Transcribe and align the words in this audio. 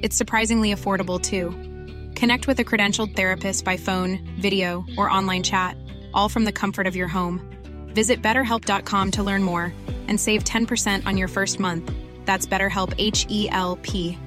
It's 0.00 0.16
surprisingly 0.16 0.72
affordable 0.72 1.20
too. 1.20 1.50
Connect 2.14 2.46
with 2.46 2.60
a 2.60 2.64
credentialed 2.64 3.16
therapist 3.16 3.64
by 3.64 3.76
phone, 3.76 4.18
video, 4.40 4.84
or 4.96 5.10
online 5.10 5.42
chat, 5.42 5.76
all 6.14 6.28
from 6.28 6.44
the 6.44 6.52
comfort 6.52 6.86
of 6.86 6.96
your 6.96 7.08
home. 7.08 7.40
Visit 7.94 8.22
betterhelp.com 8.22 9.10
to 9.12 9.22
learn 9.22 9.42
more 9.42 9.72
and 10.06 10.20
save 10.20 10.44
10% 10.44 11.06
on 11.06 11.16
your 11.16 11.28
first 11.28 11.58
month. 11.60 11.92
That's 12.24 12.46
BetterHelp 12.46 12.94
H 12.98 13.26
E 13.28 13.48
L 13.50 13.76
P. 13.82 14.18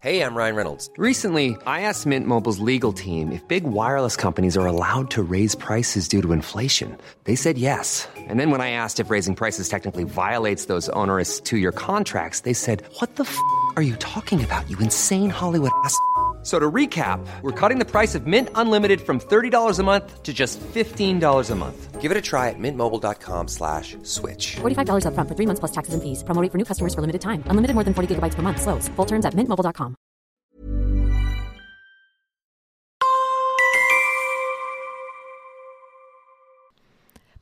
Hey, 0.00 0.20
I'm 0.20 0.36
Ryan 0.36 0.54
Reynolds. 0.54 0.90
Recently, 0.98 1.56
I 1.66 1.80
asked 1.80 2.04
Mint 2.06 2.26
Mobile's 2.26 2.58
legal 2.58 2.92
team 2.92 3.32
if 3.32 3.46
big 3.48 3.64
wireless 3.64 4.14
companies 4.14 4.56
are 4.56 4.66
allowed 4.66 5.10
to 5.12 5.22
raise 5.22 5.54
prices 5.54 6.06
due 6.06 6.20
to 6.22 6.32
inflation. 6.32 6.96
They 7.24 7.34
said 7.34 7.56
yes. 7.56 8.06
And 8.16 8.38
then 8.38 8.50
when 8.50 8.60
I 8.60 8.70
asked 8.70 9.00
if 9.00 9.10
raising 9.10 9.34
prices 9.34 9.68
technically 9.68 10.04
violates 10.04 10.66
those 10.66 10.90
onerous 10.90 11.40
two 11.40 11.56
year 11.56 11.72
contracts, 11.72 12.40
they 12.40 12.52
said, 12.52 12.84
What 13.00 13.16
the 13.16 13.24
f 13.24 13.36
are 13.76 13.82
you 13.82 13.96
talking 13.96 14.44
about, 14.44 14.68
you 14.70 14.78
insane 14.78 15.30
Hollywood 15.30 15.72
ass? 15.84 15.98
So 16.46 16.60
to 16.60 16.70
recap, 16.70 17.26
we're 17.42 17.50
cutting 17.50 17.80
the 17.80 17.84
price 17.84 18.14
of 18.14 18.28
Mint 18.28 18.50
Unlimited 18.54 19.00
from 19.00 19.18
$30 19.18 19.80
a 19.80 19.82
month 19.82 20.22
to 20.22 20.32
just 20.32 20.60
$15 20.60 21.50
a 21.50 21.54
month. 21.56 22.00
Give 22.00 22.12
it 22.12 22.16
a 22.16 22.20
try 22.20 22.50
at 22.50 22.54
mintmobile.com 22.56 23.48
slash 23.48 23.96
switch. 24.04 24.54
$45 24.62 25.06
upfront 25.06 25.28
for 25.28 25.34
three 25.34 25.46
months 25.46 25.58
plus 25.58 25.72
taxes 25.72 25.94
and 25.94 26.02
fees. 26.04 26.22
Promo 26.22 26.40
rate 26.40 26.52
for 26.52 26.58
new 26.58 26.64
customers 26.64 26.94
for 26.94 27.00
limited 27.00 27.20
time. 27.20 27.42
Unlimited 27.50 27.74
more 27.74 27.82
than 27.82 27.94
40 27.94 28.14
gigabytes 28.14 28.36
per 28.36 28.42
month. 28.42 28.62
Slows. 28.62 28.86
Full 28.94 29.06
terms 29.06 29.26
at 29.26 29.34
mintmobile.com. 29.34 29.96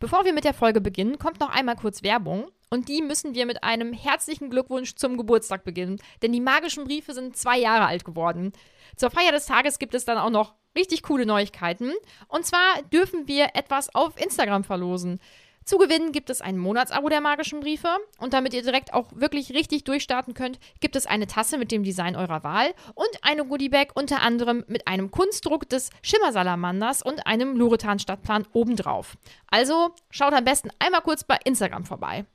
Bevor 0.00 0.24
wir 0.24 0.32
mit 0.32 0.44
der 0.44 0.54
Folge 0.54 0.80
beginnen, 0.80 1.18
kommt 1.18 1.40
noch 1.40 1.50
einmal 1.50 1.76
kurz 1.76 2.02
Werbung. 2.02 2.48
Und 2.74 2.88
die 2.88 3.02
müssen 3.02 3.36
wir 3.36 3.46
mit 3.46 3.62
einem 3.62 3.92
herzlichen 3.92 4.50
Glückwunsch 4.50 4.96
zum 4.96 5.16
Geburtstag 5.16 5.62
beginnen. 5.62 6.00
Denn 6.22 6.32
die 6.32 6.40
magischen 6.40 6.82
Briefe 6.82 7.14
sind 7.14 7.36
zwei 7.36 7.56
Jahre 7.56 7.86
alt 7.86 8.04
geworden. 8.04 8.52
Zur 8.96 9.12
Feier 9.12 9.30
des 9.30 9.46
Tages 9.46 9.78
gibt 9.78 9.94
es 9.94 10.04
dann 10.04 10.18
auch 10.18 10.28
noch 10.28 10.54
richtig 10.76 11.04
coole 11.04 11.24
Neuigkeiten. 11.24 11.92
Und 12.26 12.44
zwar 12.44 12.82
dürfen 12.92 13.28
wir 13.28 13.50
etwas 13.54 13.94
auf 13.94 14.20
Instagram 14.20 14.64
verlosen. 14.64 15.20
Zu 15.64 15.78
gewinnen 15.78 16.12
gibt 16.12 16.28
es 16.28 16.42
ein 16.42 16.58
Monatsabo 16.58 17.08
der 17.08 17.20
magischen 17.20 17.60
Briefe. 17.60 17.88
Und 18.18 18.34
damit 18.34 18.52
ihr 18.52 18.62
direkt 18.62 18.92
auch 18.92 19.08
wirklich 19.14 19.52
richtig 19.52 19.84
durchstarten 19.84 20.34
könnt, 20.34 20.58
gibt 20.80 20.94
es 20.94 21.06
eine 21.06 21.26
Tasse 21.26 21.56
mit 21.56 21.72
dem 21.72 21.84
Design 21.84 22.16
eurer 22.16 22.44
Wahl 22.44 22.74
und 22.94 23.08
eine 23.22 23.44
Goodiebag 23.46 23.88
unter 23.94 24.20
anderem 24.20 24.64
mit 24.68 24.86
einem 24.86 25.10
Kunstdruck 25.10 25.68
des 25.68 25.90
Schimmersalamanders 26.02 27.02
und 27.02 27.26
einem 27.26 27.56
Luretan-Stadtplan 27.56 28.46
obendrauf. 28.52 29.16
Also 29.50 29.94
schaut 30.10 30.34
am 30.34 30.44
besten 30.44 30.70
einmal 30.78 31.00
kurz 31.00 31.24
bei 31.24 31.38
Instagram 31.44 31.86
vorbei. 31.86 32.26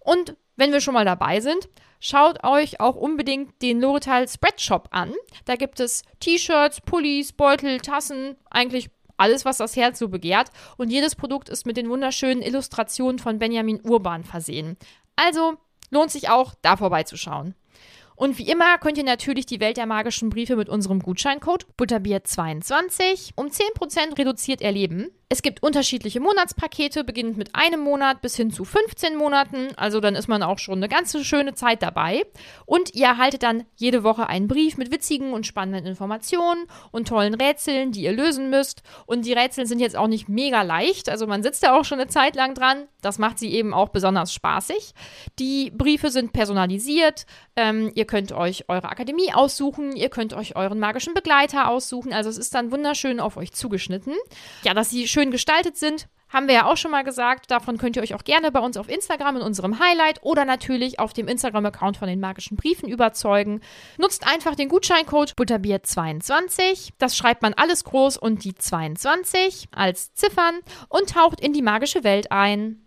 Und 0.00 0.36
wenn 0.56 0.72
wir 0.72 0.80
schon 0.80 0.94
mal 0.94 1.04
dabei 1.04 1.40
sind, 1.40 1.68
schaut 2.00 2.42
euch 2.42 2.80
auch 2.80 2.96
unbedingt 2.96 3.60
den 3.62 3.80
Loretal 3.80 4.26
Spreadshop 4.28 4.88
an. 4.90 5.12
Da 5.44 5.56
gibt 5.56 5.78
es 5.78 6.02
T-Shirts, 6.20 6.80
Pullis, 6.80 7.32
Beutel, 7.32 7.80
Tassen, 7.80 8.36
eigentlich 8.50 8.90
alles, 9.22 9.44
was 9.44 9.58
das 9.58 9.76
Herz 9.76 9.98
so 9.98 10.08
begehrt. 10.08 10.50
Und 10.76 10.90
jedes 10.90 11.14
Produkt 11.14 11.48
ist 11.48 11.64
mit 11.64 11.76
den 11.76 11.88
wunderschönen 11.88 12.42
Illustrationen 12.42 13.18
von 13.18 13.38
Benjamin 13.38 13.80
Urban 13.82 14.24
versehen. 14.24 14.76
Also 15.16 15.54
lohnt 15.90 16.10
sich 16.10 16.28
auch, 16.28 16.54
da 16.62 16.76
vorbeizuschauen. 16.76 17.54
Und 18.16 18.38
wie 18.38 18.48
immer 18.48 18.78
könnt 18.78 18.98
ihr 18.98 19.04
natürlich 19.04 19.46
die 19.46 19.60
Welt 19.60 19.78
der 19.78 19.86
magischen 19.86 20.30
Briefe 20.30 20.56
mit 20.56 20.68
unserem 20.68 21.00
Gutscheincode 21.00 21.66
Butterbier22 21.78 23.30
um 23.36 23.46
10% 23.46 24.18
reduziert 24.18 24.60
erleben. 24.60 25.10
Es 25.32 25.40
gibt 25.40 25.62
unterschiedliche 25.62 26.20
Monatspakete, 26.20 27.04
beginnend 27.04 27.38
mit 27.38 27.54
einem 27.54 27.80
Monat 27.80 28.20
bis 28.20 28.36
hin 28.36 28.50
zu 28.50 28.66
15 28.66 29.16
Monaten. 29.16 29.68
Also 29.78 29.98
dann 29.98 30.14
ist 30.14 30.28
man 30.28 30.42
auch 30.42 30.58
schon 30.58 30.76
eine 30.76 30.90
ganze 30.90 31.24
schöne 31.24 31.54
Zeit 31.54 31.82
dabei. 31.82 32.26
Und 32.66 32.94
ihr 32.94 33.06
erhaltet 33.06 33.42
dann 33.42 33.64
jede 33.74 34.04
Woche 34.04 34.28
einen 34.28 34.46
Brief 34.46 34.76
mit 34.76 34.92
witzigen 34.92 35.32
und 35.32 35.46
spannenden 35.46 35.86
Informationen 35.86 36.66
und 36.90 37.08
tollen 37.08 37.32
Rätseln, 37.32 37.92
die 37.92 38.02
ihr 38.02 38.12
lösen 38.12 38.50
müsst. 38.50 38.82
Und 39.06 39.24
die 39.24 39.32
Rätsel 39.32 39.64
sind 39.64 39.78
jetzt 39.78 39.96
auch 39.96 40.06
nicht 40.06 40.28
mega 40.28 40.60
leicht. 40.60 41.08
Also 41.08 41.26
man 41.26 41.42
sitzt 41.42 41.62
da 41.62 41.78
auch 41.78 41.86
schon 41.86 41.98
eine 41.98 42.10
Zeit 42.10 42.36
lang 42.36 42.52
dran. 42.52 42.86
Das 43.00 43.18
macht 43.18 43.38
sie 43.38 43.54
eben 43.54 43.72
auch 43.72 43.88
besonders 43.88 44.34
spaßig. 44.34 44.92
Die 45.38 45.70
Briefe 45.70 46.10
sind 46.10 46.34
personalisiert. 46.34 47.24
Ähm, 47.56 47.90
ihr 47.94 48.04
könnt 48.04 48.32
euch 48.32 48.68
eure 48.68 48.90
Akademie 48.90 49.32
aussuchen. 49.32 49.96
Ihr 49.96 50.10
könnt 50.10 50.34
euch 50.34 50.56
euren 50.56 50.78
magischen 50.78 51.14
Begleiter 51.14 51.68
aussuchen. 51.68 52.12
Also 52.12 52.28
es 52.28 52.36
ist 52.36 52.54
dann 52.54 52.70
wunderschön 52.70 53.18
auf 53.18 53.38
euch 53.38 53.52
zugeschnitten. 53.52 54.12
Ja, 54.62 54.74
dass 54.74 54.90
sie 54.90 55.08
schön 55.08 55.21
gestaltet 55.30 55.76
sind, 55.76 56.08
haben 56.32 56.48
wir 56.48 56.54
ja 56.54 56.66
auch 56.66 56.76
schon 56.76 56.90
mal 56.90 57.04
gesagt. 57.04 57.50
Davon 57.50 57.76
könnt 57.76 57.96
ihr 57.96 58.02
euch 58.02 58.14
auch 58.14 58.24
gerne 58.24 58.50
bei 58.50 58.60
uns 58.60 58.76
auf 58.76 58.88
Instagram 58.88 59.36
in 59.36 59.42
unserem 59.42 59.78
Highlight 59.78 60.22
oder 60.22 60.44
natürlich 60.44 60.98
auf 60.98 61.12
dem 61.12 61.28
Instagram-Account 61.28 61.98
von 61.98 62.08
den 62.08 62.20
magischen 62.20 62.56
Briefen 62.56 62.88
überzeugen. 62.88 63.60
Nutzt 63.98 64.26
einfach 64.26 64.54
den 64.54 64.68
Gutscheincode 64.68 65.32
Butterbier22. 65.32 66.90
Das 66.98 67.16
schreibt 67.16 67.42
man 67.42 67.54
alles 67.54 67.84
groß 67.84 68.16
und 68.16 68.44
die 68.44 68.54
22 68.54 69.68
als 69.72 70.14
Ziffern 70.14 70.60
und 70.88 71.10
taucht 71.10 71.40
in 71.40 71.52
die 71.52 71.62
magische 71.62 72.02
Welt 72.02 72.32
ein. 72.32 72.81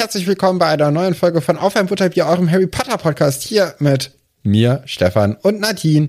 Herzlich 0.00 0.26
willkommen 0.26 0.58
bei 0.58 0.64
einer 0.68 0.90
neuen 0.90 1.14
Folge 1.14 1.42
von 1.42 1.58
Auf 1.58 1.76
ein 1.76 1.84
Butterbier, 1.84 2.24
eurem 2.24 2.50
Harry 2.50 2.66
Potter 2.66 2.96
Podcast. 2.96 3.42
Hier 3.42 3.74
mit 3.80 4.12
mir, 4.42 4.82
Stefan 4.86 5.36
und 5.42 5.60
Nadine, 5.60 6.08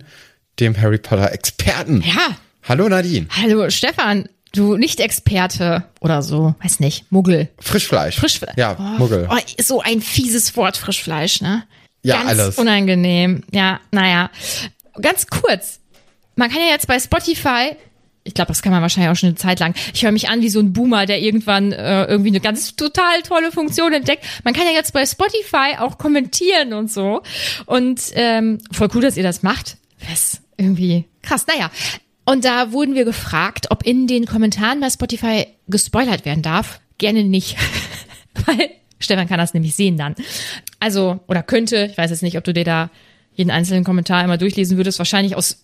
dem 0.61 0.79
Harry 0.79 0.97
Potter 0.97 1.33
Experten. 1.33 2.01
Ja. 2.01 2.37
Hallo 2.63 2.87
Nadine. 2.87 3.27
Hallo 3.35 3.69
Stefan, 3.69 4.29
du 4.53 4.77
Nicht-Experte 4.77 5.83
oder 5.99 6.21
so, 6.21 6.55
weiß 6.63 6.79
nicht, 6.79 7.11
Muggel. 7.11 7.49
Frischfleisch. 7.59 8.15
Frischfleisch. 8.15 8.55
Ja, 8.55 8.75
Muggel. 8.97 9.27
Oh, 9.29 9.35
so 9.61 9.81
ein 9.81 9.99
fieses 10.01 10.55
Wort, 10.55 10.77
Frischfleisch, 10.77 11.41
ne? 11.41 11.63
Ja, 12.01 12.19
Ganz 12.19 12.29
alles. 12.29 12.57
unangenehm. 12.57 13.43
Ja, 13.51 13.81
naja. 13.91 14.31
Ganz 15.01 15.27
kurz. 15.27 15.81
Man 16.37 16.49
kann 16.49 16.61
ja 16.61 16.67
jetzt 16.69 16.87
bei 16.87 16.97
Spotify, 16.97 17.75
ich 18.23 18.33
glaube, 18.33 18.49
das 18.49 18.61
kann 18.61 18.71
man 18.71 18.81
wahrscheinlich 18.81 19.11
auch 19.11 19.15
schon 19.15 19.29
eine 19.29 19.35
Zeit 19.35 19.59
lang. 19.59 19.73
Ich 19.93 20.03
höre 20.03 20.11
mich 20.11 20.29
an 20.29 20.41
wie 20.41 20.49
so 20.49 20.59
ein 20.59 20.73
Boomer, 20.73 21.05
der 21.05 21.21
irgendwann 21.21 21.71
äh, 21.71 22.05
irgendwie 22.05 22.29
eine 22.29 22.39
ganz 22.39 22.75
total 22.75 23.21
tolle 23.23 23.51
Funktion 23.51 23.93
entdeckt. 23.93 24.23
Man 24.43 24.53
kann 24.53 24.65
ja 24.65 24.73
jetzt 24.73 24.93
bei 24.93 25.05
Spotify 25.05 25.77
auch 25.79 25.97
kommentieren 25.97 26.73
und 26.73 26.91
so. 26.91 27.23
Und 27.65 28.01
ähm, 28.13 28.59
voll 28.71 28.89
cool, 28.93 29.01
dass 29.01 29.17
ihr 29.17 29.23
das 29.23 29.41
macht. 29.41 29.77
Ist 30.11 30.41
irgendwie 30.57 31.05
krass. 31.23 31.45
Naja. 31.47 31.71
Und 32.23 32.45
da 32.45 32.71
wurden 32.71 32.93
wir 32.93 33.05
gefragt, 33.05 33.71
ob 33.71 33.83
in 33.83 34.05
den 34.05 34.25
Kommentaren 34.25 34.79
bei 34.79 34.89
Spotify 34.89 35.47
gespoilert 35.67 36.23
werden 36.23 36.43
darf. 36.43 36.79
Gerne 36.99 37.23
nicht. 37.23 37.57
Weil 38.45 38.69
Stefan 38.99 39.27
kann 39.27 39.39
das 39.39 39.55
nämlich 39.55 39.75
sehen 39.75 39.97
dann. 39.97 40.13
Also, 40.79 41.19
oder 41.27 41.41
könnte, 41.41 41.87
ich 41.91 41.97
weiß 41.97 42.11
jetzt 42.11 42.21
nicht, 42.21 42.37
ob 42.37 42.43
du 42.43 42.53
dir 42.53 42.63
da 42.63 42.91
jeden 43.33 43.49
einzelnen 43.49 43.83
Kommentar 43.83 44.23
immer 44.23 44.37
durchlesen 44.37 44.77
würdest. 44.77 44.99
Wahrscheinlich 44.99 45.35
aus 45.35 45.63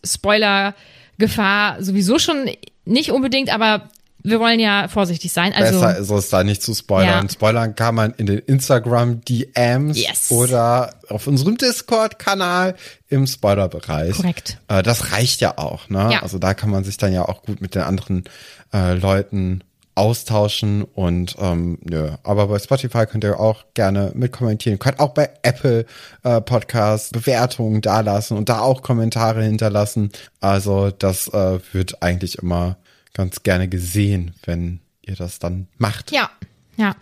Spoiler-Gefahr 1.18 1.84
sowieso 1.84 2.20
schon 2.20 2.50
nicht 2.86 3.12
unbedingt, 3.12 3.54
aber 3.54 3.90
wir 4.24 4.40
wollen 4.40 4.60
ja 4.60 4.88
vorsichtig 4.90 5.32
sein. 5.32 5.54
Also, 5.54 5.80
Besser 5.80 5.98
ist 5.98 6.10
es 6.10 6.30
da 6.30 6.44
nicht 6.44 6.62
zu 6.62 6.74
spoilern. 6.74 7.26
Ja. 7.26 7.32
Spoilern 7.32 7.76
kann 7.76 7.96
man 7.96 8.14
in 8.18 8.26
den 8.26 8.40
Instagram 8.40 9.22
DMs 9.24 9.98
Yes. 9.98 10.32
oder 10.32 10.96
auf 11.08 11.28
unserem 11.28 11.58
Discord-Kanal 11.58 12.76
im 13.10 13.26
Spoiler-Bereich. 13.26 14.18
Korrekt. 14.18 14.58
Äh, 14.68 14.84
das 14.84 15.12
reicht 15.14 15.40
ja 15.42 15.58
auch, 15.58 15.90
ne? 15.90 16.10
Ja. 16.12 16.24
Also 16.24 16.40
da 16.40 16.54
kann 16.54 16.70
man 16.70 16.84
sich 16.84 16.98
dann 16.98 17.14
ja 17.14 17.24
auch 17.24 17.44
gut 17.44 17.62
mit 17.62 17.76
den 17.76 17.84
anderen 17.84 18.26
äh, 18.74 18.96
Leuten 18.96 19.64
austauschen 19.98 20.84
und 20.84 21.36
ähm, 21.40 21.80
nö. 21.84 22.12
Aber 22.24 22.48
bei 22.48 22.60
Spotify 22.60 23.06
könnt 23.06 23.24
ihr 23.24 23.40
auch 23.40 23.66
gerne 23.74 24.12
mitkommentieren. 24.14 24.76
Ihr 24.76 24.80
könnt 24.80 25.00
auch 25.00 25.14
bei 25.14 25.30
Apple 25.42 25.86
äh, 26.24 26.40
Podcasts 26.42 27.10
Bewertungen 27.12 27.82
dalassen 27.82 28.38
und 28.38 28.48
da 28.50 28.60
auch 28.60 28.84
Kommentare 28.84 29.44
hinterlassen. 29.44 30.12
Also 30.40 30.92
das 30.92 31.28
äh, 31.30 31.60
wird 31.74 32.04
eigentlich 32.04 32.38
immer 32.38 32.78
ganz 33.14 33.42
gerne 33.42 33.68
gesehen, 33.68 34.36
wenn 34.46 34.80
ihr 35.02 35.16
das 35.16 35.40
dann 35.40 35.68
macht. 35.78 36.12
ja, 36.12 36.30
ja. 36.78 36.96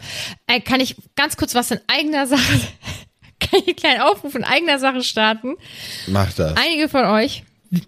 Äh, 0.47 0.61
kann 0.61 0.79
ich 0.79 0.95
ganz 1.15 1.35
kurz 1.35 1.53
was 1.53 1.71
in 1.71 1.81
eigener 1.87 2.27
Sache, 2.27 2.41
kann 3.41 3.59
ich 3.59 3.67
einen 3.67 3.75
kleinen 3.75 4.01
Aufruf 4.01 4.33
in 4.35 4.45
eigener 4.45 4.79
Sache 4.79 5.03
starten? 5.03 5.55
Macht 6.07 6.39
das. 6.39 6.55
Einige 6.55 6.87
von 6.87 7.03
euch, 7.03 7.43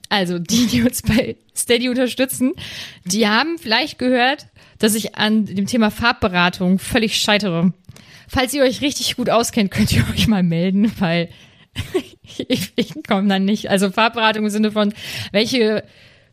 also 0.10 0.38
die, 0.38 0.68
die 0.68 0.84
uns 0.84 1.02
bei 1.02 1.38
Steady 1.56 1.88
unterstützen, 1.88 2.54
die 3.06 3.28
haben 3.28 3.58
vielleicht 3.58 4.00
gehört, 4.00 4.48
dass 4.80 4.96
ich 4.96 5.16
an 5.16 5.46
dem 5.46 5.66
Thema 5.66 5.92
Farbberatung 5.92 6.80
völlig 6.80 7.18
scheitere. 7.18 7.74
Falls 8.28 8.54
ihr 8.54 8.64
euch 8.64 8.82
richtig 8.82 9.16
gut 9.16 9.30
auskennt, 9.30 9.72
könnt 9.72 9.92
ihr 9.92 10.06
euch 10.14 10.28
mal 10.28 10.44
melden, 10.44 10.92
weil 11.00 11.30
ich, 12.48 12.74
ich 12.76 12.94
komme 13.08 13.28
dann 13.28 13.46
nicht. 13.46 13.70
Also 13.70 13.92
Farbberatung 13.92 14.46
im 14.46 14.50
Sinne 14.50 14.72
von, 14.72 14.94
welche 15.32 15.84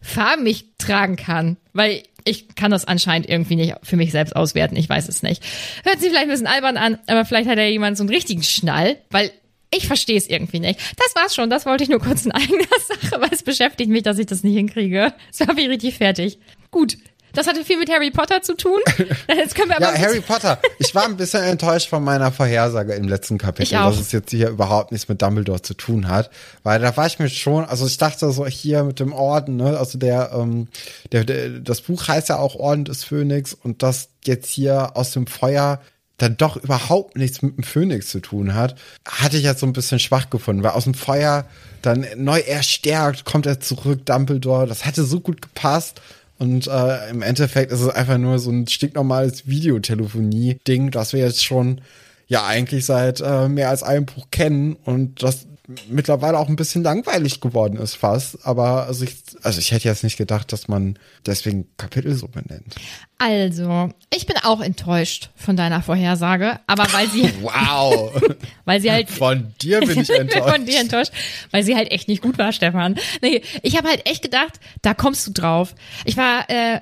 Farben 0.01 0.47
ich 0.47 0.67
tragen 0.79 1.17
kann, 1.17 1.57
weil 1.73 2.03
ich 2.25 2.55
kann 2.55 2.71
das 2.71 2.87
anscheinend 2.87 3.29
irgendwie 3.29 3.57
nicht 3.57 3.75
für 3.83 3.97
mich 3.97 4.11
selbst 4.11 4.35
auswerten. 4.35 4.77
Ich 4.77 4.89
weiß 4.89 5.09
es 5.09 5.23
nicht. 5.23 5.43
Hört 5.85 6.01
sich 6.01 6.09
vielleicht 6.09 6.25
ein 6.25 6.31
bisschen 6.31 6.47
albern 6.47 6.77
an, 6.77 6.99
aber 7.07 7.25
vielleicht 7.25 7.49
hat 7.49 7.59
ja 7.59 7.65
jemand 7.65 7.97
so 7.97 8.03
einen 8.03 8.11
richtigen 8.11 8.43
Schnall, 8.43 8.97
weil 9.11 9.31
ich 9.75 9.87
verstehe 9.87 10.17
es 10.17 10.29
irgendwie 10.29 10.61
nicht. 10.61 10.79
Das 10.97 11.15
war's 11.15 11.35
schon. 11.35 11.51
Das 11.51 11.67
wollte 11.67 11.85
ich 11.85 11.91
nur 11.91 12.01
kurz 12.01 12.25
in 12.25 12.33
eigener 12.33 12.65
Sache, 12.89 13.21
weil 13.21 13.31
es 13.33 13.43
beschäftigt 13.43 13.91
mich, 13.91 14.03
dass 14.03 14.19
ich 14.19 14.27
das 14.27 14.43
nicht 14.43 14.55
hinkriege. 14.55 15.13
So 15.31 15.47
habe 15.47 15.61
ich 15.61 15.69
richtig 15.69 15.97
fertig. 15.97 16.39
Gut. 16.71 16.97
Das 17.35 17.47
hatte 17.47 17.65
viel 17.65 17.79
mit 17.79 17.91
Harry 17.91 18.11
Potter 18.11 18.43
zu 18.43 18.57
tun. 18.57 18.81
Jetzt 19.29 19.55
können 19.55 19.69
wir 19.69 19.77
aber 19.77 19.95
Ja, 19.95 19.99
Harry 19.99 20.21
Potter. 20.21 20.59
Ich 20.79 20.95
war 20.95 21.05
ein 21.05 21.17
bisschen 21.17 21.43
enttäuscht 21.43 21.89
von 21.89 22.03
meiner 22.03 22.33
Vorhersage 22.33 22.95
im 22.95 23.09
letzten 23.09 23.39
Kapitel, 23.39 23.73
dass 23.75 23.99
es 23.99 24.13
jetzt 24.13 24.31
hier 24.31 24.49
überhaupt 24.49 24.93
nichts 24.93 25.09
mit 25.09 25.21
Dumbledore 25.21 25.63
zu 25.63 25.75
tun 25.75 26.09
hat. 26.09 26.31
Weil 26.63 26.81
da 26.81 26.97
war 26.97 27.07
ich 27.07 27.19
mir 27.19 27.29
schon, 27.29 27.65
also 27.65 27.87
ich 27.87 27.99
dachte 27.99 28.31
so 28.31 28.47
hier 28.47 28.85
mit 28.85 29.01
dem 29.01 29.13
Orden, 29.13 29.57
ne, 29.57 29.79
also 29.79 29.99
der, 29.99 30.31
ähm, 30.35 30.69
der, 31.13 31.25
der 31.25 31.51
das 31.61 31.81
Buch 31.81 32.07
heißt 32.07 32.29
ja 32.29 32.39
auch 32.39 32.55
Orden 32.55 32.85
des 32.85 33.05
Phönix 33.05 33.55
und 33.55 33.83
das 33.83 34.09
jetzt 34.25 34.49
hier 34.49 34.97
aus 34.97 35.11
dem 35.13 35.27
Feuer 35.27 35.81
dann 36.19 36.37
doch 36.37 36.57
überhaupt 36.57 37.17
nichts 37.17 37.43
mit 37.43 37.57
dem 37.57 37.65
Phönix 37.65 38.09
zu 38.09 38.21
tun 38.21 38.55
hat, 38.55 38.77
hatte 39.07 39.37
ich 39.37 39.43
jetzt 39.43 39.61
so 39.61 39.67
ein 39.67 39.73
bisschen 39.73 39.99
schwach 39.99 40.31
gefunden, 40.31 40.63
weil 40.63 40.71
aus 40.71 40.85
dem 40.85 40.95
Feuer 40.95 41.45
dann 41.83 42.07
neu 42.17 42.39
erstärkt, 42.39 43.25
kommt 43.25 43.47
er 43.47 43.61
zurück, 43.61 44.07
Dumbledore, 44.07 44.67
das 44.67 44.85
hätte 44.85 45.05
so 45.05 45.21
gut 45.21 45.43
gepasst. 45.43 46.01
Und 46.39 46.67
äh, 46.67 47.11
im 47.11 47.23
Endeffekt 47.23 47.71
ist 47.71 47.81
es 47.81 47.89
einfach 47.89 48.19
nur 48.19 48.39
so 48.39 48.51
ein 48.51 48.67
stinknormales 48.67 49.47
Videotelefonie-Ding, 49.47 50.91
das 50.91 51.13
wir 51.13 51.21
jetzt 51.21 51.45
schon 51.45 51.81
ja 52.27 52.45
eigentlich 52.47 52.85
seit 52.87 53.21
äh, 53.21 53.49
mehr 53.49 53.69
als 53.69 53.83
einem 53.83 54.07
Buch 54.07 54.27
kennen. 54.31 54.77
Und 54.85 55.23
das 55.23 55.47
mittlerweile 55.89 56.39
auch 56.39 56.49
ein 56.49 56.57
bisschen 56.57 56.83
langweilig 56.83 57.41
geworden 57.41 57.79
ist 57.79 57.95
fast. 57.95 58.47
Aber 58.47 58.87
also 58.87 59.05
ich, 59.05 59.17
also 59.43 59.59
ich 59.59 59.73
hätte 59.73 59.89
jetzt 59.89 60.05
nicht 60.05 60.17
gedacht, 60.17 60.53
dass 60.53 60.69
man 60.69 60.99
deswegen 61.27 61.67
Kapitel 61.77 62.15
so 62.15 62.29
benennt. 62.29 62.75
Also, 63.19 63.91
ich 64.13 64.27
bin 64.27 64.37
auch 64.43 64.61
enttäuscht 64.61 65.31
von 65.37 65.57
deiner 65.57 65.83
Vorhersage, 65.83 66.59
aber 66.67 66.87
weil 66.93 67.09
sie, 67.09 67.31
Wow! 67.41 68.13
weil 68.65 68.81
sie 68.81 68.91
halt 68.91 69.09
Von 69.09 69.55
dir 69.63 69.81
bin 69.81 70.01
ich 70.01 70.11
enttäuscht. 70.11 70.49
von 70.55 70.67
dir 70.67 70.81
enttäuscht, 70.81 71.13
weil 71.51 71.63
sie 71.63 71.77
halt 71.77 71.91
echt 71.91 72.09
nicht 72.09 72.23
gut 72.23 72.37
war, 72.39 72.53
Stefan. 72.53 72.97
Nee, 73.23 73.43
ich 73.63 73.77
habe 73.77 73.89
halt 73.89 74.07
echt 74.09 74.23
gedacht, 74.23 74.61
da 74.83 74.95
kommst 74.95 75.27
du 75.27 75.33
drauf. 75.33 75.75
Ich 76.05 76.17
war 76.17 76.51
äh, 76.51 76.81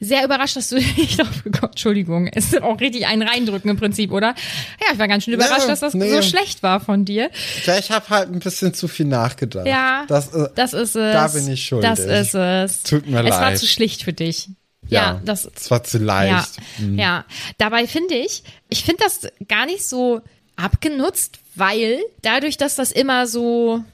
sehr 0.00 0.24
überrascht, 0.24 0.56
dass 0.56 0.70
du 0.70 0.76
nicht 0.76 1.18
drauf 1.20 1.44
gekommen 1.44 1.72
Entschuldigung, 1.72 2.26
es 2.28 2.46
ist 2.46 2.62
auch 2.62 2.80
richtig 2.80 3.06
einen 3.06 3.22
reindrücken 3.22 3.70
im 3.70 3.76
Prinzip, 3.76 4.10
oder? 4.12 4.34
Ja, 4.80 4.92
ich 4.92 4.98
war 4.98 5.08
ganz 5.08 5.24
schön 5.24 5.34
überrascht, 5.34 5.68
dass 5.68 5.80
das 5.80 5.94
nee. 5.94 6.10
so 6.10 6.22
schlecht 6.22 6.62
war 6.62 6.80
von 6.80 7.04
dir. 7.04 7.30
Ja, 7.64 7.78
ich 7.78 7.90
habe 7.90 8.08
halt 8.08 8.30
ein 8.32 8.40
bisschen 8.40 8.74
zu 8.74 8.88
viel 8.88 9.06
nachgedacht. 9.06 9.66
Ja, 9.66 10.04
das, 10.08 10.34
äh, 10.34 10.48
das 10.54 10.72
ist 10.72 10.96
es. 10.96 11.12
da 11.12 11.28
bin 11.28 11.48
ich 11.48 11.64
schuldig. 11.64 11.88
Das 11.88 12.00
ist 12.00 12.34
es. 12.34 12.82
Tut 12.82 13.06
mir 13.06 13.20
es 13.24 13.30
war 13.30 13.50
leid. 13.50 13.58
zu 13.58 13.66
schlicht 13.66 14.02
für 14.02 14.12
dich. 14.12 14.48
Ja, 14.88 15.20
das 15.24 15.48
es 15.54 15.70
war 15.70 15.84
zu 15.84 15.98
Ja, 15.98 16.04
leicht. 16.04 16.56
ja. 16.96 17.24
Dabei 17.58 17.86
finde 17.86 18.14
ich, 18.14 18.42
ich 18.68 18.84
finde 18.84 19.04
das 19.04 19.28
gar 19.46 19.66
nicht 19.66 19.88
so 19.88 20.20
abgenutzt, 20.56 21.38
weil 21.54 21.98
dadurch, 22.22 22.56
dass 22.56 22.74
das 22.74 22.90
immer 22.90 23.26
so 23.26 23.84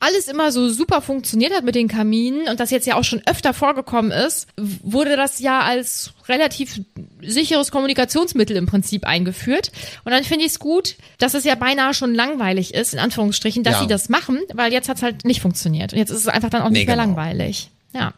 alles 0.00 0.28
immer 0.28 0.52
so 0.52 0.68
super 0.70 1.02
funktioniert 1.02 1.52
hat 1.52 1.64
mit 1.64 1.74
den 1.74 1.88
Kaminen 1.88 2.48
und 2.48 2.60
das 2.60 2.70
jetzt 2.70 2.86
ja 2.86 2.94
auch 2.96 3.04
schon 3.04 3.20
öfter 3.26 3.52
vorgekommen 3.52 4.10
ist, 4.12 4.46
wurde 4.56 5.16
das 5.16 5.40
ja 5.40 5.60
als 5.62 6.12
relativ 6.28 6.80
sicheres 7.22 7.70
Kommunikationsmittel 7.70 8.56
im 8.56 8.66
Prinzip 8.66 9.04
eingeführt. 9.06 9.72
Und 10.04 10.12
dann 10.12 10.22
finde 10.24 10.44
ich 10.44 10.52
es 10.52 10.58
gut, 10.60 10.94
dass 11.18 11.34
es 11.34 11.44
ja 11.44 11.54
beinahe 11.56 11.94
schon 11.94 12.14
langweilig 12.14 12.74
ist, 12.74 12.92
in 12.94 13.00
Anführungsstrichen, 13.00 13.64
dass 13.64 13.74
Ja. 13.74 13.80
sie 13.80 13.86
das 13.88 14.08
machen, 14.08 14.38
weil 14.54 14.72
jetzt 14.72 14.88
hat 14.88 14.98
es 14.98 15.02
halt 15.02 15.24
nicht 15.24 15.40
funktioniert. 15.40 15.92
Und 15.92 15.98
jetzt 15.98 16.10
ist 16.10 16.18
es 16.20 16.28
einfach 16.28 16.50
dann 16.50 16.62
auch 16.62 16.68
Nee, 16.70 16.78
nicht 16.80 16.86
mehr 16.86 16.96
genau. 16.96 17.08
langweilig. 17.08 17.70
Ja. 17.92 18.12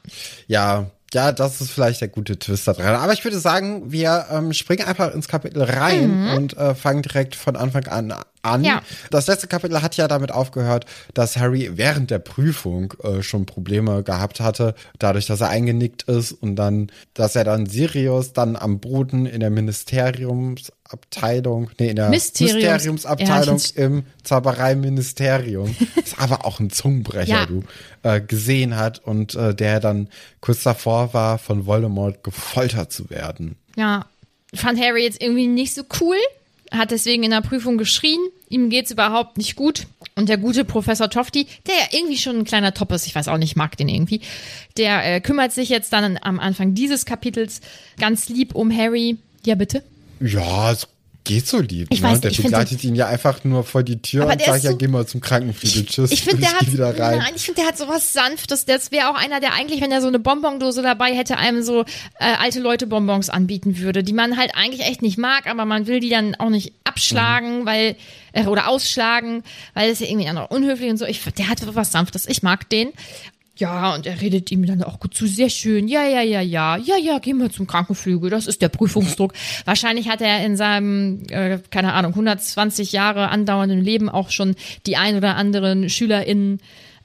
Ja, 0.49 0.91
ja, 1.13 1.33
das 1.33 1.61
ist 1.61 1.71
vielleicht 1.73 2.01
der 2.01 2.09
gute 2.09 2.39
Twist 2.39 2.69
da 2.69 2.73
dran. 2.73 2.95
Aber 2.95 3.13
ich 3.13 3.25
würde 3.25 3.39
sagen, 3.41 3.91
wir 3.91 4.27
ähm, 4.31 4.53
springen 4.53 4.87
einfach 4.87 5.13
ins 5.13 5.27
Kapitel 5.29 5.63
rein 5.63 6.31
und 6.37 6.57
äh, 6.57 6.75
fangen 6.75 7.03
direkt 7.03 7.35
von 7.35 7.57
Anfang 7.57 7.87
an 7.89 8.15
an. 8.43 8.65
Ja. 8.65 8.83
Das 9.11 9.27
letzte 9.27 9.47
Kapitel 9.47 9.83
hat 9.83 9.97
ja 9.97 10.09
damit 10.09 10.33
aufgehört, 10.33 10.87
dass 11.15 11.37
Harry 11.37 11.71
während 11.75 12.11
der 12.11 12.19
Prüfung 12.21 12.95
äh, 13.03 13.23
schon 13.23 13.47
Probleme 13.47 14.03
gehabt 14.03 14.41
hatte, 14.41 14.75
dadurch, 14.99 15.27
dass 15.27 15.41
er 15.41 15.49
eingenickt 15.49 16.03
ist 16.05 16.33
und 16.33 16.57
dann, 16.57 16.91
dass 17.15 17.37
er 17.37 17.45
dann 17.45 17.67
Sirius 17.67 18.33
dann 18.33 18.57
am 18.57 18.81
Boden 18.81 19.27
in 19.27 19.41
der 19.41 19.51
Ministeriumsabteilung, 19.51 21.71
nee, 21.79 21.91
in 21.91 21.97
der 21.97 22.11
Mysteriums- 22.11 22.55
Mysteriumsabteilung 22.55 23.59
Ja, 23.59 23.85
im 23.85 24.05
Zaubereiministerium, 24.23 25.77
ist 26.03 26.19
aber 26.19 26.45
auch 26.47 26.61
ein 26.61 26.71
Zungenbrecher, 26.71 27.31
Ja. 27.31 27.47
du, 27.47 27.63
äh, 28.03 28.21
gesehen 28.21 28.77
hat 28.77 28.99
und 29.01 29.35
äh, 29.35 29.55
der 29.55 29.81
dann 29.81 30.09
kurz 30.41 30.63
davor 30.63 31.13
war, 31.15 31.39
von 31.39 31.67
Voldemort 31.67 32.25
gefoltert 32.25 32.93
zu 32.93 33.11
werden. 33.11 33.57
Ja, 33.77 34.07
fand 34.55 34.81
Harry 34.81 35.05
jetzt 35.05 35.23
irgendwie 35.23 35.47
nicht 35.47 35.75
so 35.75 35.83
cool, 36.01 36.17
hat 36.71 36.91
deswegen 36.91 37.23
in 37.23 37.31
der 37.31 37.41
Prüfung 37.41 37.79
geschrien, 37.79 38.21
ihm 38.49 38.71
geht's 38.71 38.91
überhaupt 38.91 39.39
nicht 39.39 39.57
gut. 39.57 39.87
Und 40.15 40.29
der 40.29 40.39
gute 40.39 40.65
Professor 40.65 41.09
Tofty, 41.09 41.47
der 41.67 41.75
ja 41.75 41.87
irgendwie 41.93 42.19
schon 42.19 42.39
ein 42.39 42.45
kleiner 42.45 42.75
Top 42.75 42.93
ist, 42.93 43.07
ich 43.07 43.15
weiß 43.15 43.29
auch 43.29 43.39
nicht, 43.39 43.57
mag 43.57 43.77
den 43.77 43.89
irgendwie, 43.89 44.21
der 44.77 45.17
äh, 45.17 45.21
kümmert 45.21 45.53
sich 45.53 45.69
jetzt 45.69 45.93
dann 45.93 46.19
am 46.21 46.39
Anfang 46.39 46.75
dieses 46.75 47.07
Kapitels 47.07 47.61
ganz 47.99 48.29
lieb 48.29 48.55
um 48.55 48.75
Harry. 48.77 49.19
Ja, 49.45 49.55
bitte? 49.55 49.83
Ja, 50.21 50.73
es 50.73 50.87
geht 51.25 51.47
so 51.47 51.59
lieb. 51.59 51.89
Ich 51.91 52.01
ne? 52.01 52.09
weiß, 52.09 52.21
der 52.21 52.31
begleitet 52.31 52.83
ihn 52.85 52.95
ja 52.95 53.07
einfach 53.07 53.45
nur 53.45 53.65
vor 53.65 53.83
die 53.83 54.01
Tür 54.01 54.25
und 54.25 54.31
sagt, 54.31 54.41
ist 54.41 54.65
ja, 54.65 54.71
so- 54.73 54.77
geh 54.77 54.89
mal 54.89 55.07
zum 55.07 55.21
Krankenpflege. 55.21 55.87
Tschüss. 55.87 56.11
Ich 56.11 56.23
finde, 56.23 56.41
der 56.43 56.53
hat, 56.53 56.61
geh 56.61 56.73
wieder 56.73 56.99
rein. 56.99 57.19
nein, 57.19 57.33
ich 57.35 57.45
finde, 57.45 57.61
der 57.61 57.69
hat 57.69 57.79
sowas 57.79 58.13
Sanftes. 58.13 58.65
Das 58.65 58.91
wäre 58.91 59.11
auch 59.11 59.15
einer, 59.15 59.41
der 59.41 59.55
eigentlich, 59.55 59.81
wenn 59.81 59.93
er 59.93 60.01
so 60.01 60.09
eine 60.09 60.19
Bonbondose 60.19 60.83
dabei 60.83 61.15
hätte, 61.15 61.37
einem 61.37 61.63
so 61.63 61.83
äh, 62.19 62.35
alte 62.39 62.61
Leute 62.61 62.87
Bonbons 62.87 63.31
anbieten 63.31 63.79
würde, 63.79 64.03
die 64.03 64.13
man 64.13 64.37
halt 64.37 64.53
eigentlich 64.55 64.87
echt 64.87 65.03
nicht 65.03 65.19
mag, 65.19 65.47
aber 65.47 65.65
man 65.65 65.87
will 65.87 66.01
die 66.01 66.11
dann 66.11 66.35
auch 66.37 66.51
nicht 66.51 66.73
abschlagen, 66.85 67.67
weil 67.67 67.97
äh, 68.33 68.47
oder 68.47 68.69
ausschlagen, 68.69 69.43
weil 69.75 69.91
das 69.91 70.01
ja 70.01 70.07
irgendwie 70.07 70.31
auch 70.31 70.51
unhöflich 70.51 70.91
und 70.91 70.97
so. 70.97 71.05
Ich, 71.05 71.23
der 71.23 71.49
hat 71.49 71.59
was 71.75 71.93
Sanftes. 71.93 72.27
Ich 72.27 72.43
mag 72.43 72.69
den. 72.71 72.91
Ja, 73.61 73.95
und 73.95 74.07
er 74.07 74.21
redet 74.21 74.51
ihm 74.51 74.65
dann 74.65 74.83
auch 74.83 74.99
gut 74.99 75.13
zu. 75.15 75.27
Sehr 75.27 75.51
schön. 75.51 75.87
Ja, 75.87 76.05
ja, 76.05 76.23
ja, 76.23 76.41
ja. 76.41 76.77
Ja, 76.79 76.97
ja, 76.97 77.19
gehen 77.19 77.39
wir 77.39 77.51
zum 77.51 77.67
Krankenflügel. 77.67 78.31
Das 78.31 78.47
ist 78.47 78.63
der 78.63 78.71
Prüfungsdruck. 78.71 79.35
Wahrscheinlich 79.67 80.09
hat 80.09 80.23
er 80.23 80.45
in 80.45 80.57
seinem, 80.57 81.23
äh, 81.29 81.59
keine 81.71 81.93
Ahnung, 81.93 82.13
120 82.13 82.93
Jahre 82.93 83.29
andauernden 83.29 83.81
Leben 83.81 84.09
auch 84.09 84.31
schon 84.31 84.57
die 84.87 84.97
ein 84.97 85.17
oder 85.17 85.37
anderen 85.37 85.91
SchülerInnen 85.91 86.61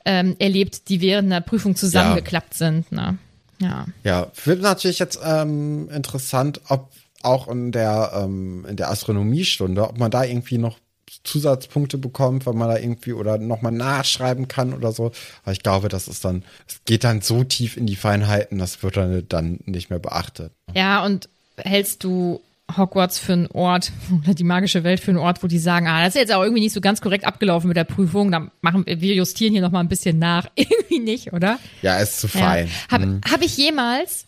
ähm, 0.05 0.35
erlebt, 0.39 0.87
die 0.87 1.01
während 1.01 1.31
der 1.31 1.41
Prüfung 1.41 1.75
zusammengeklappt 1.75 2.53
sind. 2.53 2.89
Ne? 2.91 3.17
Ja. 3.59 3.85
Ja, 4.03 4.31
wird 4.45 4.61
natürlich 4.61 4.99
jetzt 4.99 5.19
ähm, 5.23 5.89
interessant, 5.89 6.61
ob 6.69 6.89
auch 7.21 7.49
in 7.49 7.71
der, 7.71 8.11
ähm, 8.15 8.65
in 8.69 8.77
der 8.77 8.91
Astronomiestunde, 8.91 9.89
ob 9.89 9.97
man 9.97 10.11
da 10.11 10.23
irgendwie 10.23 10.57
noch 10.57 10.77
Zusatzpunkte 11.25 11.97
bekommt, 11.97 12.45
weil 12.45 12.53
man 12.53 12.69
da 12.69 12.77
irgendwie 12.77 13.13
oder 13.13 13.37
nochmal 13.37 13.71
nachschreiben 13.71 14.47
kann 14.47 14.73
oder 14.73 14.91
so. 14.91 15.11
Aber 15.43 15.51
ich 15.51 15.61
glaube, 15.61 15.89
das 15.89 16.07
ist 16.07 16.23
dann, 16.23 16.43
es 16.67 16.79
geht 16.85 17.03
dann 17.03 17.21
so 17.21 17.43
tief 17.43 17.75
in 17.77 17.85
die 17.85 17.95
Feinheiten, 17.95 18.57
das 18.57 18.81
wird 18.83 18.97
dann, 18.97 19.25
dann 19.27 19.59
nicht 19.65 19.89
mehr 19.89 19.99
beachtet. 19.99 20.53
Ja, 20.73 21.03
und 21.03 21.29
hältst 21.57 22.03
du 22.03 22.41
Hogwarts 22.77 23.19
für 23.19 23.33
einen 23.33 23.47
Ort 23.47 23.91
oder 24.23 24.33
die 24.33 24.43
magische 24.43 24.83
Welt 24.83 24.99
für 24.99 25.11
einen 25.11 25.19
Ort, 25.19 25.43
wo 25.43 25.47
die 25.47 25.59
sagen, 25.59 25.87
ah, 25.87 26.03
das 26.03 26.15
ist 26.15 26.21
jetzt 26.21 26.33
auch 26.33 26.43
irgendwie 26.43 26.61
nicht 26.61 26.73
so 26.73 26.81
ganz 26.81 27.01
korrekt 27.01 27.25
abgelaufen 27.25 27.67
mit 27.67 27.77
der 27.77 27.83
Prüfung, 27.83 28.31
da 28.31 28.49
machen 28.61 28.85
wir, 28.85 29.15
justieren 29.15 29.53
hier 29.53 29.61
noch 29.61 29.71
mal 29.71 29.81
ein 29.81 29.89
bisschen 29.89 30.19
nach. 30.19 30.47
irgendwie 30.55 30.99
nicht, 30.99 31.33
oder? 31.33 31.59
Ja, 31.81 31.97
ist 31.97 32.19
zu 32.19 32.27
fein. 32.27 32.69
Habe 32.89 33.05
Mhm. 33.05 33.21
hab 33.29 33.41
ich 33.41 33.57
jemals 33.57 34.25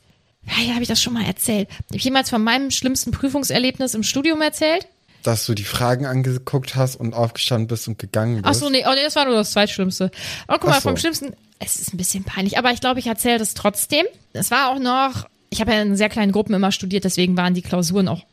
ja, 0.48 0.74
habe 0.74 0.82
ich 0.82 0.88
das 0.88 1.02
schon 1.02 1.14
mal 1.14 1.26
erzählt? 1.26 1.70
Habe 1.70 1.98
ich 1.98 2.04
jemals 2.04 2.30
von 2.30 2.44
meinem 2.44 2.72
schlimmsten 2.72 3.12
Prüfungserlebnis 3.12 3.94
im 3.94 4.04
Studium 4.04 4.42
erzählt? 4.42 4.88
Dass 5.28 5.46
du 5.46 5.54
die 5.54 5.66
Fragen 5.66 6.06
angeguckt 6.06 6.78
hast 6.78 6.96
und 6.96 7.14
aufgestanden 7.14 7.68
bist 7.68 7.90
und 7.90 8.00
gegangen 8.00 8.36
bist. 8.36 8.46
Ach 8.46 8.54
so, 8.54 8.70
nee, 8.70 8.86
oh, 8.88 8.92
nee, 8.96 9.04
das 9.04 9.18
war 9.18 9.26
nur 9.26 9.36
das 9.36 9.52
Zweitschlimmste. 9.52 10.10
Oh, 10.48 10.54
guck 10.54 10.68
mal, 10.68 10.78
Ach 10.78 10.82
so. 10.82 10.88
vom 10.88 10.96
Schlimmsten, 10.96 11.34
es 11.60 11.76
ist 11.76 11.94
ein 11.94 11.98
bisschen 11.98 12.24
peinlich, 12.24 12.58
aber 12.58 12.72
ich 12.72 12.80
glaube, 12.80 13.02
ich 13.02 13.08
erzähle 13.08 13.38
das 13.38 13.54
trotzdem. 13.54 14.06
Es 14.32 14.52
war 14.52 14.70
auch 14.72 14.80
noch, 14.80 15.28
ich 15.50 15.60
habe 15.60 15.74
ja 15.74 15.82
in 15.82 15.98
sehr 15.98 16.08
kleinen 16.08 16.32
Gruppen 16.32 16.54
immer 16.54 16.72
studiert, 16.72 17.04
deswegen 17.04 17.36
waren 17.36 17.54
die 17.54 17.62
Klausuren 17.62 18.08
auch, 18.08 18.24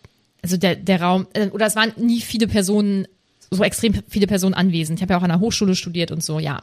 also 0.40 0.56
der, 0.56 0.76
der 0.76 1.02
Raum, 1.02 1.26
äh, 1.32 1.48
oder 1.48 1.66
es 1.66 1.74
waren 1.74 1.92
nie 1.96 2.20
viele 2.20 2.46
Personen, 2.46 3.08
so 3.50 3.64
extrem 3.64 4.00
viele 4.08 4.28
Personen 4.28 4.54
anwesend. 4.54 5.00
Ich 5.00 5.02
habe 5.02 5.14
ja 5.14 5.18
auch 5.18 5.24
an 5.24 5.30
der 5.30 5.40
Hochschule 5.40 5.74
studiert 5.74 6.12
und 6.12 6.22
so, 6.22 6.38
ja. 6.38 6.62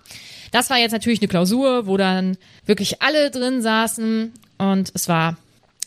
Das 0.51 0.69
war 0.69 0.77
jetzt 0.77 0.93
natürlich 0.93 1.19
eine 1.19 1.27
Klausur, 1.27 1.88
wo 1.88 1.97
dann 1.97 2.38
wirklich 2.65 3.01
alle 3.01 3.31
drin 3.31 3.61
saßen 3.61 4.31
und 4.59 4.91
es 4.93 5.09
war 5.09 5.35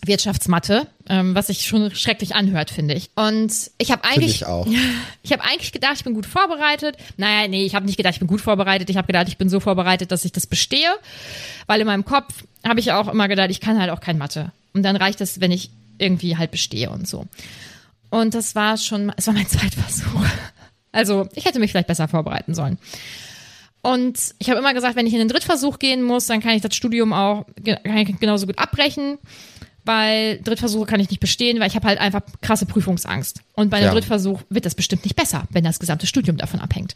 Wirtschaftsmathe, 0.06 0.87
ähm, 1.08 1.34
was 1.34 1.49
sich 1.49 1.66
schon 1.66 1.94
schrecklich 1.94 2.34
anhört, 2.34 2.70
finde 2.70 2.94
ich. 2.94 3.11
Und 3.14 3.70
ich 3.78 3.90
habe 3.90 4.04
eigentlich, 4.04 4.42
ich 4.42 4.46
auch. 4.46 4.66
ich 5.23 5.32
habe 5.32 5.42
eigentlich 5.44 5.73
gedacht, 5.73 5.94
ich 5.96 6.04
bin 6.04 6.14
gut 6.14 6.26
vorbereitet. 6.26 6.96
Naja, 7.16 7.49
nee, 7.49 7.64
ich 7.64 7.75
habe 7.75 7.87
nicht 7.87 7.96
gedacht, 7.96 8.14
ich 8.14 8.20
bin 8.20 8.28
gut 8.28 8.40
vorbereitet. 8.40 8.90
Ich 8.90 8.96
habe 8.96 9.06
gedacht, 9.06 9.28
ich 9.28 9.38
bin 9.38 9.49
so 9.49 9.61
vorbereitet, 9.61 10.12
dass 10.12 10.25
ich 10.25 10.32
das 10.32 10.46
bestehe. 10.46 10.90
Weil 11.66 11.80
in 11.80 11.87
meinem 11.87 12.04
Kopf 12.04 12.44
habe 12.66 12.80
ich 12.80 12.92
auch 12.92 13.08
immer 13.08 13.28
gedacht, 13.28 13.50
ich 13.50 13.61
kann 13.61 13.80
halt 13.80 13.90
auch 13.90 14.00
kein 14.00 14.18
Mathe. 14.18 14.52
Und 14.73 14.82
dann 14.82 14.96
reicht 14.96 15.20
es, 15.20 15.40
wenn 15.40 15.52
ich 15.52 15.70
irgendwie 15.99 16.37
halt 16.37 16.50
bestehe 16.50 16.90
und 16.90 17.06
so. 17.08 17.26
Und 18.11 18.34
das 18.34 18.54
war 18.54 18.76
schon, 18.76 19.12
es 19.16 19.26
war 19.26 19.34
mein 19.34 19.46
Zweitversuch. 19.49 20.25
Also 20.92 21.28
ich 21.34 21.44
hätte 21.44 21.58
mich 21.58 21.73
vielleicht 21.73 21.88
besser 21.88 22.08
vorbereiten 22.08 22.54
sollen. 22.54 22.78
Und 23.84 24.18
ich 24.38 24.49
habe 24.49 24.58
immer 24.58 24.73
gesagt, 24.73 24.96
wenn 24.96 25.06
ich 25.06 25.12
in 25.12 25.18
den 25.18 25.28
Drittversuch 25.28 25.78
gehen 25.78 26.02
muss, 26.02 26.26
dann 26.26 26.40
kann 26.40 26.52
ich 26.52 26.62
das 26.62 26.75
Studium 26.75 27.12
auch 27.12 27.44
kann 27.64 27.99
ich 27.99 28.18
genauso 28.18 28.46
gut 28.46 28.58
abbrechen, 28.58 29.18
weil 29.84 30.38
Drittversuche 30.42 30.86
kann 30.86 31.00
ich 31.00 31.10
nicht 31.10 31.20
bestehen, 31.20 31.60
weil 31.60 31.68
ich 31.68 31.76
habe 31.76 31.86
halt 31.86 31.98
einfach 32.00 32.22
krasse 32.40 32.66
Prüfungsangst. 32.66 33.40
Und 33.54 33.70
bei 33.70 33.76
einem 33.78 33.86
Ja. 33.86 33.92
Drittversuch 33.92 34.40
wird 34.50 34.66
das 34.66 34.74
bestimmt 34.74 35.04
nicht 35.04 35.16
besser, 35.16 35.44
wenn 35.50 35.64
das 35.64 35.78
gesamte 35.78 36.06
Studium 36.06 36.36
davon 36.36 36.60
abhängt. 36.60 36.94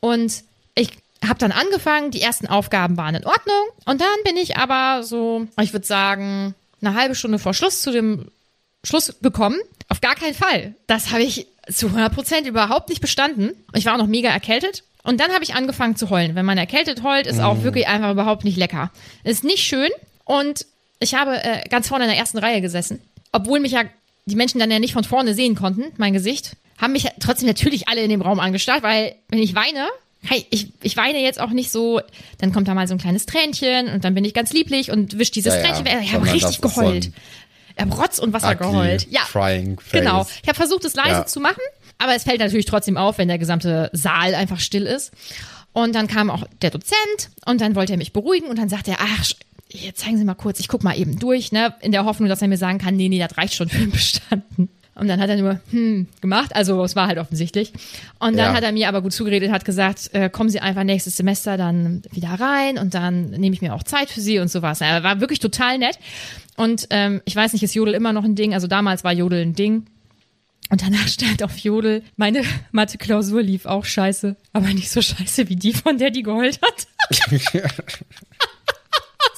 Und 0.00 0.42
ich 0.74 0.90
habe 1.24 1.38
dann 1.38 1.52
angefangen, 1.52 2.10
die 2.10 2.20
ersten 2.20 2.46
Aufgaben 2.46 2.96
waren 2.96 3.14
in 3.14 3.24
Ordnung 3.24 3.64
und 3.84 4.00
dann 4.00 4.08
bin 4.24 4.36
ich 4.36 4.56
aber 4.56 5.04
so, 5.04 5.46
ich 5.60 5.72
würde 5.72 5.86
sagen, 5.86 6.54
eine 6.80 6.94
halbe 6.94 7.14
Stunde 7.14 7.38
vor 7.38 7.54
Schluss 7.54 7.80
zu 7.82 7.92
dem 7.92 8.26
Schluss 8.84 9.14
gekommen. 9.22 9.58
Auf 9.88 10.00
gar 10.00 10.16
keinen 10.16 10.34
Fall. 10.34 10.74
Das 10.88 11.12
habe 11.12 11.22
ich 11.22 11.46
zu 11.70 11.86
100 11.86 12.12
Prozent 12.12 12.46
überhaupt 12.48 12.88
nicht 12.88 13.00
bestanden. 13.00 13.52
Ich 13.74 13.86
war 13.86 13.94
auch 13.94 13.98
noch 13.98 14.08
mega 14.08 14.30
erkältet. 14.30 14.82
Und 15.04 15.20
dann 15.20 15.32
habe 15.32 15.44
ich 15.44 15.54
angefangen 15.54 15.94
zu 15.96 16.10
heulen. 16.10 16.34
Wenn 16.34 16.44
man 16.44 16.58
erkältet 16.58 17.02
heult, 17.04 17.26
ist 17.26 17.40
auch 17.40 17.62
wirklich 17.62 17.86
einfach 17.88 18.10
überhaupt 18.12 18.44
nicht 18.44 18.56
lecker. 18.56 18.90
Ist 19.22 19.44
nicht 19.44 19.62
schön. 19.62 19.90
Und 20.24 20.66
ich 21.02 21.14
habe 21.14 21.42
äh, 21.42 21.68
ganz 21.68 21.88
vorne 21.88 22.04
in 22.04 22.10
der 22.10 22.18
ersten 22.18 22.38
Reihe 22.38 22.60
gesessen. 22.60 23.00
Obwohl 23.32 23.60
mich 23.60 23.72
ja 23.72 23.82
die 24.26 24.36
Menschen 24.36 24.58
dann 24.60 24.70
ja 24.70 24.78
nicht 24.78 24.92
von 24.92 25.04
vorne 25.04 25.34
sehen 25.34 25.54
konnten, 25.54 25.84
mein 25.96 26.12
Gesicht, 26.12 26.56
haben 26.78 26.92
mich 26.92 27.06
trotzdem 27.20 27.48
natürlich 27.48 27.88
alle 27.88 28.02
in 28.02 28.10
dem 28.10 28.22
Raum 28.22 28.40
angestarrt, 28.40 28.82
weil 28.82 29.14
wenn 29.28 29.38
ich 29.40 29.54
weine, 29.54 29.88
hey, 30.24 30.46
ich, 30.50 30.68
ich 30.82 30.96
weine 30.96 31.20
jetzt 31.20 31.40
auch 31.40 31.50
nicht 31.50 31.70
so, 31.72 32.00
dann 32.38 32.52
kommt 32.52 32.68
da 32.68 32.74
mal 32.74 32.86
so 32.86 32.94
ein 32.94 32.98
kleines 32.98 33.26
Tränchen 33.26 33.88
und 33.88 34.04
dann 34.04 34.14
bin 34.14 34.24
ich 34.24 34.34
ganz 34.34 34.52
lieblich 34.52 34.90
und 34.90 35.18
wisch 35.18 35.30
dieses 35.30 35.54
Ja, 35.54 35.60
ja, 35.60 35.66
Tränchen 35.66 35.84
weg. 35.86 35.98
Ich 36.02 36.12
habe 36.14 36.30
richtig 36.32 36.60
geheult. 36.60 37.10
Ich 37.74 37.80
habe 37.82 37.94
Rotz 37.94 38.18
und 38.18 38.32
Wasser 38.32 38.54
geheult. 38.54 39.06
Ja, 39.10 39.22
genau. 39.92 40.26
Ich 40.42 40.48
habe 40.48 40.56
versucht, 40.56 40.84
es 40.84 40.94
leise 40.94 41.10
Ja. 41.10 41.26
zu 41.26 41.40
machen, 41.40 41.62
aber 41.98 42.14
es 42.14 42.24
fällt 42.24 42.40
natürlich 42.40 42.66
trotzdem 42.66 42.96
auf, 42.96 43.18
wenn 43.18 43.28
der 43.28 43.38
gesamte 43.38 43.88
Saal 43.92 44.34
einfach 44.34 44.60
still 44.60 44.86
ist. 44.86 45.12
Und 45.72 45.94
dann 45.94 46.06
kam 46.06 46.30
auch 46.30 46.44
der 46.60 46.70
Dozent 46.70 47.30
und 47.46 47.60
dann 47.62 47.74
wollte 47.74 47.94
er 47.94 47.96
mich 47.96 48.12
beruhigen 48.12 48.48
und 48.48 48.58
dann 48.58 48.68
sagte 48.68 48.90
er, 48.90 48.98
ach, 49.00 49.24
hier 49.74 49.94
zeigen 49.94 50.18
Sie 50.18 50.24
mal 50.24 50.34
kurz, 50.34 50.60
ich 50.60 50.68
guck 50.68 50.82
mal 50.84 50.96
eben 50.98 51.18
durch, 51.18 51.52
ne, 51.52 51.74
in 51.80 51.92
der 51.92 52.04
Hoffnung, 52.04 52.28
dass 52.28 52.42
er 52.42 52.48
mir 52.48 52.56
sagen 52.58 52.78
kann, 52.78 52.96
nee, 52.96 53.08
nee, 53.08 53.18
das 53.18 53.36
reicht 53.38 53.54
schon 53.54 53.68
für 53.68 53.78
den 53.78 53.90
Bestanden. 53.90 54.68
Und 54.94 55.08
dann 55.08 55.20
hat 55.20 55.30
er 55.30 55.36
nur, 55.38 55.58
hm, 55.70 56.06
gemacht, 56.20 56.54
also 56.54 56.84
es 56.84 56.94
war 56.94 57.06
halt 57.06 57.16
offensichtlich. 57.18 57.72
Und 58.18 58.36
dann 58.36 58.50
Ja. 58.50 58.54
hat 58.54 58.62
er 58.62 58.72
mir 58.72 58.88
aber 58.88 59.00
gut 59.00 59.14
zugeredet, 59.14 59.50
hat 59.50 59.64
gesagt, 59.64 60.10
äh, 60.12 60.28
kommen 60.28 60.50
Sie 60.50 60.60
einfach 60.60 60.84
nächstes 60.84 61.16
Semester 61.16 61.56
dann 61.56 62.02
wieder 62.12 62.28
rein 62.28 62.76
und 62.78 62.92
dann 62.92 63.30
nehme 63.30 63.54
ich 63.54 63.62
mir 63.62 63.74
auch 63.74 63.82
Zeit 63.84 64.10
für 64.10 64.20
Sie 64.20 64.38
und 64.38 64.48
sowas. 64.48 64.82
Er 64.82 65.02
war 65.02 65.20
wirklich 65.20 65.38
total 65.38 65.78
nett. 65.78 65.98
Und 66.56 66.88
ähm, 66.90 67.22
ich 67.24 67.34
weiß 67.34 67.54
nicht, 67.54 67.62
ist 67.62 67.74
Jodel 67.74 67.94
immer 67.94 68.12
noch 68.12 68.24
ein 68.24 68.34
Ding? 68.34 68.52
Also 68.52 68.66
damals 68.66 69.02
war 69.02 69.12
Jodel 69.14 69.40
ein 69.40 69.54
Ding. 69.54 69.86
Und 70.68 70.82
danach 70.82 71.08
stand 71.08 71.42
auf 71.42 71.56
Jodel, 71.56 72.02
meine 72.16 72.42
Mathe-Klausur 72.72 73.42
lief 73.42 73.64
auch 73.66 73.86
scheiße, 73.86 74.36
aber 74.52 74.68
nicht 74.74 74.90
so 74.90 75.00
scheiße 75.00 75.48
wie 75.48 75.56
die, 75.56 75.72
von 75.72 75.96
der 75.98 76.10
die 76.10 76.22
geheult 76.22 76.60
hat. 76.62 76.86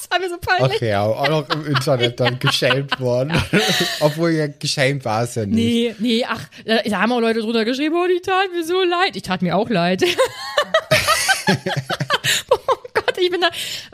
das 0.05 0.19
war 0.19 0.19
mir 0.19 0.29
so 0.29 0.37
peinlich. 0.37 0.75
Okay, 0.75 0.93
aber 0.93 1.19
auch 1.19 1.29
noch 1.29 1.49
im 1.49 1.65
Internet 1.67 2.19
dann 2.19 2.39
geschämt 2.39 2.99
worden. 2.99 3.33
Obwohl 3.99 4.31
ja 4.31 4.47
geschämt 4.47 5.05
war 5.05 5.23
es 5.23 5.35
ja 5.35 5.45
nicht. 5.45 5.55
Nee, 5.55 5.95
nee, 5.99 6.25
ach, 6.27 6.47
da 6.65 7.01
haben 7.01 7.11
auch 7.11 7.19
Leute 7.19 7.41
drunter 7.41 7.65
geschrieben, 7.65 7.95
oh, 7.95 8.07
die 8.07 8.21
tat 8.21 8.51
mir 8.53 8.63
so 8.63 8.83
leid. 8.83 9.15
Ich 9.15 9.23
tat 9.23 9.41
mir 9.41 9.55
auch 9.55 9.69
leid. 9.69 10.03
oh 12.49 12.57
Gott, 12.93 13.17
ich 13.19 13.31
bin 13.31 13.41
da, 13.41 13.49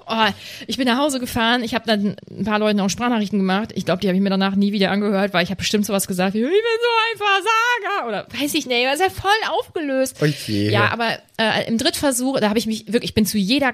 oh, 0.08 0.32
ich 0.68 0.78
bin 0.78 0.88
nach 0.88 0.98
Hause 0.98 1.20
gefahren. 1.20 1.64
Ich 1.64 1.74
habe 1.74 1.86
dann 1.88 2.16
ein 2.30 2.46
paar 2.46 2.60
Leuten 2.60 2.80
auch 2.80 2.90
Sprachnachrichten 2.90 3.40
gemacht. 3.40 3.72
Ich 3.76 3.86
glaube, 3.86 4.02
die 4.02 4.08
habe 4.08 4.18
ich 4.18 4.24
mir 4.24 4.30
danach 4.30 4.56
nie 4.56 4.74
wieder 4.74 4.92
angehört, 4.92 5.34
weil 5.34 5.44
ich 5.44 5.50
habe 5.50 5.60
bestimmt 5.60 5.86
sowas 5.86 6.08
gesagt 6.08 6.34
wie, 6.34 6.40
ich 6.40 6.46
bin 6.46 6.52
so 6.52 6.90
ein 7.12 7.18
Versager 7.18 8.08
oder 8.08 8.28
weiß 8.42 8.54
ich 8.54 8.66
nicht. 8.66 8.86
Das 8.86 8.96
ist 8.96 9.02
ja 9.02 9.10
voll 9.10 9.32
aufgelöst. 9.60 10.18
Oh 10.22 10.26
je. 10.26 10.70
Ja, 10.70 10.92
aber 10.92 11.20
äh, 11.38 11.68
im 11.68 11.78
Drittversuch, 11.78 12.40
da 12.40 12.50
habe 12.50 12.60
ich 12.60 12.68
mich 12.68 12.88
wirklich, 12.88 13.12
ich 13.12 13.16
bin 13.16 13.26
zu 13.26 13.38
jeder 13.38 13.74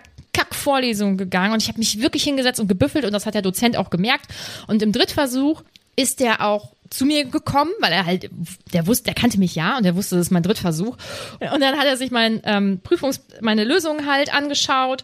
Kackvorlesung 0.68 1.18
gegangen 1.18 1.54
und 1.54 1.62
ich 1.62 1.70
habe 1.70 1.80
mich 1.80 2.02
wirklich 2.02 2.24
hingesetzt 2.24 2.60
und 2.60 2.68
gebüffelt 2.68 3.06
und 3.06 3.14
das 3.14 3.26
hat 3.26 3.34
der 3.34 3.42
Dozent 3.42 3.78
auch 3.78 3.90
gemerkt. 3.90 4.28
Und 4.68 4.82
im 4.82 4.92
Drittversuch 4.92 5.64
ist 5.96 6.20
der 6.20 6.46
auch 6.46 6.74
zu 6.90 7.06
mir 7.06 7.26
gekommen, 7.26 7.72
weil 7.80 7.92
er 7.92 8.06
halt, 8.06 8.30
der 8.74 8.88
wusste, 8.88 9.06
der 9.06 9.14
kannte 9.14 9.40
mich 9.40 9.56
ja 9.56 9.78
und 9.78 9.84
der 9.84 9.96
wusste, 9.96 10.16
das 10.16 10.28
ist 10.28 10.32
mein 10.32 10.44
Drittversuch. 10.44 10.98
Und 11.40 11.62
dann 11.62 11.78
hat 11.78 11.86
er 11.86 11.98
sich 11.98 12.12
mein 12.12 12.42
ähm, 12.44 12.80
Prüfungs, 12.84 13.22
meine 13.42 13.64
Lösung 13.64 14.06
halt 14.06 14.34
angeschaut 14.34 15.04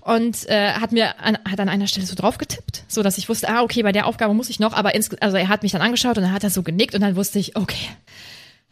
und 0.00 0.48
äh, 0.48 0.72
hat 0.72 0.92
mir 0.92 1.20
an, 1.20 1.38
hat 1.48 1.60
an 1.60 1.68
einer 1.68 1.86
Stelle 1.86 2.06
so 2.06 2.14
drauf 2.14 2.38
getippt, 2.38 2.84
so 2.88 3.02
dass 3.02 3.18
ich 3.18 3.28
wusste, 3.28 3.48
ah 3.48 3.62
okay, 3.62 3.82
bei 3.82 3.92
der 3.92 4.06
Aufgabe 4.06 4.34
muss 4.34 4.50
ich 4.50 4.60
noch, 4.60 4.72
aber 4.72 4.94
ins, 4.94 5.14
also 5.20 5.36
er 5.36 5.48
hat 5.48 5.62
mich 5.62 5.72
dann 5.72 5.82
angeschaut 5.82 6.16
und 6.16 6.24
dann 6.24 6.32
hat 6.32 6.44
er 6.44 6.50
so 6.50 6.62
genickt 6.62 6.94
und 6.94 7.00
dann 7.00 7.16
wusste 7.16 7.38
ich, 7.38 7.56
okay, 7.56 7.88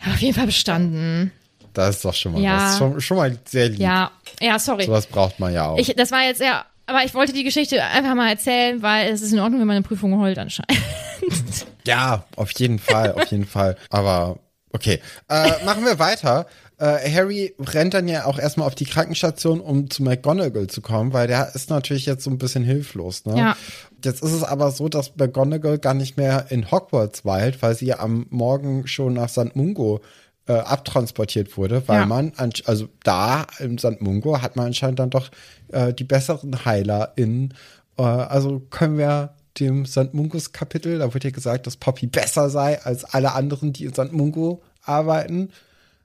auf 0.07 0.21
jeden 0.21 0.35
Fall 0.35 0.47
bestanden. 0.47 1.31
Das 1.75 1.97
ist 1.97 2.05
doch 2.05 2.15
schon 2.15 2.33
mal 2.33 2.41
Ja. 2.43 2.57
was. 2.57 2.79
Schon, 2.79 3.01
schon 3.01 3.17
mal 3.17 3.39
sehr 3.45 3.69
lieb. 3.69 3.81
Ja, 3.81 4.11
ja, 4.41 4.59
sorry. 4.59 4.85
Sowas 4.85 5.07
braucht 5.07 5.39
man 5.41 5.53
ja 5.55 5.69
auch. 5.69 5.79
Ich, 5.79 5.95
das 5.97 6.11
war 6.11 6.23
jetzt 6.23 6.41
ja, 6.41 6.65
aber 6.87 7.05
ich 7.05 7.15
wollte 7.15 7.33
die 7.33 7.45
Geschichte 7.45 7.83
einfach 7.83 8.15
mal 8.15 8.29
erzählen, 8.31 8.83
weil 8.83 9.11
es 9.13 9.23
ist 9.23 9.33
in 9.33 9.39
Ordnung, 9.41 9.61
wenn 9.61 9.67
man 9.67 9.77
eine 9.77 9.85
Prüfung 9.85 10.19
heult 10.21 10.39
anscheinend. 10.39 10.79
Ja, 11.85 12.25
auf 12.37 12.53
jeden 12.59 12.79
Fall, 12.79 13.13
auf 13.13 13.27
jeden 13.33 13.45
Fall. 13.47 13.77
Aber 13.91 14.39
okay, 14.73 15.01
äh, 15.29 15.65
machen 15.65 15.85
wir 15.85 15.99
weiter. 15.99 16.47
Äh, 16.79 17.11
Harry 17.13 17.55
rennt 17.59 17.95
dann 17.95 18.07
ja 18.07 18.25
auch 18.27 18.39
erstmal 18.39 18.69
auf 18.69 18.77
die 18.77 18.85
Krankenstation, 18.85 19.61
um 19.61 19.91
zu 19.91 20.03
McGonagall 20.05 20.69
zu 20.69 20.81
kommen, 20.81 21.13
weil 21.13 21.27
der 21.27 21.55
ist 21.57 21.71
natürlich 21.71 22.07
jetzt 22.07 22.23
so 22.23 22.31
ein 22.31 22.39
bisschen 22.39 22.63
hilflos. 22.63 23.25
Ne? 23.25 23.37
Ja. 23.37 23.57
Jetzt 24.05 24.23
ist 24.23 24.31
es 24.33 24.45
aber 24.45 24.71
so, 24.71 24.89
dass 24.89 25.17
McGonagall 25.17 25.79
gar 25.79 25.95
nicht 25.95 26.17
mehr 26.17 26.47
in 26.51 26.71
Hogwarts 26.71 27.25
weilt, 27.25 27.63
weil 27.63 27.75
sie 27.75 27.87
ja 27.87 27.99
am 27.99 28.27
Morgen 28.31 28.87
schon 28.87 29.15
nach 29.15 29.29
St. 29.29 29.55
Mungo 29.57 30.01
äh, 30.49 30.53
abtransportiert 30.55 31.57
wurde, 31.57 31.87
weil 31.87 32.01
Ja. 32.01 32.07
man, 32.07 32.31
ansch- 32.33 32.67
also 32.67 32.89
da 33.05 33.47
im 33.61 33.79
St. 33.79 34.01
Mungo 34.01 34.43
hat 34.43 34.57
man 34.57 34.67
anscheinend 34.67 34.99
dann 34.99 35.11
doch 35.11 35.31
äh, 35.71 35.93
die 35.95 36.05
besseren 36.05 36.65
Heiler 36.65 37.13
in, 37.17 37.55
äh, 37.97 38.03
also 38.03 38.61
können 38.71 38.99
wir 38.99 39.35
dem 39.61 39.87
St. 39.87 40.15
Mungos 40.15 40.53
Kapitel, 40.53 40.99
da 40.99 41.13
wird 41.15 41.25
ja 41.25 41.31
gesagt, 41.31 41.67
dass 41.67 41.77
Poppy 41.77 42.07
besser 42.07 42.51
sei 42.51 42.83
als 42.83 43.05
alle 43.05 43.33
anderen, 43.35 43.73
die 43.73 43.85
in 43.85 43.93
St. 43.95 44.11
Mungo 44.13 44.63
arbeiten. 44.83 45.51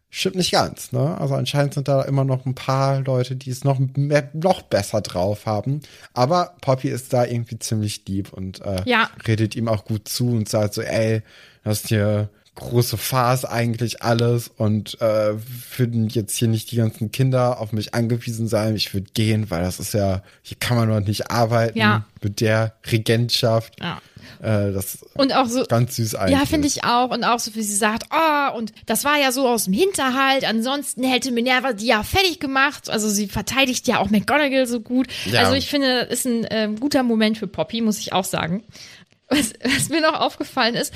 Stimmt 0.09 0.35
nicht 0.35 0.51
ganz, 0.51 0.91
ne? 0.93 1.19
Also 1.19 1.35
anscheinend 1.35 1.73
sind 1.73 1.87
da 1.89 2.01
immer 2.03 2.23
noch 2.23 2.45
ein 2.45 2.55
paar 2.55 3.01
Leute, 3.01 3.35
die 3.35 3.49
es 3.49 3.65
noch 3.65 3.77
mehr, 3.95 4.29
noch 4.33 4.61
besser 4.61 5.01
drauf 5.01 5.45
haben. 5.45 5.81
Aber 6.13 6.55
Poppy 6.61 6.87
ist 6.87 7.11
da 7.11 7.25
irgendwie 7.25 7.59
ziemlich 7.59 8.05
lieb 8.07 8.31
und 8.31 8.61
äh, 8.61 8.81
Ja. 8.85 9.09
redet 9.27 9.55
ihm 9.55 9.67
auch 9.67 9.83
gut 9.83 10.07
zu 10.07 10.29
und 10.29 10.47
sagt 10.47 10.75
so, 10.75 10.81
ey, 10.81 11.23
das 11.63 11.85
hier 11.87 12.29
große 12.57 12.97
Farce 12.97 13.45
eigentlich 13.45 14.01
alles 14.01 14.47
und 14.49 14.99
äh, 14.99 15.35
würden 15.77 16.09
jetzt 16.09 16.35
hier 16.35 16.47
nicht 16.47 16.71
die 16.71 16.75
ganzen 16.75 17.11
Kinder 17.11 17.59
auf 17.61 17.71
mich 17.71 17.93
angewiesen 17.93 18.47
sein. 18.47 18.75
Ich 18.75 18.93
würde 18.93 19.07
gehen, 19.13 19.49
weil 19.51 19.61
das 19.61 19.79
ist 19.79 19.93
ja, 19.93 20.23
hier 20.41 20.57
kann 20.59 20.75
man 20.75 20.89
noch 20.89 20.99
nicht 20.99 21.29
arbeiten 21.31 21.77
Ja. 21.77 22.05
mit 22.21 22.41
der 22.41 22.73
Regentschaft. 22.91 23.75
Ja. 23.79 24.01
Äh, 24.41 24.73
das 24.73 24.99
Und 25.13 25.33
auch 25.33 25.45
so. 25.47 25.63
ganz 25.65 25.95
süß 25.95 26.15
eigentlich. 26.15 26.39
Ja, 26.39 26.45
finde 26.45 26.67
ich 26.67 26.83
auch. 26.83 27.11
Und 27.11 27.23
auch 27.23 27.39
so, 27.39 27.53
wie 27.55 27.61
sie 27.63 27.75
sagt, 27.75 28.05
oh, 28.11 28.57
und 28.57 28.73
das 28.87 29.03
war 29.05 29.17
ja 29.19 29.31
so 29.31 29.47
aus 29.47 29.65
dem 29.65 29.73
Hinterhalt. 29.73 30.43
Ansonsten 30.43 31.03
hätte 31.03 31.31
Minerva 31.31 31.73
die 31.73 31.85
ja 31.85 32.03
fertig 32.03 32.39
gemacht. 32.39 32.89
Also 32.89 33.07
sie 33.09 33.27
verteidigt 33.27 33.87
ja 33.87 33.99
auch 33.99 34.09
McGonagall 34.09 34.65
so 34.67 34.81
gut. 34.81 35.07
Ja. 35.31 35.41
Also 35.41 35.53
ich 35.53 35.69
finde, 35.69 35.99
ist 36.01 36.25
ein 36.25 36.45
ähm, 36.49 36.79
guter 36.79 37.03
Moment 37.03 37.37
für 37.37 37.47
Poppy, 37.47 37.81
muss 37.81 37.99
ich 37.99 38.13
auch 38.13 38.25
sagen. 38.25 38.63
Was, 39.29 39.53
was 39.63 39.89
mir 39.89 40.01
noch 40.01 40.19
aufgefallen 40.19 40.75
ist, 40.75 40.93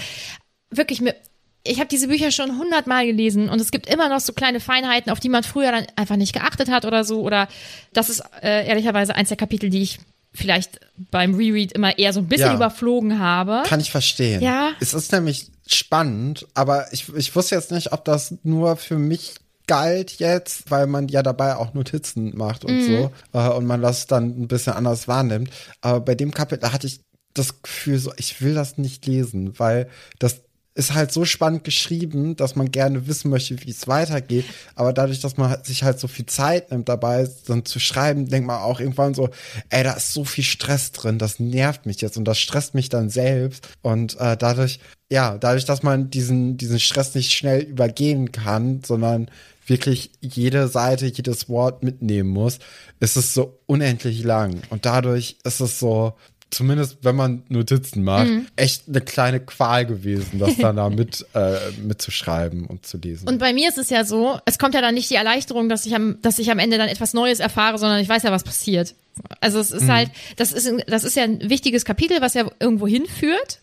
wirklich 0.71 1.01
mir. 1.01 1.15
Ich 1.63 1.77
habe 1.79 1.87
diese 1.87 2.07
Bücher 2.07 2.31
schon 2.31 2.57
hundertmal 2.57 3.05
gelesen 3.05 3.49
und 3.49 3.61
es 3.61 3.71
gibt 3.71 3.87
immer 3.87 4.09
noch 4.09 4.19
so 4.19 4.33
kleine 4.33 4.59
Feinheiten, 4.59 5.11
auf 5.11 5.19
die 5.19 5.29
man 5.29 5.43
früher 5.43 5.71
dann 5.71 5.85
einfach 5.95 6.15
nicht 6.15 6.33
geachtet 6.33 6.69
hat 6.69 6.85
oder 6.85 7.03
so. 7.03 7.21
Oder 7.21 7.47
das 7.93 8.09
ist 8.09 8.23
äh, 8.41 8.67
ehrlicherweise 8.67 9.15
eins 9.15 9.29
der 9.29 9.37
Kapitel, 9.37 9.69
die 9.69 9.83
ich 9.83 9.99
vielleicht 10.33 10.79
beim 10.97 11.35
Reread 11.35 11.73
immer 11.73 11.99
eher 11.99 12.13
so 12.13 12.19
ein 12.21 12.27
bisschen 12.27 12.47
Ja. 12.47 12.55
überflogen 12.55 13.19
habe. 13.19 13.63
Kann 13.67 13.79
ich 13.79 13.91
verstehen. 13.91 14.41
Ja. 14.41 14.71
Es 14.79 14.93
ist 14.93 15.11
nämlich 15.11 15.51
spannend, 15.67 16.47
aber 16.53 16.91
ich, 16.93 17.13
ich 17.15 17.35
wusste 17.35 17.55
jetzt 17.55 17.71
nicht, 17.71 17.91
ob 17.93 18.05
das 18.05 18.35
nur 18.43 18.75
für 18.77 18.97
mich 18.97 19.35
galt 19.67 20.13
jetzt, 20.19 20.71
weil 20.71 20.87
man 20.87 21.07
ja 21.09 21.21
dabei 21.21 21.55
auch 21.57 21.73
Notizen 21.73 22.35
macht 22.35 22.65
und 22.65 22.81
so 22.83 23.11
äh, 23.33 23.49
und 23.49 23.65
man 23.65 23.81
das 23.81 24.07
dann 24.07 24.29
ein 24.41 24.47
bisschen 24.47 24.73
anders 24.73 25.07
wahrnimmt. 25.07 25.49
Aber 25.81 25.99
bei 25.99 26.15
dem 26.15 26.33
Kapitel 26.33 26.71
hatte 26.73 26.87
ich 26.87 27.01
das 27.33 27.61
Gefühl, 27.61 27.99
so 27.99 28.11
ich 28.17 28.41
will 28.41 28.53
das 28.55 28.77
nicht 28.77 29.05
lesen, 29.05 29.57
weil 29.59 29.87
das 30.19 30.41
ist 30.73 30.93
halt 30.93 31.11
so 31.11 31.25
spannend 31.25 31.63
geschrieben, 31.63 32.35
dass 32.35 32.55
man 32.55 32.71
gerne 32.71 33.07
wissen 33.07 33.29
möchte, 33.29 33.61
wie 33.65 33.71
es 33.71 33.87
weitergeht. 33.87 34.45
Aber 34.75 34.93
dadurch, 34.93 35.19
dass 35.19 35.37
man 35.37 35.49
halt- 35.49 35.65
sich 35.65 35.83
halt 35.83 35.99
so 35.99 36.07
viel 36.07 36.25
Zeit 36.25 36.71
nimmt 36.71 36.87
dabei, 36.87 37.29
dann 37.47 37.65
zu 37.65 37.79
schreiben, 37.79 38.27
denkt 38.27 38.47
man 38.47 38.61
auch 38.61 38.79
irgendwann 38.79 39.13
so, 39.13 39.29
ey, 39.69 39.83
da 39.83 39.93
ist 39.93 40.13
so 40.13 40.23
viel 40.23 40.45
Stress 40.45 40.91
drin, 40.93 41.17
das 41.19 41.39
nervt 41.39 41.85
mich 41.85 41.99
jetzt 41.99 42.17
und 42.17 42.25
das 42.25 42.39
stresst 42.39 42.73
mich 42.73 42.89
dann 42.89 43.09
selbst. 43.09 43.67
Und 43.81 44.17
äh, 44.19 44.37
dadurch, 44.37 44.79
ja, 45.11 45.37
dadurch, 45.37 45.65
dass 45.65 45.83
man 45.83 46.09
diesen, 46.09 46.55
diesen 46.55 46.79
Stress 46.79 47.15
nicht 47.15 47.33
schnell 47.33 47.61
übergehen 47.63 48.31
kann, 48.31 48.81
sondern 48.85 49.29
wirklich 49.67 50.11
jede 50.21 50.67
Seite, 50.67 51.05
jedes 51.05 51.49
Wort 51.49 51.83
mitnehmen 51.83 52.29
muss, 52.29 52.59
ist 52.99 53.17
es 53.17 53.33
so 53.33 53.59
unendlich 53.67 54.23
lang. 54.23 54.61
Und 54.69 54.85
dadurch 54.85 55.37
ist 55.43 55.59
es 55.59 55.79
so, 55.79 56.13
zumindest 56.51 56.97
wenn 57.01 57.15
man 57.15 57.43
Notizen 57.49 58.03
macht, 58.03 58.27
Mhm. 58.27 58.47
echt 58.55 58.83
eine 58.87 59.01
kleine 59.01 59.39
Qual 59.39 59.85
gewesen, 59.85 60.37
das 60.39 60.57
dann 60.57 60.75
da 60.75 60.89
mit, 60.91 61.25
äh, 61.33 61.57
mitzuschreiben 61.81 62.65
und 62.65 62.85
zu 62.85 62.97
lesen. 62.97 63.27
Und 63.27 63.37
bei 63.39 63.53
mir 63.53 63.69
ist 63.69 63.77
es 63.77 63.89
ja 63.89 64.03
so, 64.05 64.39
es 64.45 64.59
kommt 64.59 64.75
ja 64.75 64.81
dann 64.81 64.93
nicht 64.93 65.09
die 65.09 65.15
Erleichterung, 65.15 65.69
dass 65.69 65.85
ich 65.85 65.95
am, 65.95 66.17
dass 66.21 66.39
ich 66.39 66.51
am 66.51 66.59
Ende 66.59 66.77
dann 66.77 66.89
etwas 66.89 67.13
Neues 67.13 67.39
erfahre, 67.39 67.77
sondern 67.77 67.99
ich 68.01 68.09
weiß 68.09 68.23
ja, 68.23 68.31
was 68.31 68.43
passiert. 68.43 68.93
Also 69.39 69.59
es 69.59 69.71
Mhm. 69.71 69.77
ist 69.77 69.89
halt, 69.89 70.11
das 70.35 70.51
ist, 70.51 70.71
das 70.87 71.03
ist 71.03 71.15
ja 71.15 71.23
ein 71.23 71.49
wichtiges 71.49 71.85
Kapitel, 71.85 72.21
was 72.21 72.33
ja 72.33 72.49
irgendwo 72.59 72.87
hinführt. 72.87 73.59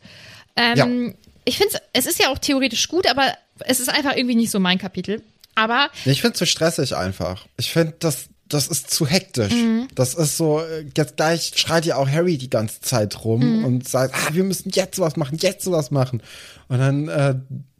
Ähm, 0.56 1.14
Ich 1.44 1.56
finde, 1.56 1.78
es 1.94 2.06
ist 2.06 2.18
ja 2.18 2.28
auch 2.28 2.38
theoretisch 2.38 2.88
gut, 2.88 3.08
aber 3.08 3.32
es 3.60 3.80
ist 3.80 3.88
einfach 3.88 4.14
irgendwie 4.16 4.34
nicht 4.34 4.50
so 4.50 4.60
mein 4.60 4.78
Kapitel. 4.78 5.22
Aber 5.54 5.88
ich 6.04 6.20
finde 6.20 6.34
es 6.34 6.38
zu 6.38 6.46
stressig 6.46 6.94
einfach. 6.94 7.46
Ich 7.56 7.72
finde, 7.72 7.94
das, 8.00 8.26
das 8.48 8.66
ist 8.68 8.90
zu 8.90 9.06
hektisch. 9.06 9.52
Mhm. 9.52 9.88
Das 9.94 10.14
ist 10.14 10.36
so, 10.36 10.60
äh, 10.60 10.86
jetzt 10.96 11.16
gleich 11.16 11.52
schreit 11.56 11.84
ja 11.86 11.96
auch 11.96 12.08
Harry 12.08 12.38
die 12.38 12.50
ganze 12.50 12.80
Zeit 12.80 13.24
rum 13.24 13.58
Mhm. 13.58 13.64
und 13.64 13.88
sagt, 13.88 14.14
ah, 14.14 14.32
wir 14.34 14.44
müssen 14.44 14.70
jetzt 14.70 14.96
sowas 14.96 15.16
machen, 15.16 15.38
jetzt 15.40 15.64
sowas 15.64 15.90
machen. 15.90 16.22
Und 16.68 16.78
dann 16.78 17.08
äh, 17.08 17.34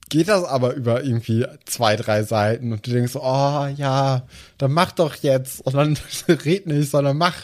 geht 0.09 0.29
das 0.29 0.45
aber 0.45 0.75
über 0.75 1.03
irgendwie 1.05 1.47
zwei, 1.65 1.97
drei 1.97 2.23
Seiten 2.23 2.73
und 2.73 2.87
du 2.87 2.91
denkst 2.91 3.12
so, 3.12 3.21
oh 3.23 3.67
ja, 3.77 4.23
dann 4.59 4.73
mach 4.73 4.93
doch 4.93 5.15
jetzt. 5.17 5.61
Und 5.67 5.75
dann 5.75 5.99
red 6.29 6.67
nicht, 6.67 6.91
sondern 6.91 7.17
mach. 7.19 7.35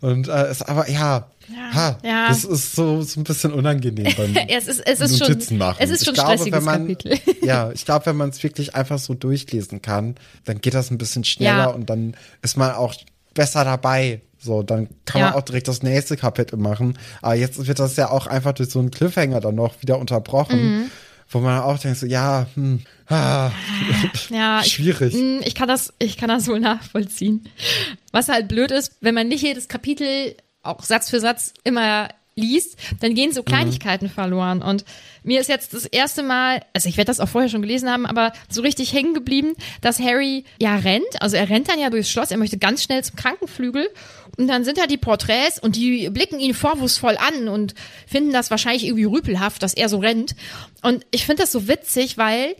Und 0.00 0.28
äh, 0.28 0.50
ist 0.50 0.68
aber, 0.68 0.88
ja, 0.90 1.28
ha, 1.74 1.98
ja. 2.02 2.28
das 2.28 2.44
ist 2.44 2.74
so, 2.76 3.02
so 3.02 3.20
ein 3.20 3.24
bisschen 3.24 3.52
unangenehm 3.52 4.12
beim 4.16 4.34
es 4.48 4.68
ist, 4.68 4.86
es 4.86 5.00
ist 5.00 5.18
schon, 5.18 5.28
Notizen 5.28 5.58
machen. 5.58 5.76
es 5.80 5.90
ist 5.90 6.04
schon 6.04 6.14
ich 6.14 6.20
ein 6.20 6.24
glaube, 6.26 6.38
stressiges 6.38 6.58
wenn 6.58 6.64
man, 6.64 6.96
Kapitel. 6.96 7.18
Ja, 7.46 7.70
ich 7.72 7.84
glaube, 7.84 8.06
wenn 8.06 8.16
man 8.16 8.30
es 8.30 8.42
wirklich 8.42 8.74
einfach 8.74 8.98
so 8.98 9.14
durchlesen 9.14 9.80
kann, 9.82 10.16
dann 10.44 10.60
geht 10.60 10.74
das 10.74 10.90
ein 10.90 10.98
bisschen 10.98 11.24
schneller 11.24 11.56
Ja. 11.58 11.66
und 11.66 11.88
dann 11.88 12.16
ist 12.42 12.56
man 12.56 12.72
auch 12.72 12.94
besser 13.34 13.64
dabei. 13.64 14.20
So, 14.40 14.62
dann 14.62 14.88
kann 15.04 15.20
man 15.20 15.30
Ja. 15.32 15.36
auch 15.36 15.42
direkt 15.42 15.66
das 15.68 15.82
nächste 15.82 16.16
Kapitel 16.16 16.56
machen. 16.58 16.96
Aber 17.22 17.34
jetzt 17.34 17.66
wird 17.66 17.78
das 17.80 17.96
ja 17.96 18.10
auch 18.10 18.26
einfach 18.28 18.52
durch 18.52 18.70
so 18.70 18.78
einen 18.78 18.90
Cliffhanger 18.92 19.40
dann 19.40 19.56
noch 19.56 19.80
wieder 19.82 19.98
unterbrochen, 19.98 20.60
Mhm. 20.82 20.90
Wo 21.30 21.40
man 21.40 21.60
auch 21.60 21.78
denkt 21.78 21.98
so, 21.98 22.06
ja, 22.06 22.46
hm, 22.54 22.80
ah, 23.08 23.50
Ja, 24.30 24.60
ich, 24.60 24.72
schwierig. 24.72 25.14
Mm, 25.14 25.40
Ich 25.44 25.54
kann 25.54 25.68
das, 25.68 25.92
ich 25.98 26.16
kann 26.16 26.28
das 26.28 26.46
wohl 26.48 26.60
nachvollziehen. 26.60 27.48
Was 28.12 28.28
halt 28.28 28.48
blöd 28.48 28.70
ist, 28.70 28.92
wenn 29.00 29.14
man 29.14 29.28
nicht 29.28 29.42
jedes 29.42 29.68
Kapitel 29.68 30.34
auch 30.62 30.82
Satz 30.82 31.10
für 31.10 31.20
Satz 31.20 31.52
immer 31.64 32.08
liest, 32.38 32.78
dann 33.00 33.14
gehen 33.14 33.32
so 33.32 33.42
Kleinigkeiten 33.42 34.08
verloren. 34.08 34.62
Und 34.62 34.84
mir 35.22 35.40
ist 35.40 35.48
jetzt 35.48 35.74
das 35.74 35.84
erste 35.84 36.22
Mal, 36.22 36.62
also 36.72 36.88
ich 36.88 36.96
werde 36.96 37.08
das 37.08 37.20
auch 37.20 37.28
vorher 37.28 37.50
schon 37.50 37.62
gelesen 37.62 37.90
haben, 37.90 38.06
aber 38.06 38.32
so 38.48 38.62
richtig 38.62 38.92
hängen 38.92 39.14
geblieben, 39.14 39.54
dass 39.80 40.00
Harry 40.00 40.44
ja 40.58 40.76
rennt. 40.76 41.20
Also 41.20 41.36
er 41.36 41.48
rennt 41.48 41.68
dann 41.68 41.78
ja 41.78 41.90
durchs 41.90 42.10
Schloss, 42.10 42.30
er 42.30 42.38
möchte 42.38 42.58
ganz 42.58 42.82
schnell 42.82 43.04
zum 43.04 43.16
Krankenflügel. 43.16 43.88
Und 44.36 44.46
dann 44.46 44.64
sind 44.64 44.78
da 44.78 44.86
die 44.86 44.96
Porträts 44.96 45.58
und 45.58 45.76
die 45.76 46.08
blicken 46.10 46.38
ihn 46.38 46.54
vorwurfsvoll 46.54 47.16
an 47.16 47.48
und 47.48 47.74
finden 48.06 48.32
das 48.32 48.50
wahrscheinlich 48.50 48.84
irgendwie 48.86 49.04
rüpelhaft, 49.04 49.62
dass 49.62 49.74
er 49.74 49.88
so 49.88 49.98
rennt. 49.98 50.36
Und 50.82 51.04
ich 51.10 51.26
finde 51.26 51.42
das 51.42 51.52
so 51.52 51.66
witzig, 51.66 52.18
weil 52.18 52.54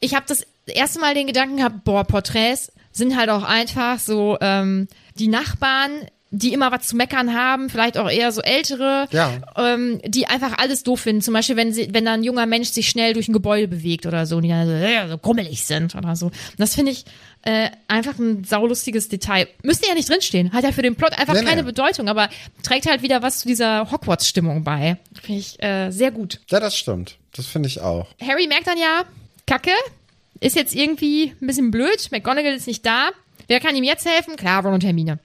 ich 0.00 0.14
habe 0.14 0.26
das 0.26 0.44
erste 0.66 0.98
Mal 0.98 1.14
den 1.14 1.26
Gedanken 1.26 1.58
gehabt, 1.58 1.84
boah, 1.84 2.04
Porträts 2.04 2.72
sind 2.92 3.16
halt 3.16 3.30
auch 3.30 3.44
einfach 3.44 3.98
so 4.00 4.36
ähm, 4.40 4.88
die 5.14 5.28
Nachbarn, 5.28 5.90
die 6.32 6.52
immer 6.52 6.70
was 6.70 6.86
zu 6.88 6.96
meckern 6.96 7.34
haben, 7.34 7.68
vielleicht 7.70 7.98
auch 7.98 8.08
eher 8.08 8.30
so 8.30 8.40
ältere, 8.40 9.08
Ja. 9.10 9.32
ähm, 9.56 10.00
die 10.06 10.26
einfach 10.26 10.58
alles 10.58 10.84
doof 10.84 11.00
finden. 11.00 11.22
Zum 11.22 11.34
Beispiel, 11.34 11.56
wenn 11.56 11.72
sie, 11.72 11.88
wenn 11.92 12.04
da 12.04 12.12
ein 12.12 12.22
junger 12.22 12.46
Mensch 12.46 12.68
sich 12.68 12.88
schnell 12.88 13.14
durch 13.14 13.28
ein 13.28 13.32
Gebäude 13.32 13.66
bewegt 13.66 14.06
oder 14.06 14.26
so, 14.26 14.36
und 14.36 14.42
die 14.42 14.48
dann 14.48 14.66
so, 14.66 14.72
äh, 14.72 15.08
so 15.08 15.18
grummelig 15.18 15.64
sind 15.64 15.94
oder 15.96 16.14
so. 16.14 16.26
Und 16.26 16.34
das 16.58 16.74
finde 16.76 16.92
ich 16.92 17.04
äh, 17.42 17.70
einfach 17.88 18.18
ein 18.18 18.44
saulustiges 18.44 19.08
Detail. 19.08 19.48
Müsste 19.64 19.88
ja 19.88 19.94
nicht 19.94 20.08
drinstehen. 20.08 20.52
Hat 20.52 20.62
ja 20.62 20.70
für 20.72 20.82
den 20.82 20.94
Plot 20.94 21.18
einfach 21.18 21.34
Nee, 21.34 21.40
nee. 21.40 21.46
keine 21.48 21.64
Bedeutung, 21.64 22.08
aber 22.08 22.28
trägt 22.62 22.86
halt 22.88 23.02
wieder 23.02 23.22
was 23.22 23.40
zu 23.40 23.48
dieser 23.48 23.90
Hogwarts-Stimmung 23.90 24.62
bei. 24.62 24.98
Finde 25.22 25.40
ich 25.40 25.60
äh, 25.62 25.90
sehr 25.90 26.12
gut. 26.12 26.38
Ja, 26.50 26.60
das 26.60 26.76
stimmt. 26.76 27.16
Das 27.32 27.46
finde 27.46 27.68
ich 27.68 27.80
auch. 27.80 28.06
Harry 28.20 28.46
merkt 28.46 28.66
dann 28.68 28.78
ja, 28.78 29.02
Kacke, 29.46 29.70
ist 30.38 30.54
jetzt 30.54 30.74
irgendwie 30.76 31.34
ein 31.40 31.46
bisschen 31.46 31.70
blöd, 31.70 32.08
McGonagall 32.12 32.54
ist 32.54 32.66
nicht 32.66 32.84
da. 32.86 33.08
Wer 33.48 33.58
kann 33.58 33.74
ihm 33.74 33.84
jetzt 33.84 34.06
helfen? 34.06 34.36
Klar, 34.36 34.62
Ron 34.64 34.74
und 34.74 34.84
Hermine. 34.84 35.18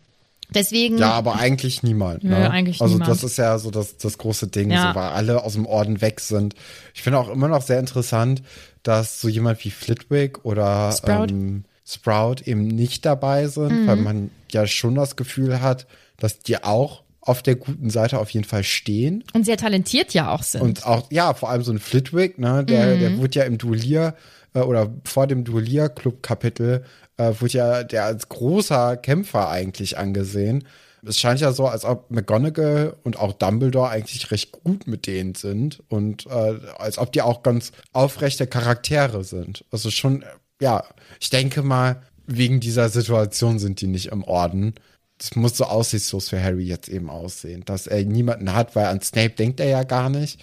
Deswegen, 0.49 0.97
Ja, 0.97 1.11
aber 1.11 1.35
eigentlich 1.35 1.83
niemand. 1.83 2.23
Ne? 2.23 2.31
Nö, 2.39 2.47
eigentlich 2.47 2.81
also 2.81 2.93
niemand. 2.95 3.09
das 3.11 3.23
ist 3.23 3.37
ja 3.37 3.57
so 3.57 3.71
das, 3.71 3.97
das 3.97 4.17
große 4.17 4.47
Ding, 4.47 4.71
Ja. 4.71 4.89
so, 4.93 4.99
weil 4.99 5.09
alle 5.09 5.43
aus 5.43 5.53
dem 5.53 5.65
Orden 5.65 6.01
weg 6.01 6.19
sind. 6.19 6.55
Ich 6.93 7.01
finde 7.03 7.19
auch 7.19 7.29
immer 7.29 7.47
noch 7.47 7.61
sehr 7.61 7.79
interessant, 7.79 8.41
dass 8.83 9.19
so 9.19 9.27
jemand 9.27 9.63
wie 9.65 9.71
Flitwick 9.71 10.45
oder 10.45 10.91
Sprout. 10.91 11.27
Ähm, 11.29 11.63
Sprout 11.87 12.35
eben 12.45 12.67
nicht 12.67 13.05
dabei 13.05 13.47
sind, 13.47 13.87
weil 13.87 13.97
man 13.97 14.31
ja 14.51 14.65
schon 14.65 14.95
das 14.95 15.15
Gefühl 15.15 15.61
hat, 15.61 15.85
dass 16.17 16.39
die 16.39 16.63
auch 16.63 17.03
auf 17.21 17.41
der 17.43 17.55
guten 17.55 17.89
Seite 17.89 18.19
auf 18.19 18.29
jeden 18.31 18.45
Fall 18.45 18.63
stehen. 18.63 19.23
und 19.33 19.45
sehr 19.45 19.57
talentiert 19.57 20.13
ja 20.13 20.31
auch 20.31 20.43
sind. 20.43 20.61
Und 20.61 20.85
auch, 20.85 21.11
ja, 21.11 21.33
vor 21.33 21.49
allem 21.49 21.63
so 21.63 21.71
ein 21.71 21.79
Flitwick, 21.79 22.37
ne, 22.39 22.63
der, 22.63 22.97
der 22.97 23.17
wurde 23.17 23.39
ja 23.39 23.45
im 23.45 23.57
Duellier 23.57 24.15
äh, 24.53 24.59
oder 24.59 24.91
vor 25.03 25.25
dem 25.27 25.43
Duellier-Club-Kapitel 25.43 26.83
äh, 27.17 27.33
wurde 27.39 27.57
ja 27.57 27.83
der 27.83 28.05
als 28.05 28.29
großer 28.29 28.97
Kämpfer 28.97 29.49
eigentlich 29.49 29.97
angesehen. 29.97 30.67
Es 31.07 31.19
scheint 31.19 31.39
ja 31.39 31.51
so, 31.51 31.67
als 31.67 31.85
ob 31.85 32.09
McGonagall 32.09 32.95
und 33.03 33.19
auch 33.19 33.33
Dumbledore 33.33 33.89
eigentlich 33.89 34.31
recht 34.31 34.51
gut 34.51 34.87
mit 34.87 35.05
denen 35.05 35.35
sind 35.35 35.83
und 35.87 36.25
äh, 36.25 36.55
als 36.77 36.97
ob 36.97 37.11
die 37.11 37.21
auch 37.21 37.43
ganz 37.43 37.71
aufrechte 37.93 38.47
Charaktere 38.47 39.23
sind. 39.23 39.65
Also 39.71 39.91
schon, 39.91 40.23
äh, 40.23 40.25
ja, 40.61 40.83
ich 41.19 41.29
denke 41.29 41.61
mal, 41.61 42.01
wegen 42.25 42.59
dieser 42.59 42.89
Situation 42.89 43.59
sind 43.59 43.81
die 43.81 43.87
nicht 43.87 44.07
im 44.07 44.23
Orden. 44.23 44.73
Das 45.17 45.35
muss 45.35 45.55
so 45.55 45.65
aussichtslos 45.65 46.29
für 46.29 46.41
Harry 46.43 46.65
jetzt 46.65 46.89
eben 46.89 47.09
aussehen, 47.09 47.63
dass 47.65 47.87
er 47.87 48.03
niemanden 48.03 48.53
hat, 48.53 48.75
weil 48.75 48.87
an 48.87 48.99
Snape 49.01 49.29
denkt 49.29 49.59
er 49.59 49.67
ja 49.67 49.83
gar 49.83 50.09
nicht. 50.09 50.41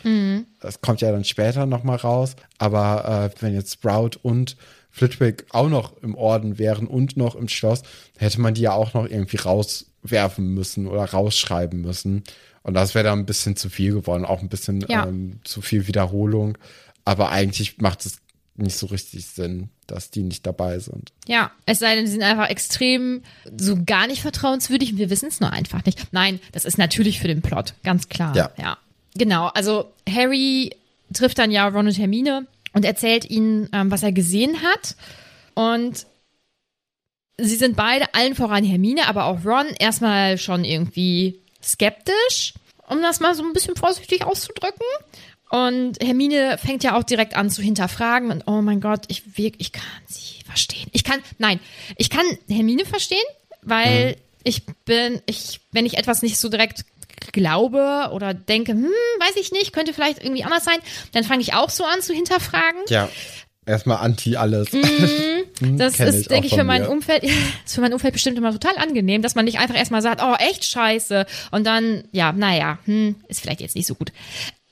Das 0.61 0.81
kommt 0.81 1.01
ja 1.03 1.11
dann 1.13 1.25
später 1.25 1.67
nochmal 1.67 1.97
raus. 1.97 2.37
Aber 2.59 3.33
äh, 3.35 3.43
wenn 3.43 3.55
jetzt 3.55 3.75
Sprout 3.75 4.13
und 4.23 4.57
Flitwick 4.93 5.47
auch 5.51 5.69
noch 5.69 5.97
im 6.03 6.15
Orden 6.15 6.59
wären 6.59 6.87
und 6.87 7.17
noch 7.17 7.35
im 7.35 7.49
Schloss, 7.49 7.83
hätte 8.19 8.41
man 8.41 8.55
die 8.55 8.61
ja 8.63 8.73
auch 8.73 8.95
noch 8.95 9.07
irgendwie 9.09 9.39
rauswerfen 9.39 10.47
müssen 10.49 10.87
oder 10.87 11.05
rausschreiben 11.05 11.81
müssen. 11.81 12.23
Und 12.63 12.75
das 12.75 12.95
wäre 12.95 13.05
dann 13.05 13.21
ein 13.21 13.27
bisschen 13.27 13.57
zu 13.57 13.69
viel 13.71 13.93
geworden, 13.95 14.25
auch 14.25 14.41
ein 14.43 14.49
bisschen 14.49 14.85
Ja. 14.89 15.07
ähm, 15.07 15.41
zu 15.45 15.63
viel 15.63 15.89
Wiederholung. 15.89 16.57
Aber 17.05 17.31
eigentlich 17.31 17.79
macht 17.79 18.07
es 18.07 18.19
nicht 18.55 18.77
so 18.77 18.87
richtig 18.87 19.27
Sinn, 19.27 19.71
dass 19.87 20.11
die 20.11 20.23
nicht 20.23 20.47
dabei 20.47 20.79
sind. 20.79 21.11
ja, 21.27 21.51
es 21.65 21.79
sei 21.79 21.97
denn, 21.97 22.07
sie 22.07 22.13
sind 22.13 22.23
einfach 22.23 22.49
extrem 22.51 23.23
so 23.57 23.79
gar 23.85 24.07
nicht 24.07 24.21
vertrauenswürdig 24.21 24.93
und 24.93 24.99
wir 24.99 25.09
wissen 25.11 25.29
es 25.31 25.41
nur 25.41 25.51
einfach 25.51 25.85
nicht. 25.87 26.13
Nein, 26.13 26.39
das 26.53 26.67
ist 26.67 26.77
natürlich 26.77 27.19
für 27.19 27.29
den 27.29 27.41
Plot, 27.41 27.75
ganz 27.83 28.09
klar. 28.11 28.37
Ja. 28.37 28.51
ja. 28.59 28.77
Genau, 29.15 29.47
also 29.49 29.91
Harry 30.09 30.71
trifft 31.15 31.39
dann 31.39 31.51
ja 31.51 31.67
Ron 31.67 31.87
und 31.87 31.99
Hermine 31.99 32.47
und 32.73 32.85
erzählt 32.85 33.29
ihnen, 33.29 33.69
ähm, 33.73 33.91
was 33.91 34.03
er 34.03 34.13
gesehen 34.13 34.63
hat. 34.63 34.97
Und 35.55 36.07
sie 37.39 37.57
sind 37.57 37.77
beide, 37.77 38.15
allen 38.15 38.35
voran 38.35 38.65
Hermine, 38.65 39.09
aber 39.09 39.25
auch 39.25 39.45
Ron, 39.45 39.67
erstmal 39.79 40.39
schon 40.39 40.65
irgendwie 40.65 41.41
skeptisch, 41.63 42.55
um 42.89 43.03
das 43.03 43.21
mal 43.21 43.35
so 43.35 43.43
ein 43.43 43.53
bisschen 43.53 43.77
vorsichtig 43.77 44.25
auszudrücken. 44.25 44.87
Und 45.51 46.03
Hermine 46.03 46.57
fängt 46.57 46.83
ja 46.83 46.97
auch 46.97 47.03
direkt 47.03 47.35
an 47.37 47.51
zu 47.51 47.61
hinterfragen 47.61 48.31
und 48.31 48.45
oh 48.47 48.63
mein 48.63 48.81
Gott, 48.81 49.05
ich 49.09 49.37
wirk, 49.37 49.57
ich 49.59 49.73
kann 49.73 49.85
sie 50.07 50.43
verstehen. 50.47 50.89
Ich 50.93 51.05
kann, 51.05 51.21
nein, 51.37 51.61
ich 51.97 52.09
kann 52.09 52.25
Hermine 52.49 52.87
verstehen, 52.87 53.19
weil 53.61 54.17
ich 54.45 54.65
bin, 54.87 55.21
ich, 55.27 55.61
wenn 55.71 55.85
ich 55.85 55.99
etwas 55.99 56.23
nicht 56.23 56.39
so 56.39 56.49
direkt 56.49 56.87
glaube 57.33 58.11
oder 58.13 58.35
denke, 58.35 58.73
hm, 58.73 58.85
weiß 58.85 59.37
ich 59.37 59.53
nicht, 59.53 59.73
könnte 59.73 59.93
vielleicht 59.93 60.23
irgendwie 60.23 60.45
anders 60.45 60.65
sein, 60.65 60.79
dann 61.13 61.25
fange 61.25 61.43
ich 61.43 61.55
auch 61.55 61.71
so 61.71 61.85
an 61.85 62.01
zu 62.03 62.13
hinterfragen. 62.15 62.81
Ja. 62.89 63.09
erstmal 63.67 63.99
anti 63.99 64.37
alles. 64.37 64.69
Hm, 65.61 65.79
Das 65.79 66.01
ist, 66.01 66.31
denke 66.31 66.49
ich, 66.49 66.55
für 66.55 66.65
mein 66.65 66.83
mir. 66.83 66.91
Umfeld, 66.91 67.23
ist 67.23 67.35
für 67.75 67.81
mein 67.83 67.93
Umfeld 67.93 68.15
bestimmt 68.15 68.37
immer 68.39 68.51
total 68.53 68.77
angenehm, 68.79 69.23
dass 69.23 69.37
man 69.37 69.45
nicht 69.45 69.59
einfach 69.61 69.77
erstmal 69.77 70.03
sagt, 70.03 70.21
oh, 70.21 70.35
echt 70.39 70.65
scheiße. 70.65 71.25
Und 71.53 71.65
dann, 71.67 72.05
ja, 72.11 72.33
naja, 72.33 72.79
hm, 72.87 73.17
ist 73.29 73.41
vielleicht 73.41 73.61
jetzt 73.61 73.77
nicht 73.77 73.87
so 73.87 73.95
gut. 73.95 74.11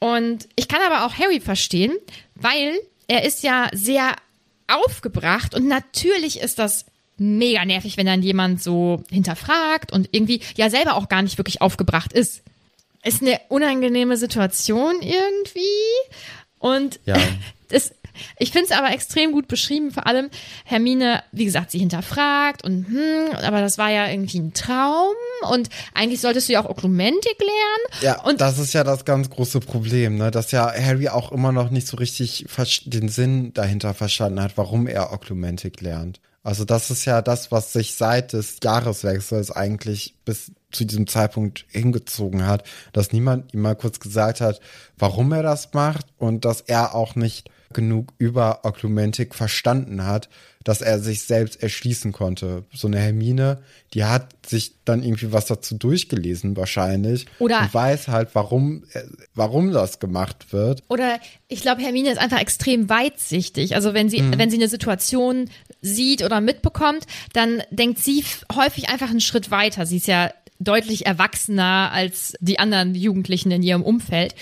Und 0.01 0.49
ich 0.57 0.67
kann 0.67 0.81
aber 0.85 1.05
auch 1.07 1.15
Harry 1.19 1.39
verstehen, 1.41 1.93
weil 2.35 2.73
er 3.07 3.25
ist 3.25 3.43
ja 3.45 3.69
sehr 3.73 4.17
aufgebracht 4.67 5.55
und 5.55 5.69
natürlich 5.69 6.41
ist 6.41 6.59
das 6.59 6.87
mega 7.21 7.65
nervig, 7.65 7.97
wenn 7.97 8.07
dann 8.07 8.23
jemand 8.23 8.63
so 8.63 9.05
hinterfragt 9.11 9.93
und 9.93 10.09
irgendwie 10.13 10.41
ja 10.57 10.71
selber 10.71 10.97
auch 10.97 11.09
gar 11.09 11.23
nicht 11.23 11.39
wirklich 11.39 11.61
aufgebracht 11.61 12.13
ist. 12.13 12.43
Ist 13.05 13.23
eine 13.23 13.41
unangenehme 13.49 14.17
Situation 14.17 14.97
irgendwie. 15.03 15.61
Und 16.59 16.99
Ja. 17.05 17.17
das, 17.69 17.93
ich 18.39 18.53
finde 18.53 18.67
es 18.71 18.77
aber 18.77 18.93
extrem 18.93 19.33
gut 19.33 19.49
beschrieben, 19.49 19.91
vor 19.91 20.07
allem 20.07 20.31
Hermine, 20.65 21.23
wie 21.31 21.45
gesagt, 21.45 21.71
sie 21.71 21.79
hinterfragt 21.79 22.65
und 22.65 22.87
hm, 22.89 23.37
aber 23.43 23.61
das 23.61 23.79
war 23.79 23.91
ja 23.91 24.09
irgendwie 24.09 24.41
ein 24.41 24.53
Traum 24.53 25.15
und 25.51 25.69
eigentlich 25.95 26.21
solltest 26.21 26.49
du 26.49 26.55
ja 26.55 26.65
auch 26.65 26.69
Oklumentik 26.69 27.39
lernen. 27.39 28.03
Ja, 28.03 28.23
und 28.23 28.41
das 28.41 28.59
ist 28.59 28.73
ja 28.73 28.83
das 28.83 29.05
ganz 29.05 29.31
große 29.31 29.61
Problem, 29.61 30.17
ne? 30.17 30.31
dass 30.31 30.51
ja 30.53 30.73
Harry 30.73 31.09
auch 31.09 31.33
immer 31.33 31.53
noch 31.53 31.71
nicht 31.71 31.87
so 31.87 31.97
richtig 31.97 32.47
den 32.85 33.09
Sinn 33.09 33.55
dahinter 33.55 33.95
verstanden 33.95 34.43
hat, 34.43 34.57
warum 34.57 34.87
er 34.87 35.13
Oklumentik 35.13 35.81
lernt. 35.81 36.21
Also 36.43 36.65
das 36.65 36.91
ist 36.91 37.05
ja 37.05 37.21
das, 37.21 37.53
was 37.53 37.73
sich 37.73 37.95
seit 37.95 38.33
des 38.33 38.57
Jahreswechsels 38.63 39.51
eigentlich 39.51 40.15
bis 40.25 40.53
zu 40.71 40.85
diesem 40.85 41.07
Zeitpunkt 41.07 41.67
hingezogen 41.69 42.47
hat, 42.47 42.65
dass 42.93 43.13
niemand 43.13 43.53
ihm 43.53 43.61
mal 43.61 43.77
kurz 43.77 44.01
gesagt 44.01 44.41
hat, 44.41 44.61
warum 44.97 45.33
er 45.33 45.43
das 45.43 45.75
macht 45.75 46.07
und 46.19 46.45
dass 46.45 46.63
er 46.63 46.95
auch 46.95 47.15
nicht 47.15 47.51
genug 47.73 48.13
über 48.19 48.65
Oklumentik 48.65 49.35
verstanden 49.35 50.05
hat, 50.05 50.29
dass 50.65 50.83
er 50.83 50.99
sich 50.99 51.23
selbst 51.23 51.63
erschließen 51.63 52.13
konnte. 52.13 52.65
So 52.73 52.87
eine 52.87 52.99
Hermine, 52.99 53.63
die 53.95 54.05
hat 54.05 54.35
sich 54.47 54.75
dann 54.85 55.03
irgendwie 55.03 55.33
was 55.33 55.47
dazu 55.47 55.77
durchgelesen 55.77 56.57
wahrscheinlich 56.57 57.27
Oder- 57.39 57.63
und 57.63 57.73
weiß 57.73 58.09
halt, 58.09 58.31
warum, 58.35 58.85
äh, 58.93 59.03
warum 59.35 59.73
das 59.73 60.01
gemacht 60.01 60.53
wird. 60.53 60.83
Oder 60.89 61.19
ich 61.49 61.63
glaube, 61.63 61.81
Hermine 61.83 62.11
ist 62.11 62.19
einfach 62.19 62.41
extrem 62.41 62.91
weitsichtig. 62.91 63.75
Also 63.75 63.95
wenn 63.95 64.11
sie, 64.11 64.23
wenn 64.37 64.51
sie 64.51 64.59
eine 64.59 64.69
Situation 64.69 65.49
sieht 65.81 66.23
oder 66.23 66.41
mitbekommt, 66.43 67.07
dann 67.33 67.63
denkt 67.71 67.99
sie 68.01 68.25
häufig 68.55 68.91
einfach 68.91 69.11
einen 69.11 69.21
Schritt 69.21 69.51
weiter. 69.51 69.87
Sie 69.87 69.97
ist 69.97 70.09
ja 70.09 70.31
deutlich 70.59 71.07
erwachsener 71.07 71.91
als 71.93 72.35
die 72.41 72.59
anderen 72.59 72.95
Jugendlichen 72.95 73.51
in 73.51 73.63
ihrem 73.63 73.83
Umfeld. 73.83 74.35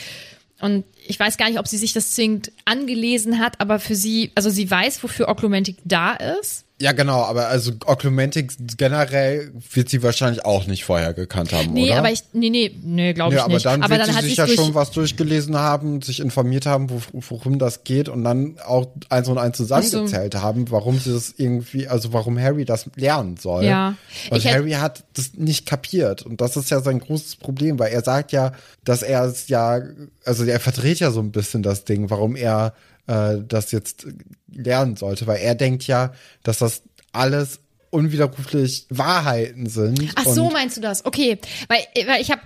Und 0.60 0.84
ich 1.06 1.18
weiß 1.18 1.36
gar 1.36 1.48
nicht, 1.48 1.58
ob 1.58 1.68
sie 1.68 1.78
sich 1.78 1.92
das 1.92 2.14
zwingend 2.14 2.52
angelesen 2.64 3.38
hat, 3.38 3.60
aber 3.60 3.78
für 3.78 3.94
sie, 3.94 4.32
also 4.34 4.50
sie 4.50 4.70
weiß, 4.70 5.02
wofür 5.02 5.28
Oklumentik 5.28 5.76
da 5.84 6.14
ist. 6.14 6.64
Ja, 6.80 6.92
genau, 6.92 7.22
aber 7.24 7.48
also 7.48 7.72
Oklumentik 7.86 8.52
generell 8.76 9.50
wird 9.72 9.88
sie 9.88 10.00
wahrscheinlich 10.04 10.44
auch 10.44 10.66
nicht 10.68 10.84
vorher 10.84 11.12
gekannt 11.12 11.52
haben, 11.52 11.72
Nee, 11.72 11.86
oder? 11.90 11.98
aber 11.98 12.12
ich, 12.12 12.22
nee, 12.32 12.50
nee, 12.50 12.70
nee, 12.84 13.12
glaube 13.14 13.34
ja, 13.34 13.40
ich 13.40 13.44
aber 13.46 13.54
nicht. 13.54 13.66
dann 13.66 13.82
aber 13.82 13.96
wird 13.98 14.06
dann 14.08 14.14
sie 14.22 14.28
sich 14.28 14.36
ja 14.36 14.46
schon 14.46 14.74
was 14.74 14.92
durchgelesen 14.92 15.56
haben, 15.56 16.02
sich 16.02 16.20
informiert 16.20 16.66
haben, 16.66 16.88
wo, 16.88 17.00
worum 17.12 17.58
das 17.58 17.82
geht 17.82 18.08
und 18.08 18.22
dann 18.22 18.58
auch 18.64 18.86
eins 19.08 19.26
und 19.26 19.38
eins 19.38 19.56
zusammengezählt 19.56 20.36
haben, 20.36 20.70
warum 20.70 21.00
sie 21.00 21.12
das 21.12 21.34
irgendwie, 21.36 21.88
also 21.88 22.12
warum 22.12 22.38
Harry 22.38 22.64
das 22.64 22.86
lernen 22.94 23.36
soll. 23.38 23.64
Ja. 23.64 23.96
Hätt- 24.30 24.44
Harry 24.44 24.70
hat 24.72 25.02
das 25.14 25.32
nicht 25.34 25.66
kapiert 25.66 26.22
und 26.22 26.40
das 26.40 26.56
ist 26.56 26.70
ja 26.70 26.80
sein 26.80 27.00
großes 27.00 27.36
Problem, 27.36 27.80
weil 27.80 27.92
er 27.92 28.04
sagt 28.04 28.30
ja, 28.30 28.52
dass 28.84 29.02
er 29.02 29.24
es 29.24 29.48
ja, 29.48 29.80
also 30.24 30.44
er 30.44 30.60
verdreht 30.60 31.00
ja 31.00 31.10
so 31.10 31.18
ein 31.18 31.32
bisschen 31.32 31.64
das 31.64 31.84
Ding, 31.84 32.08
warum 32.08 32.36
er 32.36 32.72
äh, 33.08 33.38
das 33.46 33.72
jetzt 33.72 34.06
lernen 34.52 34.96
sollte, 34.96 35.26
weil 35.26 35.40
er 35.40 35.54
denkt 35.54 35.86
ja, 35.86 36.12
dass 36.42 36.58
das 36.58 36.82
alles 37.12 37.60
unwiderruflich 37.90 38.86
Wahrheiten 38.90 39.66
sind. 39.68 40.12
Ach 40.14 40.26
so, 40.26 40.50
meinst 40.50 40.76
du 40.76 40.80
das? 40.80 41.04
Okay, 41.04 41.38
weil, 41.68 41.80
weil 42.06 42.20
ich 42.20 42.30
habe 42.30 42.42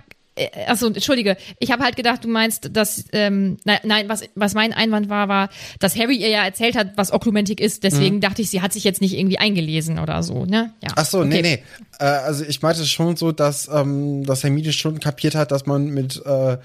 Achso, 0.67 0.87
entschuldige. 0.87 1.37
Ich 1.59 1.71
habe 1.71 1.83
halt 1.83 1.95
gedacht, 1.95 2.23
du 2.23 2.27
meinst, 2.27 2.75
dass 2.75 3.05
ähm, 3.11 3.57
nein, 3.65 3.79
nein, 3.83 4.09
was 4.09 4.23
was 4.33 4.55
mein 4.55 4.73
Einwand 4.73 5.07
war, 5.07 5.27
war, 5.27 5.49
dass 5.79 5.95
Harry 5.95 6.15
ihr 6.15 6.29
ja 6.29 6.43
erzählt 6.43 6.75
hat, 6.75 6.93
was 6.95 7.11
Oklumentik 7.13 7.59
ist. 7.61 7.83
Deswegen 7.83 8.19
dachte 8.19 8.41
ich, 8.41 8.49
sie 8.49 8.61
hat 8.61 8.73
sich 8.73 8.83
jetzt 8.83 8.99
nicht 8.99 9.15
irgendwie 9.15 9.37
eingelesen 9.37 9.99
oder 9.99 10.23
so, 10.23 10.45
ne? 10.45 10.73
Ja. 10.81 10.89
Mhm. 10.89 10.95
Ach 10.95 11.05
so, 11.05 11.23
nee, 11.23 11.39
Okay. 11.39 11.41
nee. 11.43 11.63
Äh, 11.99 12.05
also 12.05 12.43
ich 12.45 12.61
meinte 12.63 12.83
schon 12.85 13.15
so, 13.15 13.31
dass, 13.31 13.69
ähm, 13.71 14.23
dass 14.25 14.43
Hermine 14.43 14.73
schon 14.73 14.99
kapiert 14.99 15.35
hat, 15.35 15.51
dass 15.51 15.67
man 15.67 15.85
mit 15.89 16.19
äh, 16.25 16.57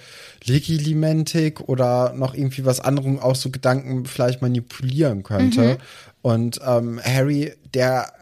Legilimentik 0.45 1.61
oder 1.69 2.13
noch 2.15 2.35
irgendwie 2.35 2.65
was 2.65 2.81
anderem 2.81 3.19
auch 3.19 3.37
so 3.37 3.51
Gedanken 3.51 4.07
vielleicht 4.07 4.43
manipulieren 4.43 5.23
könnte. 5.23 5.79
Und 6.23 6.61
ähm, 6.67 7.01
Harry, 7.05 7.53
der 7.75 8.13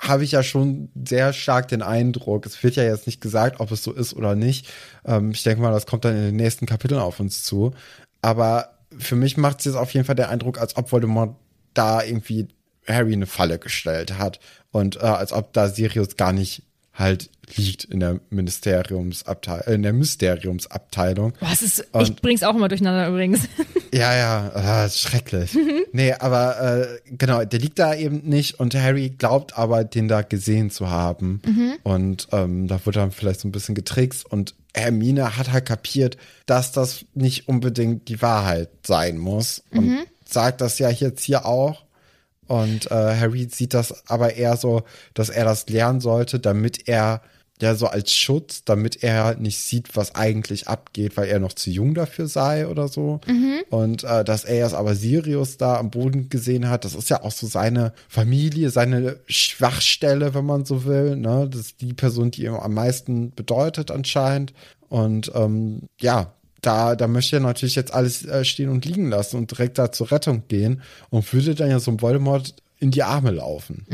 habe 0.00 0.24
ich 0.24 0.32
ja 0.32 0.42
schon 0.42 0.90
sehr 1.06 1.32
stark 1.32 1.68
den 1.68 1.82
Eindruck, 1.82 2.46
es 2.46 2.62
wird 2.62 2.76
ja 2.76 2.84
jetzt 2.84 3.06
nicht 3.06 3.20
gesagt, 3.20 3.60
ob 3.60 3.72
es 3.72 3.82
so 3.82 3.92
ist 3.92 4.14
oder 4.14 4.36
nicht. 4.36 4.68
Ähm, 5.04 5.32
ich 5.32 5.42
denke 5.42 5.60
mal, 5.60 5.72
das 5.72 5.86
kommt 5.86 6.04
dann 6.04 6.16
in 6.16 6.22
den 6.22 6.36
nächsten 6.36 6.66
Kapiteln 6.66 7.00
auf 7.00 7.18
uns 7.18 7.42
zu. 7.42 7.72
Aber 8.22 8.78
für 8.96 9.16
mich 9.16 9.36
macht 9.36 9.58
es 9.58 9.64
jetzt 9.66 9.74
auf 9.74 9.92
jeden 9.92 10.06
Fall 10.06 10.14
den 10.14 10.26
Eindruck, 10.26 10.60
als 10.60 10.76
ob 10.76 10.92
Voldemort 10.92 11.36
da 11.74 12.02
irgendwie 12.02 12.48
Harry 12.86 13.12
eine 13.12 13.26
Falle 13.26 13.58
gestellt 13.58 14.18
hat 14.18 14.40
und 14.70 14.96
äh, 14.96 15.00
als 15.00 15.32
ob 15.32 15.52
da 15.52 15.68
Sirius 15.68 16.16
gar 16.16 16.32
nicht 16.32 16.62
halt 16.94 17.30
liegt 17.56 17.84
in 17.84 18.00
der 18.00 18.20
Ministeriumsabteilung, 18.30 19.74
in 19.74 19.82
der 19.82 19.92
Mysteriumsabteilung. 19.92 21.32
Boah, 21.40 21.48
es 21.52 21.62
ist, 21.62 21.80
ich 21.80 21.86
Und- 21.92 22.22
bring's 22.22 22.42
auch 22.42 22.54
immer 22.54 22.68
durcheinander 22.68 23.08
übrigens. 23.08 23.40
Ja, 23.90 24.14
ja, 24.14 24.84
ist 24.84 25.00
schrecklich. 25.00 25.56
nee, 25.92 26.12
aber 26.12 26.60
äh, 26.60 26.98
genau, 27.16 27.42
der 27.46 27.58
liegt 27.58 27.78
da 27.78 27.94
eben 27.94 28.18
nicht 28.28 28.60
und 28.60 28.74
Harry 28.74 29.08
glaubt 29.08 29.56
aber, 29.56 29.82
den 29.82 30.08
da 30.08 30.20
gesehen 30.20 30.68
zu 30.70 30.90
haben. 30.90 31.40
Und 31.84 32.28
ähm, 32.32 32.68
da 32.68 32.84
wird 32.84 32.96
dann 32.96 33.12
vielleicht 33.12 33.40
so 33.40 33.48
ein 33.48 33.52
bisschen 33.52 33.74
getrickst 33.74 34.26
und 34.30 34.54
Hermine 34.74 35.38
hat 35.38 35.50
halt 35.52 35.64
kapiert, 35.64 36.18
dass 36.44 36.70
das 36.70 37.06
nicht 37.14 37.48
unbedingt 37.48 38.08
die 38.10 38.20
Wahrheit 38.20 38.68
sein 38.86 39.16
muss 39.16 39.62
und 39.70 40.00
sagt 40.28 40.60
das 40.60 40.78
ja 40.78 40.90
jetzt 40.90 41.22
hier 41.24 41.46
auch. 41.46 41.84
Und 42.46 42.90
äh, 42.90 42.94
Harry 42.94 43.48
sieht 43.50 43.72
das 43.72 44.06
aber 44.06 44.34
eher 44.34 44.58
so, 44.58 44.82
dass 45.14 45.30
er 45.30 45.46
das 45.46 45.66
lernen 45.70 46.02
sollte, 46.02 46.38
damit 46.40 46.88
er 46.88 47.22
ja 47.62 47.74
so 47.74 47.86
als 47.86 48.14
Schutz, 48.14 48.64
damit 48.64 49.02
er 49.02 49.36
nicht 49.36 49.58
sieht, 49.58 49.96
was 49.96 50.14
eigentlich 50.14 50.68
abgeht, 50.68 51.16
weil 51.16 51.28
er 51.28 51.38
noch 51.38 51.52
zu 51.52 51.70
jung 51.70 51.94
dafür 51.94 52.26
sei 52.28 52.66
oder 52.66 52.88
so. 52.88 53.20
Und 53.70 54.04
äh, 54.04 54.24
dass 54.24 54.44
er 54.44 54.56
jetzt 54.58 54.74
aber 54.74 54.94
Sirius 54.94 55.56
da 55.56 55.76
am 55.76 55.90
Boden 55.90 56.28
gesehen 56.28 56.68
hat, 56.68 56.84
das 56.84 56.94
ist 56.94 57.10
ja 57.10 57.22
auch 57.22 57.32
so 57.32 57.46
seine 57.46 57.92
Familie, 58.08 58.70
seine 58.70 59.18
Schwachstelle, 59.26 60.34
wenn 60.34 60.46
man 60.46 60.64
so 60.64 60.84
will. 60.84 61.16
Ne? 61.16 61.48
Das 61.50 61.60
ist 61.60 61.80
die 61.80 61.94
Person, 61.94 62.30
die 62.30 62.44
ihm 62.44 62.54
am 62.54 62.74
meisten 62.74 63.32
bedeutet 63.32 63.90
anscheinend. 63.90 64.52
Und 64.88 65.30
ähm, 65.34 65.82
ja, 66.00 66.32
da, 66.62 66.96
da 66.96 67.06
möchte 67.06 67.36
er 67.36 67.40
natürlich 67.40 67.76
jetzt 67.76 67.94
alles 67.94 68.24
äh, 68.24 68.44
stehen 68.44 68.68
und 68.68 68.84
liegen 68.84 69.10
lassen 69.10 69.36
und 69.36 69.50
direkt 69.50 69.78
da 69.78 69.92
zur 69.92 70.10
Rettung 70.10 70.44
gehen 70.48 70.82
und 71.10 71.32
würde 71.32 71.54
dann 71.54 71.70
ja 71.70 71.78
so 71.78 71.90
ein 71.90 72.00
Voldemort 72.00 72.54
in 72.80 72.90
die 72.90 73.02
Arme 73.02 73.30
laufen. 73.30 73.86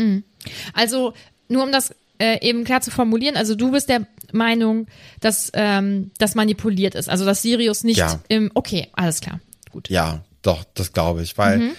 Also, 0.72 1.14
nur 1.48 1.62
um 1.62 1.72
das 1.72 1.94
äh, 2.18 2.46
eben 2.46 2.64
klar 2.64 2.80
zu 2.80 2.90
formulieren, 2.90 3.36
also 3.36 3.54
du 3.54 3.70
bist 3.72 3.88
der 3.88 4.06
Meinung, 4.32 4.86
dass 5.20 5.50
ähm, 5.54 6.10
das 6.18 6.34
manipuliert 6.34 6.94
ist, 6.94 7.08
also 7.08 7.24
dass 7.24 7.42
Sirius 7.42 7.84
nicht 7.84 7.98
Ja. 7.98 8.20
im 8.28 8.50
Okay, 8.54 8.88
alles 8.92 9.20
klar. 9.20 9.40
Gut. 9.70 9.90
Ja, 9.90 10.24
doch, 10.42 10.64
das 10.74 10.92
glaube 10.92 11.22
ich, 11.22 11.36
weil 11.38 11.70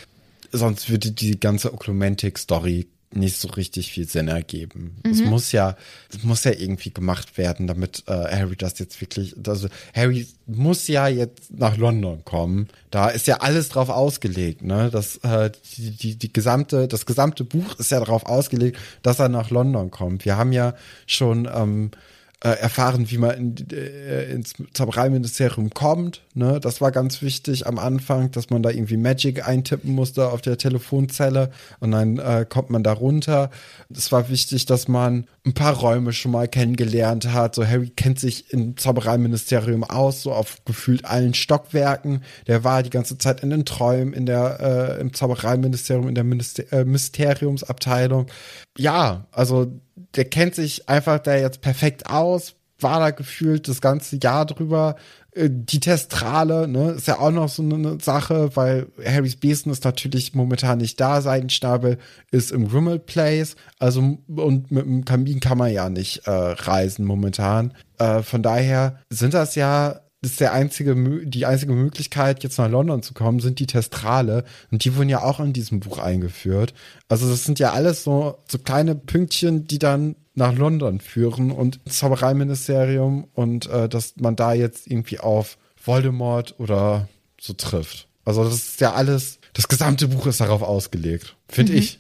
sonst 0.51 0.89
würde 0.89 1.11
die 1.11 1.39
ganze 1.39 1.73
Oklumentik-Story 1.73 2.87
nicht 3.15 3.37
so 3.39 3.47
richtig 3.49 3.91
viel 3.91 4.07
Sinn 4.07 4.27
ergeben. 4.27 4.97
Es 5.03 5.21
muss 5.21 5.51
ja, 5.51 5.75
es 6.09 6.23
muss 6.23 6.43
ja 6.43 6.51
irgendwie 6.51 6.91
gemacht 6.91 7.37
werden, 7.37 7.67
damit 7.67 8.03
äh, 8.07 8.11
Harry 8.11 8.55
das 8.55 8.77
jetzt 8.79 8.99
wirklich, 9.01 9.35
also 9.47 9.67
Harry 9.93 10.27
muss 10.45 10.87
ja 10.87 11.07
jetzt 11.07 11.53
nach 11.57 11.77
London 11.77 12.23
kommen. 12.25 12.67
Da 12.91 13.09
ist 13.09 13.27
ja 13.27 13.37
alles 13.37 13.69
drauf 13.69 13.89
ausgelegt, 13.89 14.63
ne? 14.63 14.89
Das, 14.91 15.17
äh, 15.17 15.51
die, 15.77 15.91
die, 15.91 16.15
die 16.15 16.33
gesamte, 16.33 16.87
das 16.87 17.05
gesamte 17.05 17.43
Buch 17.43 17.79
ist 17.79 17.91
ja 17.91 17.99
darauf 17.99 18.25
ausgelegt, 18.25 18.77
dass 19.01 19.19
er 19.19 19.29
nach 19.29 19.49
London 19.49 19.91
kommt. 19.91 20.25
Wir 20.25 20.37
haben 20.37 20.51
ja 20.51 20.75
schon 21.07 21.49
ähm, 21.53 21.91
äh, 22.45 22.59
erfahren, 22.59 23.09
wie 23.09 23.17
man 23.17 23.31
in, 23.31 23.71
äh, 23.71 24.25
ins 24.25 24.53
Zaubereiministerium 24.73 25.71
kommt. 25.71 26.21
Ne? 26.35 26.59
Das 26.59 26.79
war 26.79 26.91
ganz 26.91 27.23
wichtig 27.23 27.65
am 27.65 27.79
Anfang, 27.79 28.29
dass 28.29 28.51
man 28.51 28.61
da 28.61 28.69
irgendwie 28.69 28.97
Magic 28.97 29.47
eintippen 29.47 29.95
musste 29.95 30.29
auf 30.29 30.41
der 30.41 30.59
Telefonzelle 30.59 31.49
und 31.79 31.89
dann 31.89 32.19
äh, 32.19 32.45
kommt 32.47 32.69
man 32.69 32.83
da 32.83 32.93
runter. 32.93 33.49
Es 33.89 34.11
war 34.11 34.29
wichtig, 34.29 34.67
dass 34.67 34.87
man 34.87 35.25
ein 35.43 35.55
paar 35.55 35.73
Räume 35.73 36.13
schon 36.13 36.33
mal 36.33 36.47
kennengelernt 36.47 37.33
hat. 37.33 37.55
So 37.55 37.65
Harry 37.65 37.89
kennt 37.89 38.19
sich 38.19 38.53
im 38.53 38.77
Zaubereiministerium 38.77 39.83
aus, 39.83 40.21
so 40.21 40.31
auf 40.31 40.63
gefühlt 40.65 41.03
allen 41.03 41.33
Stockwerken. 41.33 42.21
Der 42.45 42.63
war 42.63 42.83
die 42.83 42.91
ganze 42.91 43.17
Zeit 43.17 43.41
in 43.41 43.49
den 43.49 43.65
Träumen, 43.65 44.13
in 44.13 44.27
der 44.27 44.59
äh, 44.99 45.01
im 45.01 45.15
Zaubereiministerium, 45.15 46.07
in 46.09 46.15
der 46.15 46.23
Minister 46.23 46.71
äh, 46.71 46.85
Mysteriumsabteilung. 46.85 48.27
Ja, 48.77 49.25
also 49.31 49.71
der 50.15 50.25
kennt 50.25 50.55
sich 50.55 50.89
einfach 50.89 51.19
da 51.19 51.35
jetzt 51.35 51.61
perfekt 51.61 52.09
aus, 52.09 52.55
war 52.79 52.99
da 52.99 53.11
gefühlt 53.11 53.67
das 53.67 53.81
ganze 53.81 54.17
Jahr 54.21 54.45
drüber. 54.45 54.95
Äh, 55.31 55.49
Die 55.49 55.79
Testrale, 55.79 56.67
ne, 56.67 56.91
ist 56.91 57.07
ja 57.07 57.19
auch 57.19 57.31
noch 57.31 57.49
so 57.49 57.63
eine 57.63 57.99
Sache, 58.01 58.55
weil 58.55 58.87
Harrys 59.05 59.37
Besen 59.37 59.71
ist 59.71 59.85
natürlich 59.85 60.33
momentan 60.33 60.79
nicht 60.79 60.99
da, 60.99 61.21
sein 61.21 61.49
Schnabel 61.49 61.97
ist 62.31 62.51
im 62.51 62.65
Rimmel 62.65 62.99
Place, 62.99 63.55
also 63.79 64.17
und 64.27 64.71
mit 64.71 64.85
dem 64.85 65.05
Kamin 65.05 65.39
kann 65.39 65.57
man 65.57 65.71
ja 65.71 65.89
nicht 65.89 66.27
äh, 66.27 66.31
reisen 66.31 67.05
momentan. 67.05 67.73
Äh, 67.97 68.21
von 68.23 68.43
daher 68.43 68.99
sind 69.09 69.33
das 69.33 69.55
ja 69.55 70.01
das 70.25 70.31
ist 70.31 70.39
der 70.39 70.53
einzige, 70.53 70.95
die 71.23 71.45
einzige 71.45 71.73
Möglichkeit, 71.73 72.41
jetzt 72.41 72.57
nach 72.57 72.67
London 72.67 73.03
zu 73.03 73.13
kommen, 73.13 73.39
sind 73.39 73.59
die 73.59 73.67
Testrale. 73.67 74.43
Und 74.71 74.83
die 74.83 74.95
wurden 74.95 75.07
ja 75.07 75.21
auch 75.21 75.39
in 75.39 75.53
diesem 75.53 75.81
Buch 75.81 75.99
eingeführt. 75.99 76.73
Also 77.07 77.29
das 77.29 77.43
sind 77.43 77.59
ja 77.59 77.73
alles 77.73 78.03
so, 78.03 78.39
so 78.47 78.57
kleine 78.57 78.95
Pünktchen, 78.95 79.67
die 79.67 79.77
dann 79.77 80.15
nach 80.33 80.55
London 80.55 80.99
führen 80.99 81.51
und 81.51 81.79
ins 81.85 81.99
Zaubereiministerium 81.99 83.27
und 83.35 83.67
äh, 83.67 83.87
dass 83.87 84.15
man 84.15 84.35
da 84.35 84.53
jetzt 84.53 84.87
irgendwie 84.87 85.19
auf 85.19 85.59
Voldemort 85.77 86.55
oder 86.57 87.07
so 87.39 87.53
trifft. 87.53 88.07
Also 88.25 88.43
das 88.43 88.55
ist 88.55 88.81
ja 88.81 88.93
alles, 88.93 89.37
das 89.53 89.67
gesamte 89.67 90.07
Buch 90.07 90.25
ist 90.25 90.41
darauf 90.41 90.63
ausgelegt, 90.63 91.35
finde 91.47 91.73
ich. 91.73 91.99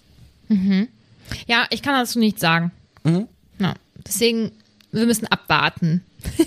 Ja, 1.45 1.67
ich 1.69 1.83
kann 1.83 1.93
dazu 1.93 2.17
nichts 2.17 2.41
sagen. 2.41 2.71
Ja, 3.59 3.75
deswegen, 4.03 4.51
wir 4.91 5.05
müssen 5.05 5.27
abwarten. 5.27 6.03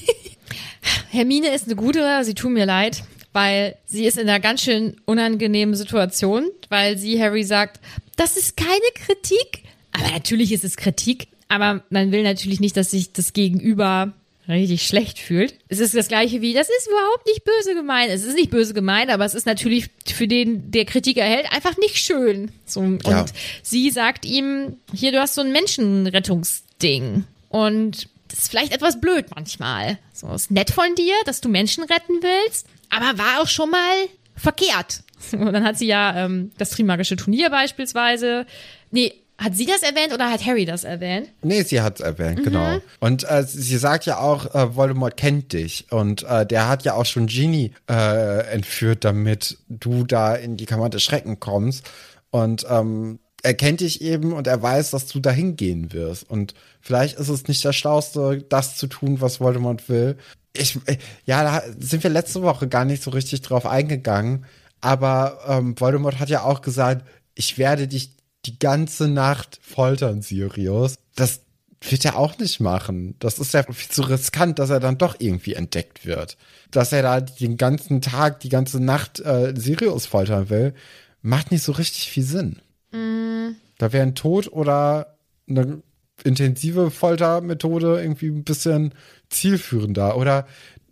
Hermine 1.11 1.49
ist 1.55 1.67
eine 1.67 1.77
gute, 1.77 2.25
sie 2.25 2.35
tut 2.35 2.51
mir 2.53 2.67
leid, 2.67 3.03
weil 3.33 3.77
sie 3.87 4.05
ist 4.07 4.19
in 4.19 4.29
einer 4.29 4.41
ganz 4.41 4.63
schön 4.63 4.97
unangenehmen 5.05 5.75
Situation, 5.75 6.51
weil 6.69 6.99
sie 6.99 7.21
Harry 7.23 7.45
sagt, 7.45 7.81
das 8.17 8.37
ist 8.37 8.57
keine 8.57 8.71
Kritik. 8.95 9.65
Aber 9.93 10.11
natürlich 10.11 10.53
ist 10.53 10.65
es 10.65 10.77
Kritik, 10.77 11.29
aber 11.49 11.83
man 11.91 12.13
will 12.13 12.23
natürlich 12.23 12.61
nicht, 12.61 12.77
dass 12.77 12.91
sich 12.91 13.13
das 13.13 13.33
Gegenüber 13.33 14.13
richtig 14.49 14.87
schlecht 14.87 15.19
fühlt. 15.19 15.55
Es 15.69 15.79
ist 15.79 15.95
das 15.95 16.09
gleiche 16.09 16.41
wie, 16.41 16.55
das 16.55 16.69
ist 16.69 16.89
überhaupt 16.89 17.27
nicht 17.27 17.45
böse 17.45 17.75
gemeint. 17.75 18.11
Es 18.11 18.25
ist 18.25 18.35
nicht 18.35 18.51
böse 18.51 18.73
gemeint, 18.73 19.11
aber 19.11 19.25
es 19.27 19.35
ist 19.35 19.45
natürlich 19.47 19.91
für 20.07 20.27
den, 20.27 20.71
der 20.71 20.87
Kritik 20.87 21.19
erhält, 21.19 21.53
einfach 21.53 21.77
nicht 21.77 21.99
schön. 21.99 22.51
So, 22.65 22.81
und 22.81 23.07
Ja. 23.07 23.27
sie 23.63 23.91
sagt 23.91 24.25
ihm, 24.25 24.77
hier, 24.95 25.13
du 25.13 25.21
hast 25.21 25.35
so 25.35 25.43
ein 25.43 25.53
Menschenrettungsding. 25.53 27.25
Und 27.51 28.09
das 28.29 28.41
ist 28.41 28.51
vielleicht 28.51 28.73
etwas 28.73 29.01
blöd 29.01 29.27
manchmal. 29.35 29.99
So, 30.13 30.33
ist 30.33 30.51
nett 30.51 30.71
von 30.71 30.95
dir, 30.97 31.15
dass 31.25 31.41
du 31.41 31.49
Menschen 31.49 31.85
retten 31.85 32.21
willst, 32.21 32.67
aber 32.91 33.19
war 33.19 33.41
auch 33.41 33.49
schon 33.49 33.71
mal 33.71 33.95
verkehrt. 34.37 35.03
Und 35.33 35.53
dann 35.53 35.65
hat 35.65 35.79
sie 35.79 35.87
ja 35.87 36.25
ähm, 36.25 36.53
das 36.59 36.71
Trimagische 36.71 37.17
Turnier 37.17 37.51
beispielsweise. 37.51 38.47
Nee, 38.91 39.13
hat 39.39 39.55
sie 39.55 39.67
das 39.67 39.83
erwähnt 39.83 40.13
oder 40.13 40.31
hat 40.31 40.45
Harry 40.45 40.65
das 40.65 40.83
erwähnt? 40.83 41.29
Nee, 41.43 41.63
sie 41.63 41.81
hat 41.81 42.01
es 42.01 42.01
erwähnt, 42.01 42.43
genau. 42.43 42.81
Und 42.99 43.29
äh, 43.31 43.45
sie 43.45 43.79
sagt 43.79 44.05
ja 44.05 44.19
auch, 44.19 44.53
äh, 44.53 44.75
Voldemort 44.75 45.17
kennt 45.17 45.53
dich. 45.53 45.87
Und 45.91 46.25
äh, 46.25 46.45
der 46.45 46.69
hat 46.69 46.83
ja 46.83 46.95
auch 46.95 47.07
schon 47.07 47.27
Ginny 47.27 47.73
äh, 47.89 48.47
entführt, 48.53 49.05
damit 49.05 49.59
du 49.69 50.05
da 50.05 50.35
in 50.35 50.57
die 50.57 50.67
Kammer 50.67 50.89
des 50.89 51.05
Schrecken 51.05 51.39
kommst. 51.39 51.89
Und 52.31 52.67
ähm, 52.69 53.21
er 53.43 53.55
kennt 53.55 53.81
dich 53.81 54.01
eben 54.01 54.33
und 54.33 54.47
er 54.47 54.63
weiß, 54.63 54.91
dass 54.91 55.07
du 55.07 55.21
dahin 55.21 55.57
gehen 55.57 55.93
wirst. 55.93 56.29
Und 56.29 56.55
vielleicht 56.81 57.19
ist 57.19 57.29
es 57.29 57.47
nicht 57.47 57.65
das 57.65 57.77
Schlauste, 57.77 58.45
das 58.49 58.77
zu 58.77 58.87
tun, 58.89 59.21
was 59.21 59.41
Voldemort 59.41 59.89
will. 59.89 60.17
Ich, 60.53 60.79
äh, 60.87 60.99
ja, 61.25 61.45
da 61.45 61.63
sind 61.79 62.03
wir 62.03 62.11
letzte 62.11 62.43
Woche 62.43 62.69
gar 62.69 62.85
nicht 62.85 63.03
so 63.03 63.11
richtig 63.11 63.43
drauf 63.43 63.67
eingegangen. 63.67 64.45
Aber 64.81 65.41
ähm, 65.47 65.79
Voldemort 65.79 66.19
hat 66.19 66.31
ja 66.31 66.43
auch 66.43 66.63
gesagt, 66.63 67.07
ich 67.35 67.59
werde 67.59 67.87
dich 67.87 68.13
die 68.47 68.59
ganze 68.59 69.09
Nacht 69.09 69.59
foltern, 69.63 70.23
Sirius. 70.23 70.97
Das 71.15 71.41
wird 71.81 72.05
er 72.05 72.17
auch 72.17 72.39
nicht 72.39 72.61
machen. 72.61 73.15
Das 73.21 73.39
ist 73.39 73.55
ja 73.55 73.63
viel 73.63 73.91
zu 73.91 74.03
riskant, 74.03 74.59
dass 74.59 74.71
er 74.71 74.81
dann 74.81 74.99
doch 74.99 75.17
irgendwie 75.19 75.55
entdeckt 75.55 76.05
wird. 76.05 76.37
Dass 76.71 76.93
er 76.93 77.03
da 77.03 77.21
den 77.21 77.57
ganzen 77.57 78.01
Tag, 78.01 78.41
die 78.41 78.49
ganze 78.49 78.81
Nacht 78.81 79.21
äh, 79.21 79.55
Sirius 79.57 80.07
foltern 80.07 80.51
will, 80.51 80.75
macht 81.23 81.53
nicht 81.53 81.63
so 81.63 81.73
richtig 81.73 82.11
viel 82.11 82.25
Sinn. 82.25 82.61
Da 82.91 83.93
wäre 83.93 84.03
ein 84.03 84.15
Tod 84.15 84.51
oder 84.53 85.17
eine 85.49 85.83
intensive 86.25 86.91
Foltermethode 86.91 88.01
irgendwie 88.01 88.29
ein 88.29 88.45
bisschen 88.45 88.93
zielführender. 89.31 90.17
Oder 90.17 90.47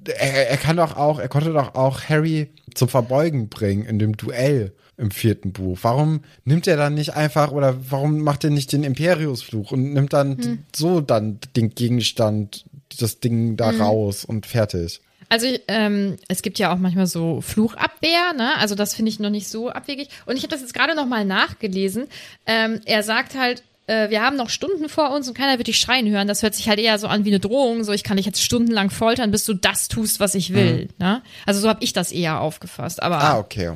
er, 0.05 0.51
er 0.51 0.57
kann 0.57 0.77
doch 0.77 0.97
auch, 0.97 1.19
er 1.19 1.29
konnte 1.29 1.53
doch 1.53 1.75
auch 1.75 2.03
Harry 2.09 2.51
zum 2.75 2.89
Verbeugen 2.89 3.49
bringen 3.49 3.85
in 3.85 3.99
dem 3.99 4.17
Duell 4.17 4.73
im 4.97 5.11
vierten 5.11 5.53
Buch. 5.53 5.79
Warum 5.83 6.21
nimmt 6.45 6.67
er 6.67 6.77
dann 6.77 6.95
nicht 6.95 7.15
einfach 7.15 7.53
oder 7.53 7.77
warum 7.91 8.21
macht 8.21 8.45
er 8.45 8.51
nicht 8.51 8.73
den 8.73 8.85
Imperiusfluch 8.85 9.73
und 9.73 9.93
nimmt 9.93 10.13
dann 10.13 10.65
so 10.75 11.01
dann 11.01 11.39
den 11.55 11.71
Gegenstand, 11.71 12.65
das 12.99 13.21
Ding 13.21 13.57
da 13.57 13.71
raus 13.71 14.25
und 14.25 14.47
fertig? 14.47 15.01
Also 15.29 15.47
ähm, 15.69 16.17
es 16.29 16.43
gibt 16.43 16.59
ja 16.59 16.73
auch 16.73 16.79
manchmal 16.79 17.07
so 17.07 17.41
Fluchabwehr, 17.41 18.33
ne? 18.37 18.57
Also 18.59 18.75
das 18.75 18.95
finde 18.95 19.11
ich 19.11 19.19
noch 19.19 19.31
nicht 19.31 19.49
so 19.49 19.71
abwegig. 19.71 20.09
Und 20.25 20.37
ich 20.37 20.43
habe 20.43 20.51
das 20.51 20.61
jetzt 20.61 20.75
gerade 20.75 20.95
noch 20.95 21.07
mal 21.07 21.25
nachgelesen. 21.25 22.07
Ähm, 22.47 22.81
er 22.85 23.03
sagt 23.03 23.37
halt, 23.37 23.63
äh, 23.89 24.11
wir 24.11 24.23
haben 24.23 24.37
noch 24.37 24.51
Stunden 24.51 24.89
vor 24.89 25.11
uns 25.11 25.29
und 25.29 25.37
keiner 25.37 25.59
wird 25.59 25.69
dich 25.69 25.79
schreien 25.79 26.09
hören. 26.09 26.29
Das 26.29 26.43
hört 26.43 26.55
sich 26.55 26.69
halt 26.69 26.79
eher 26.79 26.99
so 26.99 27.09
an 27.09 27.25
wie 27.25 27.31
eine 27.31 27.41
Drohung. 27.41 27.85
So, 27.85 27.93
ich 27.93 28.05
kann 28.05 28.17
dich 28.17 28.27
jetzt 28.27 28.43
stundenlang 28.43 28.91
foltern, 28.91 29.31
bis 29.31 29.45
du 29.45 29.55
das 29.55 29.89
tust, 29.89 30.21
was 30.21 30.35
ich 30.35 30.53
will. 30.55 30.89
Ne? 30.99 31.23
Also 31.45 31.61
so 31.61 31.69
habe 31.69 31.83
ich 31.83 31.93
das 31.93 32.13
eher 32.13 32.41
aufgefasst. 32.41 33.03
Aber 33.03 33.21
Ah, 33.21 33.39
okay. 33.39 33.73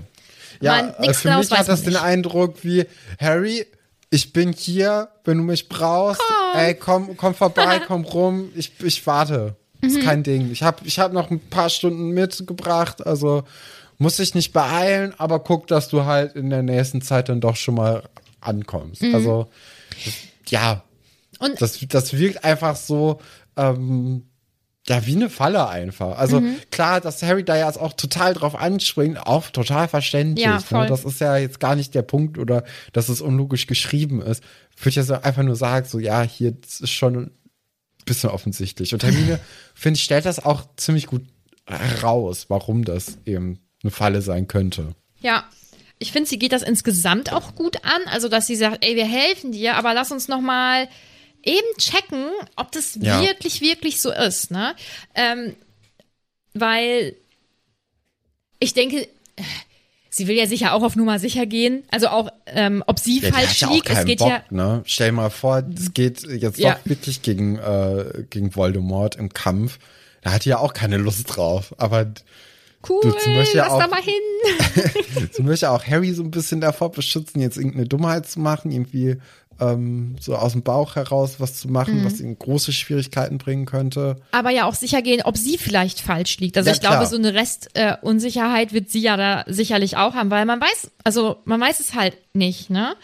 Ja, 0.61 0.73
Man, 0.77 0.95
äh, 1.09 1.15
für 1.15 1.37
mich 1.37 1.51
hat 1.51 1.69
das 1.69 1.83
den. 1.85 1.97
Eindruck 1.97 2.63
wie, 2.65 2.85
Harry, 3.21 3.67
ich 4.11 4.33
bin 4.33 4.53
hier, 4.53 5.09
wenn 5.25 5.39
du 5.39 5.45
mich 5.45 5.69
brauchst. 5.69 6.21
Ey, 6.55 6.75
komm, 6.75 7.17
komm 7.17 7.35
vorbei, 7.35 7.81
komm 7.87 8.05
rum, 8.05 8.51
ich, 8.57 8.73
ich 8.83 9.07
warte. 9.07 9.55
Mhm. 9.83 9.89
Ist 9.89 10.01
kein 10.03 10.23
Ding. 10.23 10.51
Ich 10.53 10.63
habe 10.63 10.79
ich 10.85 10.99
hab 10.99 11.13
noch 11.13 11.31
ein 11.31 11.41
paar 11.41 11.71
Stunden 11.71 12.11
mitgebracht, 12.11 13.07
also 13.07 13.45
muss 13.99 14.17
dich 14.17 14.35
nicht 14.35 14.53
beeilen, 14.53 15.15
aber 15.19 15.41
guck, 15.41 15.67
dass 15.67 15.89
du 15.89 16.05
halt 16.05 16.35
in 16.35 16.49
der 16.51 16.63
nächsten 16.63 17.03
Zeit 17.03 17.29
dann 17.29 17.41
doch 17.41 17.57
schon 17.57 17.75
mal 17.75 18.03
ankommst. 18.41 19.03
Also, 19.13 19.49
das, 20.05 20.15
ja. 20.49 20.83
Mhm. 21.41 21.47
Und- 21.47 21.61
das, 21.63 21.79
das 21.89 22.13
wirkt 22.17 22.45
einfach 22.45 22.77
so, 22.77 23.21
ähm, 23.57 24.25
ja, 24.87 25.05
wie 25.07 25.15
eine 25.17 25.29
Falle 25.29 25.69
einfach. 25.69 26.17
Also 26.19 26.41
Mhm. 26.41 26.57
klar, 26.71 27.01
dass 27.03 27.23
Harry 27.23 27.45
da 27.45 27.57
jetzt 27.57 27.79
auch 27.79 27.93
total 27.93 28.33
drauf 28.33 28.55
anspringt, 28.57 29.19
auch 29.27 29.51
total 29.51 29.89
verständlich. 29.89 30.45
Ja, 30.47 30.59
voll. 30.59 30.85
Ne? 30.85 30.87
Das 30.89 31.05
ist 31.05 31.21
ja 31.21 31.37
jetzt 31.37 31.61
gar 31.61 31.77
nicht 31.77 31.95
der 31.95 32.03
Punkt 32.03 32.39
oder 32.39 32.65
dass 32.95 33.11
es 33.11 33.21
unlogisch 33.21 33.67
geschrieben 33.67 34.23
ist. 34.23 34.43
Würde 34.79 34.89
ich 34.89 34.97
jetzt 34.97 35.11
einfach 35.11 35.43
nur 35.43 35.57
sagen, 35.57 35.87
so 35.87 35.99
ja, 35.99 36.23
hier 36.23 36.55
ist 36.63 36.89
schon 36.91 37.31
bisschen 38.11 38.31
offensichtlich. 38.31 38.93
Und 38.93 39.03
Hermine, 39.03 39.41
finde 39.75 39.97
ich, 39.99 40.05
stellt 40.05 40.27
das 40.27 40.45
auch 40.45 40.65
ziemlich 40.77 41.07
gut 41.07 41.23
raus, 42.03 42.47
warum 42.49 42.85
das 42.85 43.19
eben 43.27 43.61
eine 43.83 43.91
Falle 43.91 44.23
sein 44.23 44.49
könnte. 44.49 44.95
Ja, 45.21 45.49
ich 45.99 46.13
finde, 46.13 46.29
sie 46.29 46.39
geht 46.39 46.53
das 46.53 46.63
insgesamt 46.63 47.33
auch 47.33 47.55
gut 47.55 47.85
an. 47.85 48.03
Also, 48.07 48.29
dass 48.29 48.47
sie 48.47 48.57
sagt, 48.57 48.85
ey, 48.85 48.97
wir 48.97 49.07
helfen 49.07 49.53
dir, 49.53 49.77
aber 49.77 49.95
lass 49.95 50.11
uns 50.11 50.29
noch 50.29 50.41
mal 50.41 50.89
eben 51.43 51.67
checken, 51.79 52.31
ob 52.57 52.73
das 52.73 52.99
Ja. 53.01 53.21
wirklich, 53.23 53.61
wirklich 53.61 54.01
so 54.01 54.11
ist, 54.11 54.51
ne? 54.51 54.75
Ähm, 55.15 55.55
weil 56.55 57.15
ich 58.59 58.75
denke, 58.75 59.09
sie 60.21 60.29
will 60.29 60.37
ja 60.37 60.47
sicher 60.47 60.75
auch 60.75 60.83
auf 60.83 60.95
Nummer 60.97 61.19
sicher 61.19 61.47
gehen. 61.47 61.83
Also 61.91 62.09
auch, 62.09 62.29
ähm, 62.47 62.85
ob 62.87 62.99
sie 62.99 63.21
Ja, 63.21 63.33
falsch 63.33 63.63
ja 63.63 63.71
liegt. 63.73 63.89
Es 63.89 63.95
keinen 63.97 64.07
geht 64.07 64.19
Bock, 64.19 64.29
ja. 64.29 64.43
ne? 64.51 64.83
Stell 64.85 65.13
mal 65.13 65.31
vor, 65.31 65.63
es 65.75 65.95
geht 65.95 66.23
jetzt 66.23 66.59
Ja. 66.59 66.75
doch 66.75 66.81
wirklich 66.85 67.23
gegen, 67.23 67.57
äh, 67.59 68.25
gegen 68.29 68.55
Voldemort 68.55 69.17
im 69.17 69.31
Kampf. 69.33 69.79
Da 70.23 70.33
hat 70.33 70.45
die 70.45 70.51
ja 70.51 70.59
auch 70.59 70.75
keine 70.75 70.99
Lust 70.99 71.35
drauf. 71.35 71.75
Aber 71.79 72.07
Cool, 72.89 73.01
Du, 73.03 73.11
zum 73.13 73.35
Beispiel 73.35 73.61
lass 73.61 73.71
auch- 73.73 73.79
da 73.79 73.89
mal 73.89 74.01
hin. 74.03 75.29
sie 75.33 75.43
möchte 75.43 75.71
auch 75.71 75.85
Harry 75.87 76.13
so 76.15 76.23
ein 76.23 76.31
bisschen 76.31 76.61
davor 76.63 76.91
beschützen, 76.91 77.41
jetzt 77.43 77.57
irgendeine 77.59 77.87
Dummheit 77.87 78.27
zu 78.27 78.41
machen, 78.41 78.71
irgendwie 78.71 79.17
ähm, 79.61 80.17
so 80.21 80.35
aus 80.37 80.53
dem 80.53 80.63
Bauch 80.63 80.97
heraus 80.97 81.37
was 81.39 81.61
zu 81.61 81.69
machen, 81.69 82.01
Mhm. 82.01 82.05
was 82.05 82.21
ihm 82.21 82.39
große 82.39 82.73
Schwierigkeiten 82.73 83.39
bringen 83.39 83.67
könnte. 83.67 84.17
aber 84.33 84.51
ja 84.51 84.65
auch 84.67 84.75
sicher 84.75 85.03
gehen, 85.03 85.23
ob 85.23 85.37
sie 85.37 85.59
vielleicht 85.59 86.01
falsch 86.01 86.39
liegt. 86.39 86.57
Also 86.57 86.69
Ja, 86.71 86.75
ich 86.75 86.81
glaube, 86.81 86.97
klar. 86.97 87.07
so 87.07 87.17
eine 87.17 87.35
Restunsicherheit 87.35 88.71
äh, 88.71 88.75
wird 88.75 88.91
sie 88.91 89.01
ja 89.01 89.17
da 89.17 89.45
sicherlich 89.47 89.97
auch 89.97 90.15
haben, 90.15 90.31
weil 90.31 90.45
man 90.47 90.61
weiß, 90.61 90.91
also 91.05 91.39
man 91.45 91.61
weiß 91.61 91.81
es 91.81 91.95
halt 91.95 92.17
nicht, 92.35 92.71
ne? 92.71 92.95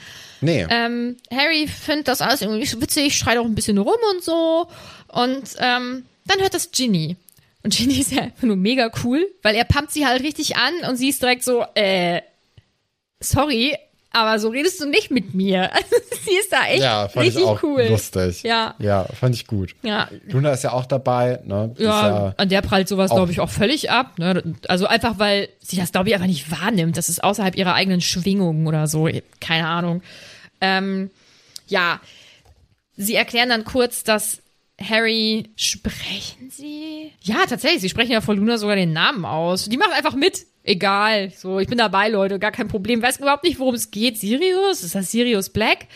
Nee. 0.40 0.66
Ähm, 0.68 1.16
Harry 1.30 1.66
findet 1.66 2.08
das 2.08 2.20
alles 2.20 2.42
irgendwie 2.42 2.80
witzig, 2.80 3.16
schreit 3.16 3.38
auch 3.38 3.44
ein 3.46 3.54
bisschen 3.54 3.78
rum 3.78 3.96
und 4.14 4.22
so. 4.22 4.66
Und 5.08 5.42
ähm, 5.58 6.04
dann 6.26 6.40
hört 6.40 6.54
das 6.54 6.70
Ginny. 6.72 7.16
Und 7.62 7.74
Ginny 7.74 7.94
ist 8.00 8.12
ja 8.12 8.22
einfach 8.22 8.42
nur 8.42 8.56
mega 8.56 8.90
cool, 9.04 9.26
weil 9.42 9.54
er 9.54 9.64
pumpt 9.64 9.90
sie 9.92 10.06
halt 10.06 10.22
richtig 10.22 10.56
an 10.56 10.72
und 10.90 10.96
sie 10.96 11.08
ist 11.08 11.22
direkt 11.22 11.42
so, 11.42 11.64
äh, 11.74 12.20
sorry, 13.20 13.76
aber 14.16 14.38
so 14.38 14.48
redest 14.48 14.80
du 14.80 14.86
nicht 14.88 15.10
mit 15.10 15.34
mir. 15.34 15.70
Also, 15.76 15.96
sie 16.24 16.36
ist 16.38 16.52
da 16.52 16.66
echt 16.66 16.82
ja, 16.82 17.08
fand 17.08 17.26
richtig 17.26 17.42
ich 17.42 17.48
auch 17.48 17.62
cool. 17.62 17.82
lustig. 17.88 18.42
Ja. 18.42 18.74
Ja, 18.78 19.04
fand 19.04 19.34
ich 19.34 19.46
gut. 19.46 19.74
Ja, 19.82 20.08
Luna 20.26 20.52
ist 20.52 20.64
ja 20.64 20.72
auch 20.72 20.86
dabei, 20.86 21.40
ne? 21.44 21.72
Ist 21.74 21.82
Ja, 21.82 22.34
an 22.36 22.48
der 22.48 22.62
prallt 22.62 22.88
sowas, 22.88 23.10
glaube 23.10 23.30
ich, 23.30 23.40
auch 23.40 23.50
völlig 23.50 23.90
ab. 23.90 24.18
Ne? 24.18 24.54
Also 24.68 24.86
einfach, 24.86 25.18
weil 25.18 25.48
sie 25.60 25.76
das, 25.76 25.92
glaube 25.92 26.08
ich, 26.08 26.14
einfach 26.14 26.26
nicht 26.26 26.50
wahrnimmt. 26.50 26.96
Das 26.96 27.08
ist 27.08 27.22
außerhalb 27.22 27.56
ihrer 27.56 27.74
eigenen 27.74 28.00
Schwingungen 28.00 28.66
oder 28.66 28.86
so. 28.86 29.08
Keine 29.40 29.68
Ahnung. 29.68 30.02
Ähm, 30.60 31.10
ja, 31.66 32.00
sie 32.96 33.14
erklären 33.14 33.50
dann 33.50 33.64
kurz, 33.64 34.02
dass 34.02 34.40
Harry, 34.80 35.50
sprechen 35.56 36.50
sie? 36.50 37.12
Ja, 37.22 37.46
tatsächlich, 37.48 37.80
sie 37.80 37.88
sprechen 37.88 38.12
ja 38.12 38.20
vor 38.20 38.34
Luna 38.34 38.58
sogar 38.58 38.76
den 38.76 38.92
Namen 38.92 39.24
aus. 39.24 39.66
Die 39.66 39.76
macht 39.76 39.92
einfach 39.92 40.14
mit. 40.14 40.46
Egal. 40.66 41.30
So, 41.36 41.58
ich 41.60 41.68
bin 41.68 41.78
dabei, 41.78 42.08
Leute, 42.08 42.38
gar 42.38 42.52
kein 42.52 42.68
Problem. 42.68 43.02
Weiß 43.02 43.18
überhaupt 43.18 43.44
nicht, 43.44 43.58
worum 43.58 43.74
es 43.74 43.90
geht. 43.90 44.18
Sirius? 44.18 44.82
Ist 44.82 44.94
das 44.94 45.10
Sirius 45.10 45.48
Black? 45.50 45.86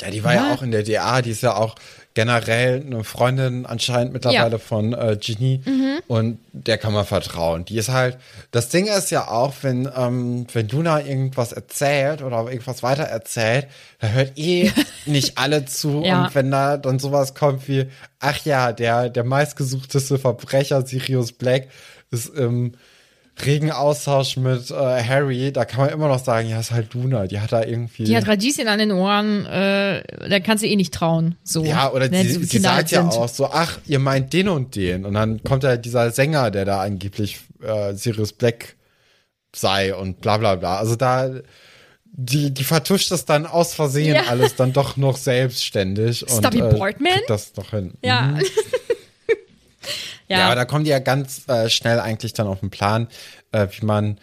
Ja, 0.00 0.10
die 0.10 0.24
war 0.24 0.34
ja, 0.34 0.52
auch 0.52 0.62
in 0.62 0.72
der 0.72 0.82
DA, 0.82 1.22
die 1.22 1.30
ist 1.30 1.42
ja 1.42 1.54
auch 1.54 1.76
generell 2.14 2.82
eine 2.84 3.04
Freundin 3.04 3.64
anscheinend 3.66 4.12
mittlerweile 4.12 4.50
Ja. 4.52 4.58
von 4.58 4.92
äh, 4.92 5.16
Ginny 5.18 5.62
und 6.08 6.38
der 6.52 6.76
kann 6.76 6.92
man 6.92 7.06
vertrauen. 7.06 7.64
Die 7.64 7.76
ist 7.78 7.88
halt, 7.88 8.18
das 8.50 8.68
Ding 8.68 8.86
ist 8.86 9.10
ja 9.10 9.28
auch, 9.28 9.54
wenn, 9.62 9.88
ähm, 9.96 10.46
wenn 10.52 10.68
Luna 10.68 11.00
irgendwas 11.06 11.52
erzählt 11.52 12.20
oder 12.20 12.38
irgendwas 12.50 12.82
weiter 12.82 13.04
erzählt, 13.04 13.68
da 14.00 14.08
hört 14.08 14.36
eh 14.36 14.72
nicht 15.06 15.38
alle 15.38 15.64
zu 15.66 16.02
Ja. 16.04 16.24
und 16.24 16.34
wenn 16.34 16.50
da 16.50 16.76
dann 16.78 16.98
sowas 16.98 17.34
kommt 17.34 17.68
wie, 17.68 17.86
ach 18.18 18.44
ja, 18.44 18.72
der, 18.72 19.08
der 19.08 19.24
meistgesuchteste 19.24 20.18
Verbrecher 20.18 20.84
Sirius 20.84 21.32
Black 21.32 21.68
ist 22.10 22.28
im 22.34 22.74
regen 23.44 23.70
Austausch 23.70 24.36
mit 24.36 24.70
äh, 24.70 24.74
Harry, 24.74 25.52
da 25.52 25.64
kann 25.64 25.80
man 25.80 25.90
immer 25.90 26.08
noch 26.08 26.22
sagen, 26.22 26.48
ja, 26.48 26.60
ist 26.60 26.70
halt 26.70 26.92
Luna, 26.94 27.26
die 27.26 27.40
hat 27.40 27.52
da 27.52 27.62
irgendwie. 27.64 28.04
Die 28.04 28.16
hat 28.16 28.28
Radieschen 28.28 28.68
an 28.68 28.78
den 28.78 28.92
Ohren, 28.92 29.46
äh, 29.46 30.02
da 30.28 30.38
kannst 30.40 30.62
du 30.62 30.68
eh 30.68 30.76
nicht 30.76 30.92
trauen. 30.92 31.36
So. 31.42 31.64
Ja, 31.64 31.90
oder 31.90 32.08
sie, 32.10 32.28
so 32.32 32.40
sie 32.40 32.46
Kinder 32.46 32.70
sagt 32.70 32.90
ja 32.90 33.00
sind. 33.00 33.12
auch 33.20 33.28
so, 33.28 33.46
ach, 33.50 33.78
ihr 33.86 33.98
meint 33.98 34.32
den 34.32 34.48
und 34.48 34.76
den. 34.76 35.04
Und 35.06 35.14
dann 35.14 35.42
kommt 35.42 35.62
ja 35.64 35.76
dieser 35.76 36.10
Sänger, 36.10 36.50
der 36.50 36.64
da 36.66 36.82
angeblich 36.82 37.40
äh, 37.62 37.94
Sirius 37.94 38.32
Black 38.32 38.76
sei 39.54 39.94
und 39.94 40.20
bla 40.20 40.36
bla 40.36 40.54
bla. 40.56 40.76
Also 40.78 40.96
da, 40.96 41.30
die, 42.04 42.50
die 42.52 42.64
vertuscht 42.64 43.10
das 43.10 43.24
dann 43.24 43.46
aus 43.46 43.72
Versehen 43.74 44.14
Ja. 44.14 44.24
alles 44.28 44.54
dann 44.56 44.72
doch 44.74 44.96
noch 44.98 45.16
selbstständig. 45.16 46.22
und, 46.22 46.38
Stubby 46.38 46.60
äh, 46.60 46.74
Boardman? 46.74 47.12
kriegt 47.14 47.30
das 47.30 47.52
doch 47.54 47.70
hin. 47.70 47.94
Ja. 48.04 48.38
Ja, 50.32 50.38
ja. 50.40 50.46
aber 50.46 50.54
da 50.56 50.64
kommen 50.64 50.84
die 50.84 50.90
ja 50.90 50.98
ganz 50.98 51.48
äh, 51.48 51.68
schnell 51.70 52.00
eigentlich 52.00 52.32
dann 52.32 52.46
auf 52.46 52.60
den 52.60 52.70
Plan, 52.70 53.08
äh, 53.52 53.66
wie 53.78 53.84
man 53.86 54.18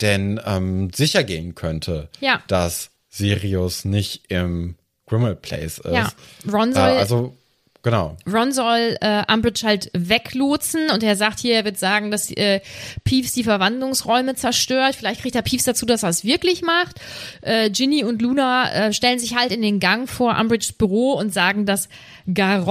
denn 0.00 0.40
ähm, 0.44 0.90
sicher 0.94 1.22
gehen 1.24 1.54
könnte, 1.54 2.08
Ja. 2.20 2.42
dass 2.48 2.90
Sirius 3.10 3.84
nicht 3.84 4.24
im 4.30 4.76
Grimmel 5.06 5.36
Place 5.36 5.78
ist. 5.78 5.92
Ja. 5.92 6.10
Ron 6.50 6.70
Äh, 6.70 6.74
soll, 6.74 6.82
also, 6.90 7.36
genau. 7.82 8.16
Ron 8.26 8.50
soll 8.52 8.96
äh, 9.00 9.22
Umbridge 9.32 9.64
halt 9.64 9.90
weglotsen 9.92 10.90
und 10.90 11.02
er 11.04 11.14
sagt 11.14 11.38
hier, 11.38 11.54
er 11.54 11.64
wird 11.64 11.78
sagen, 11.78 12.10
dass 12.10 12.30
äh, 12.32 12.60
Peeves 13.04 13.32
die 13.32 13.44
Verwandlungsräume 13.44 14.34
zerstört. 14.34 14.96
Vielleicht 14.96 15.20
kriegt 15.20 15.36
er 15.36 15.42
Peeves 15.42 15.64
dazu, 15.64 15.86
dass 15.86 16.02
er 16.02 16.08
es 16.08 16.24
wirklich 16.24 16.62
macht. 16.62 16.98
Äh, 17.42 17.70
Ginny 17.70 18.02
und 18.02 18.20
Luna 18.20 18.72
äh, 18.88 18.92
stellen 18.92 19.18
sich 19.20 19.36
halt 19.36 19.52
in 19.52 19.62
den 19.62 19.78
Gang 19.78 20.08
vor 20.08 20.36
Umbridges 20.40 20.72
Büro 20.72 21.12
und 21.12 21.32
sagen, 21.32 21.66
dass 21.66 21.88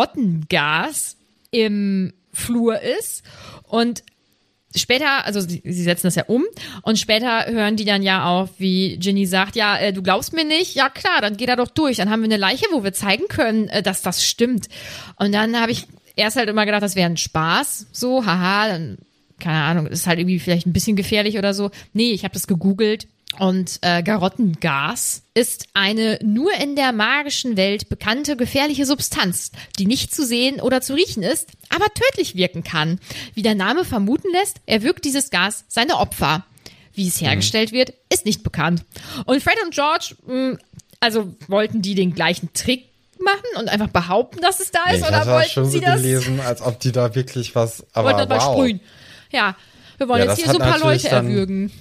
Garottengas 0.04 1.16
im 1.52 2.14
Flur 2.34 2.82
ist 2.82 3.24
und 3.64 4.04
später, 4.76 5.26
also 5.26 5.40
sie, 5.40 5.62
sie 5.64 5.84
setzen 5.84 6.08
das 6.08 6.16
ja 6.16 6.24
um 6.28 6.44
und 6.82 6.98
später 6.98 7.46
hören 7.48 7.76
die 7.76 7.86
dann 7.86 8.02
ja 8.02 8.26
auf, 8.26 8.50
wie 8.58 8.98
Ginny 8.98 9.26
sagt, 9.26 9.56
ja, 9.56 9.78
äh, 9.78 9.94
du 9.94 10.02
glaubst 10.02 10.34
mir 10.34 10.46
nicht? 10.46 10.76
Ja 10.76 10.90
klar, 10.90 11.22
dann 11.22 11.38
geht 11.38 11.50
er 11.50 11.56
doch 11.56 11.70
durch. 11.70 11.98
Dann 11.98 12.10
haben 12.10 12.22
wir 12.22 12.26
eine 12.26 12.38
Leiche, 12.38 12.66
wo 12.72 12.84
wir 12.84 12.94
zeigen 12.94 13.28
können, 13.28 13.68
äh, 13.70 13.84
dass 13.84 14.02
das 14.02 14.26
stimmt. 14.26 14.68
Und 15.18 15.32
dann 15.34 15.60
habe 15.60 15.72
ich 15.72 15.88
erst 16.16 16.38
halt 16.38 16.50
immer 16.50 16.66
gedacht, 16.66 16.84
das 16.84 16.96
wäre 16.96 17.10
ein 17.10 17.18
Spaß, 17.18 17.88
so, 17.92 18.26
haha, 18.26 18.68
dann, 18.68 18.98
keine 19.40 19.62
Ahnung, 19.62 19.88
ist 19.88 20.08
halt 20.08 20.20
irgendwie 20.20 20.40
vielleicht 20.40 20.66
ein 20.66 20.74
bisschen 20.74 20.96
gefährlich 20.96 21.38
oder 21.38 21.54
so. 21.54 21.72
Nee, 21.94 22.12
ich 22.12 22.24
habe 22.24 22.34
das 22.34 22.48
gegoogelt. 22.48 23.08
Und 23.40 23.80
äh, 23.82 24.04
Garottengas 24.04 25.24
ist 25.34 25.66
eine 25.74 26.20
nur 26.24 26.54
in 26.54 26.76
der 26.76 26.92
magischen 26.92 27.58
Welt 27.58 27.90
bekannte 27.90 28.38
gefährliche 28.38 28.86
Substanz, 28.86 29.52
die 29.80 29.88
nicht 29.88 30.14
zu 30.14 30.26
sehen 30.26 30.62
oder 30.62 30.82
zu 30.82 30.94
riechen 30.94 31.24
ist, 31.24 31.48
aber 31.70 31.86
tödlich 31.94 32.36
wirken 32.36 32.64
kann. 32.64 33.00
Wie 33.34 33.42
der 33.42 33.56
Name 33.56 33.86
vermuten 33.86 34.32
lässt, 34.32 34.58
erwürgt 34.68 35.04
dieses 35.06 35.32
Gas 35.32 35.66
seine 35.68 35.98
Opfer. 35.98 36.46
Wie 36.94 37.08
es 37.08 37.20
hergestellt 37.22 37.72
wird, 37.72 37.94
ist 38.12 38.26
nicht 38.26 38.44
bekannt. 38.44 38.86
Und 39.26 39.42
Fred 39.42 39.58
und 39.64 39.74
George, 39.74 40.16
mh, 40.28 40.60
also 41.00 41.34
wollten 41.48 41.82
die 41.82 41.96
den 41.96 42.14
gleichen 42.14 42.54
Trick 42.54 42.86
machen 43.20 43.42
und 43.60 43.68
einfach 43.70 43.88
behaupten, 43.88 44.42
dass 44.42 44.60
es 44.60 44.70
da 44.70 44.92
ist, 44.92 45.02
ich 45.02 45.08
oder 45.08 45.26
wollten 45.26 45.50
schon 45.50 45.66
sie 45.66 45.80
so 45.80 45.84
das? 45.86 46.02
gelesen, 46.02 46.40
als 46.40 46.62
ob 46.62 46.80
die 46.80 46.92
da 46.92 47.16
wirklich 47.16 47.56
was, 47.56 47.84
aber 47.94 48.14
wollten 48.14 48.30
das 48.30 48.46
wow. 48.46 48.54
sprühen. 48.54 48.80
Ja, 49.32 49.56
wir 49.98 50.08
wollen 50.08 50.24
Ja, 50.24 50.30
jetzt 50.30 50.44
hier 50.44 50.52
so 50.54 50.60
ein 50.60 50.70
paar 50.70 50.80
Leute 50.80 51.10
dann- 51.10 51.72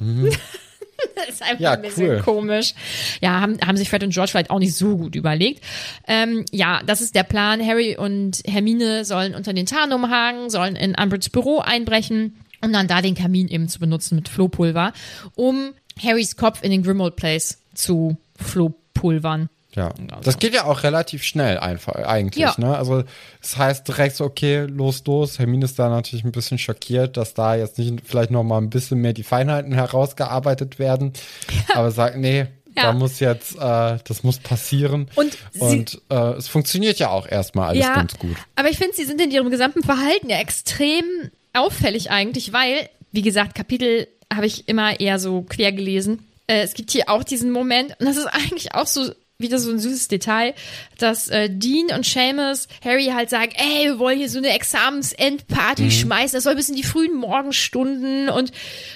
Mhm. 0.00 0.30
das 1.14 1.28
ist 1.28 1.42
einfach 1.42 1.60
Ja, 1.60 1.72
ein 1.72 1.82
bisschen 1.82 2.10
cool. 2.10 2.20
komisch. 2.24 2.74
Ja, 3.20 3.40
haben, 3.40 3.58
haben 3.64 3.76
sich 3.76 3.88
Fred 3.88 4.02
und 4.02 4.12
George 4.12 4.30
vielleicht 4.30 4.50
auch 4.50 4.58
nicht 4.58 4.74
so 4.74 4.96
gut 4.96 5.14
überlegt. 5.14 5.62
Ähm, 6.06 6.44
ja, 6.52 6.80
das 6.86 7.00
ist 7.00 7.14
der 7.14 7.22
Plan. 7.24 7.64
Harry 7.64 7.96
und 7.96 8.42
Hermine 8.46 9.04
sollen 9.04 9.34
unter 9.34 9.52
den 9.52 9.66
Tarnumhang, 9.66 10.50
sollen 10.50 10.76
in 10.76 10.94
Umbridge's 10.94 11.30
Büro 11.30 11.58
einbrechen, 11.60 12.36
um 12.62 12.72
dann 12.72 12.88
da 12.88 13.00
den 13.02 13.14
Kamin 13.14 13.48
eben 13.48 13.68
zu 13.68 13.78
benutzen 13.78 14.16
mit 14.16 14.28
Flohpulver, 14.28 14.92
um 15.34 15.72
Harrys 16.02 16.36
Kopf 16.36 16.62
in 16.62 16.70
den 16.70 16.82
Grimmauld 16.82 17.16
Place 17.16 17.58
zu 17.74 18.16
Flohpulvern. 18.36 19.48
Ja, 19.74 19.92
das 20.22 20.38
geht 20.38 20.54
ja 20.54 20.64
auch 20.64 20.82
relativ 20.82 21.22
schnell 21.22 21.58
einfach 21.58 21.94
eigentlich. 21.94 22.42
Ja. 22.42 22.54
Ne? 22.56 22.76
Also 22.76 23.04
es 23.42 23.56
heißt 23.58 23.86
direkt 23.86 24.16
so, 24.16 24.24
okay, 24.24 24.60
los, 24.60 25.02
los. 25.06 25.38
Hermine 25.38 25.66
ist 25.66 25.78
da 25.78 25.88
natürlich 25.90 26.24
ein 26.24 26.32
bisschen 26.32 26.58
schockiert, 26.58 27.16
dass 27.18 27.34
da 27.34 27.54
jetzt 27.54 27.78
nicht 27.78 28.00
vielleicht 28.04 28.30
noch 28.30 28.44
mal 28.44 28.58
ein 28.58 28.70
bisschen 28.70 28.98
mehr 29.00 29.12
die 29.12 29.22
Feinheiten 29.22 29.72
herausgearbeitet 29.72 30.78
werden. 30.78 31.12
Aber 31.74 31.90
sagt, 31.90 32.16
nee, 32.16 32.46
Ja. 32.76 32.84
da 32.84 32.92
muss 32.94 33.20
jetzt, 33.20 33.56
äh, 33.56 33.98
das 34.02 34.22
muss 34.22 34.38
passieren. 34.38 35.10
Und 35.16 35.36
Und 35.58 36.00
äh, 36.08 36.14
es 36.32 36.48
funktioniert 36.48 36.98
ja 36.98 37.10
auch 37.10 37.26
erstmal 37.28 37.68
alles 37.68 37.86
ganz 37.86 38.18
gut. 38.18 38.36
Aber 38.56 38.70
ich 38.70 38.78
finde, 38.78 38.94
sie 38.96 39.04
sind 39.04 39.20
in 39.20 39.30
ihrem 39.30 39.50
gesamten 39.50 39.82
Verhalten 39.82 40.30
ja 40.30 40.38
extrem 40.38 41.04
auffällig 41.52 42.10
eigentlich, 42.10 42.52
weil, 42.54 42.88
wie 43.12 43.22
gesagt, 43.22 43.54
Kapitel 43.54 44.08
habe 44.32 44.46
ich 44.46 44.66
immer 44.68 44.98
eher 44.98 45.18
so 45.18 45.42
quer 45.42 45.72
gelesen. 45.72 46.26
Äh, 46.46 46.62
es 46.62 46.72
gibt 46.74 46.90
hier 46.90 47.10
auch 47.10 47.22
diesen 47.22 47.50
Moment, 47.50 47.94
und 48.00 48.06
das 48.06 48.16
ist 48.16 48.26
eigentlich 48.26 48.74
auch 48.74 48.86
so 48.86 49.12
wieder 49.38 49.60
so 49.60 49.70
ein 49.70 49.78
süßes 49.78 50.08
Detail, 50.08 50.52
dass 50.98 51.28
äh, 51.28 51.48
Dean 51.48 51.96
und 51.96 52.04
Seamus 52.04 52.66
Harry 52.84 53.06
halt 53.14 53.30
sagen, 53.30 53.52
ey, 53.54 53.86
wir 53.86 53.98
wollen 54.00 54.18
hier 54.18 54.28
so 54.28 54.38
eine 54.38 54.50
Examensendparty 54.50 55.90
schmeißen, 55.92 56.36
das 56.36 56.44
soll 56.44 56.56
bis 56.56 56.68
in 56.68 56.74
die 56.74 56.82
frühen 56.82 57.14
Morgenstunden 57.14 58.30
und 58.30 58.50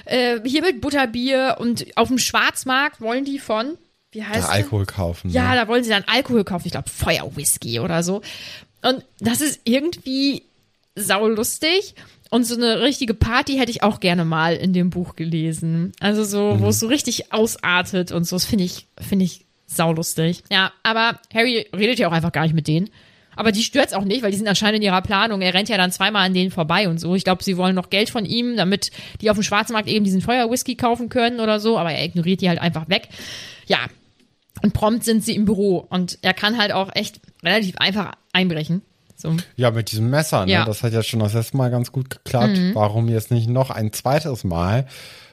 äh, 0.04 0.40
hier 0.44 0.62
mit 0.62 0.80
Butterbier 0.80 1.58
und 1.60 1.96
auf 1.96 2.08
dem 2.08 2.18
Schwarzmarkt 2.18 3.00
wollen 3.00 3.24
die 3.24 3.38
von, 3.38 3.78
wie 4.10 4.24
heißt 4.24 4.40
das? 4.42 4.48
Alkohol 4.48 4.84
kaufen. 4.84 5.30
Ja, 5.30 5.50
ne? 5.50 5.56
da 5.56 5.68
wollen 5.68 5.84
sie 5.84 5.90
dann 5.90 6.04
Alkohol 6.08 6.42
kaufen. 6.42 6.66
Ich 6.66 6.72
glaube, 6.72 6.90
Feuerwhisky 6.90 7.78
oder 7.78 8.02
so. 8.02 8.20
Und 8.82 9.04
das 9.20 9.40
ist 9.40 9.60
irgendwie 9.62 10.42
saulustig. 10.96 11.94
Und 12.30 12.44
so 12.44 12.56
eine 12.56 12.80
richtige 12.80 13.14
Party 13.14 13.58
hätte 13.58 13.70
ich 13.70 13.82
auch 13.82 14.00
gerne 14.00 14.24
mal 14.24 14.56
in 14.56 14.72
dem 14.72 14.90
Buch 14.90 15.16
gelesen. 15.16 15.92
Also 16.00 16.24
so, 16.24 16.60
wo 16.60 16.68
es 16.68 16.80
so 16.80 16.88
richtig 16.88 17.32
ausartet 17.32 18.10
und 18.10 18.24
so. 18.24 18.36
Das 18.36 18.44
finde 18.44 18.64
ich, 18.64 18.86
finde 18.98 19.24
ich 19.24 19.44
saulustig. 19.76 20.42
Ja, 20.50 20.72
aber 20.82 21.18
Harry 21.34 21.66
redet 21.74 21.98
ja 21.98 22.08
auch 22.08 22.12
einfach 22.12 22.32
gar 22.32 22.42
nicht 22.42 22.54
mit 22.54 22.66
denen. 22.66 22.90
Aber 23.34 23.50
die 23.50 23.62
stört's 23.62 23.94
auch 23.94 24.04
nicht, 24.04 24.22
weil 24.22 24.30
die 24.30 24.36
sind 24.36 24.46
anscheinend 24.46 24.76
in 24.76 24.82
ihrer 24.82 25.00
Planung. 25.00 25.40
Er 25.40 25.54
rennt 25.54 25.68
ja 25.68 25.78
dann 25.78 25.90
zweimal 25.90 26.26
an 26.26 26.34
denen 26.34 26.50
vorbei 26.50 26.88
und 26.88 26.98
so. 26.98 27.14
Ich 27.14 27.24
glaube, 27.24 27.42
sie 27.42 27.56
wollen 27.56 27.74
noch 27.74 27.88
Geld 27.88 28.10
von 28.10 28.26
ihm, 28.26 28.56
damit 28.56 28.90
die 29.22 29.30
auf 29.30 29.36
dem 29.36 29.42
Schwarzmarkt 29.42 29.88
eben 29.88 30.04
diesen 30.04 30.20
Feuerwhisky 30.20 30.74
kaufen 30.74 31.08
können 31.08 31.40
oder 31.40 31.58
so. 31.58 31.78
Aber 31.78 31.92
er 31.92 32.04
ignoriert 32.04 32.42
die 32.42 32.48
halt 32.48 32.60
einfach 32.60 32.88
weg. 32.90 33.08
Ja, 33.66 33.78
und 34.62 34.74
prompt 34.74 35.04
sind 35.04 35.24
sie 35.24 35.34
im 35.34 35.46
Büro 35.46 35.86
und 35.88 36.18
er 36.20 36.34
kann 36.34 36.58
halt 36.58 36.72
auch 36.72 36.90
echt 36.94 37.20
relativ 37.42 37.76
einfach 37.78 38.12
einbrechen. 38.32 38.82
So. 39.16 39.36
Ja, 39.56 39.70
mit 39.70 39.92
diesem 39.92 40.10
Messer, 40.10 40.44
ne? 40.46 40.52
Ja. 40.52 40.62
Mhm. 40.62 40.66
Das 40.66 40.82
hat 40.82 40.92
ja 40.92 41.02
schon 41.02 41.20
das 41.20 41.32
letzte 41.32 41.56
Mal 41.56 41.70
ganz 41.70 41.92
gut 41.92 42.10
geklappt. 42.10 42.58
Warum 42.74 43.08
jetzt 43.08 43.30
nicht 43.30 43.48
noch 43.48 43.70
ein 43.70 43.92
zweites 43.92 44.44
Mal? 44.44 44.86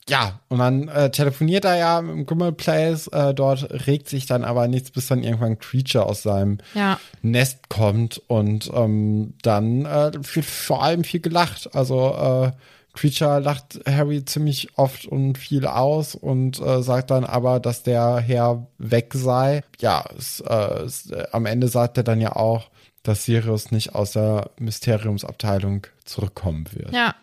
Ja, 0.09 0.39
und 0.49 0.59
dann 0.59 0.87
äh, 0.87 1.11
telefoniert 1.11 1.65
er 1.65 1.77
ja 1.77 1.99
im 1.99 2.25
Grimmel 2.25 2.51
Place. 2.51 3.07
Äh, 3.07 3.33
dort 3.33 3.69
regt 3.87 4.09
sich 4.09 4.25
dann 4.25 4.43
aber 4.43 4.67
nichts, 4.67 4.91
bis 4.91 5.07
dann 5.07 5.23
irgendwann 5.23 5.51
ein 5.51 5.59
Creature 5.59 6.05
aus 6.05 6.23
seinem 6.23 6.57
Ja. 6.73 6.99
Nest 7.21 7.69
kommt 7.69 8.21
und 8.27 8.71
ähm, 8.73 9.33
dann 9.41 9.85
äh, 9.85 10.11
wird 10.13 10.45
vor 10.45 10.83
allem 10.83 11.03
viel 11.03 11.19
gelacht. 11.19 11.73
Also 11.75 12.15
äh, 12.15 12.51
Creature 12.93 13.39
lacht 13.39 13.79
Harry 13.87 14.25
ziemlich 14.25 14.77
oft 14.77 15.05
und 15.05 15.37
viel 15.37 15.67
aus 15.67 16.15
und 16.15 16.59
äh, 16.59 16.81
sagt 16.81 17.11
dann 17.11 17.23
aber, 17.23 17.59
dass 17.59 17.83
der 17.83 18.17
Herr 18.17 18.67
weg 18.77 19.11
sei. 19.13 19.63
Ja, 19.79 20.03
es, 20.17 20.39
äh, 20.41 20.83
es, 20.83 21.11
äh, 21.11 21.27
am 21.31 21.45
Ende 21.45 21.67
sagt 21.67 21.97
er 21.97 22.03
dann 22.03 22.19
ja 22.19 22.35
auch, 22.35 22.69
dass 23.03 23.25
Sirius 23.25 23.71
nicht 23.71 23.95
aus 23.95 24.11
der 24.11 24.49
Mysteriumsabteilung 24.59 25.87
zurückkommen 26.03 26.65
wird. 26.73 26.91
Ja. 26.91 27.15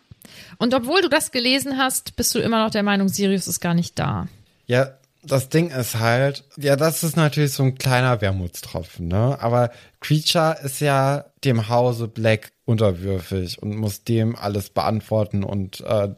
Und 0.57 0.73
obwohl 0.73 1.01
du 1.01 1.09
das 1.09 1.31
gelesen 1.31 1.77
hast, 1.77 2.15
bist 2.15 2.33
du 2.35 2.39
immer 2.39 2.63
noch 2.63 2.71
der 2.71 2.83
Meinung, 2.83 3.07
Sirius 3.09 3.47
ist 3.47 3.59
gar 3.59 3.73
nicht 3.73 3.97
da. 3.99 4.27
Ja, 4.65 4.91
das 5.23 5.49
Ding 5.49 5.69
ist 5.71 5.99
halt, 5.99 6.43
ja, 6.57 6.75
das 6.75 7.03
ist 7.03 7.17
natürlich 7.17 7.51
so 7.51 7.63
ein 7.63 7.75
kleiner 7.77 8.21
Wermutstropfen, 8.21 9.07
ne? 9.07 9.37
Aber 9.41 9.71
Creature 9.99 10.57
ist 10.63 10.79
ja 10.79 11.25
dem 11.43 11.69
Hause 11.69 12.07
Black 12.07 12.51
unterwürfig 12.65 13.61
und 13.61 13.75
muss 13.75 14.03
dem 14.03 14.35
alles 14.35 14.69
beantworten 14.69 15.43
und 15.43 15.81
äh, 15.81 16.09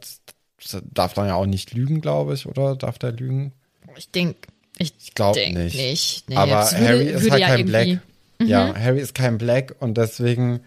darf 0.92 1.14
dann 1.14 1.26
ja 1.26 1.34
auch 1.34 1.46
nicht 1.46 1.72
lügen, 1.72 2.00
glaube 2.00 2.34
ich, 2.34 2.46
oder? 2.46 2.76
Darf 2.76 2.98
der 2.98 3.12
lügen? 3.12 3.52
Ich 3.96 4.10
denke, 4.10 4.48
ich, 4.78 5.14
glaub 5.14 5.34
denk 5.34 5.56
nicht. 5.56 5.76
nicht. 5.76 6.28
Nee, 6.30 6.36
Aber 6.36 6.70
würde- 6.70 6.78
Harry 6.88 7.06
ist 7.06 7.30
halt 7.30 7.40
ja 7.40 7.46
kein 7.48 7.66
Black. 7.66 7.98
Ja, 8.42 8.74
Harry 8.74 9.00
ist 9.00 9.14
kein 9.14 9.36
Black 9.38 9.74
und 9.80 9.98
deswegen, 9.98 10.60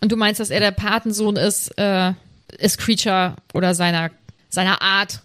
Und 0.00 0.10
du 0.12 0.16
meinst, 0.16 0.40
dass 0.40 0.50
er 0.50 0.60
der 0.60 0.70
Patensohn 0.70 1.36
ist, 1.36 1.76
äh, 1.76 2.12
ist 2.58 2.78
Creature 2.78 3.36
oder 3.54 3.74
seiner, 3.74 4.10
seiner 4.48 4.82
Art 4.82 5.22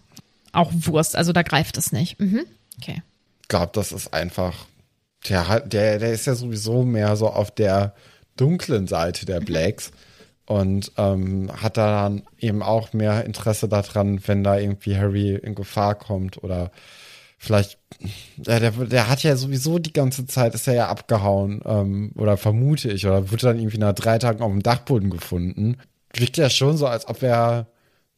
auch 0.51 0.71
Wurst. 0.73 1.15
Also 1.15 1.33
da 1.33 1.41
greift 1.41 1.77
es 1.77 1.91
nicht. 1.91 2.19
Mhm. 2.19 2.45
Okay. 2.81 3.01
glaube, 3.47 3.71
das 3.73 3.91
ist 3.91 4.13
einfach, 4.13 4.65
der 5.29 5.47
hat, 5.47 5.73
der, 5.73 5.99
der 5.99 6.11
ist 6.11 6.25
ja 6.25 6.35
sowieso 6.35 6.83
mehr 6.83 7.15
so 7.15 7.29
auf 7.29 7.51
der 7.51 7.93
dunklen 8.37 8.87
Seite 8.87 9.25
der 9.25 9.39
Blacks 9.39 9.91
und 10.45 10.91
ähm, 10.97 11.51
hat 11.61 11.77
da 11.77 12.03
dann 12.03 12.23
eben 12.39 12.61
auch 12.61 12.93
mehr 12.93 13.25
Interesse 13.25 13.67
daran, 13.67 14.19
wenn 14.27 14.43
da 14.43 14.57
irgendwie 14.57 14.97
Harry 14.97 15.35
in 15.35 15.55
Gefahr 15.55 15.95
kommt 15.95 16.43
oder 16.43 16.71
vielleicht, 17.37 17.77
ja, 18.45 18.59
der, 18.59 18.71
der 18.71 19.09
hat 19.09 19.23
ja 19.23 19.35
sowieso 19.35 19.79
die 19.79 19.93
ganze 19.93 20.25
Zeit, 20.25 20.53
ist 20.53 20.67
er 20.67 20.73
ja 20.73 20.89
abgehauen 20.89 21.61
ähm, 21.65 22.11
oder 22.15 22.37
vermute 22.37 22.91
ich 22.91 23.05
oder 23.07 23.31
wird 23.31 23.43
dann 23.43 23.57
irgendwie 23.57 23.77
nach 23.77 23.93
drei 23.93 24.17
Tagen 24.19 24.41
auf 24.41 24.51
dem 24.51 24.63
Dachboden 24.63 25.09
gefunden. 25.09 25.77
Wirkt 26.15 26.37
ja 26.37 26.49
schon 26.49 26.77
so, 26.77 26.87
als 26.87 27.07
ob 27.07 27.21
er 27.23 27.67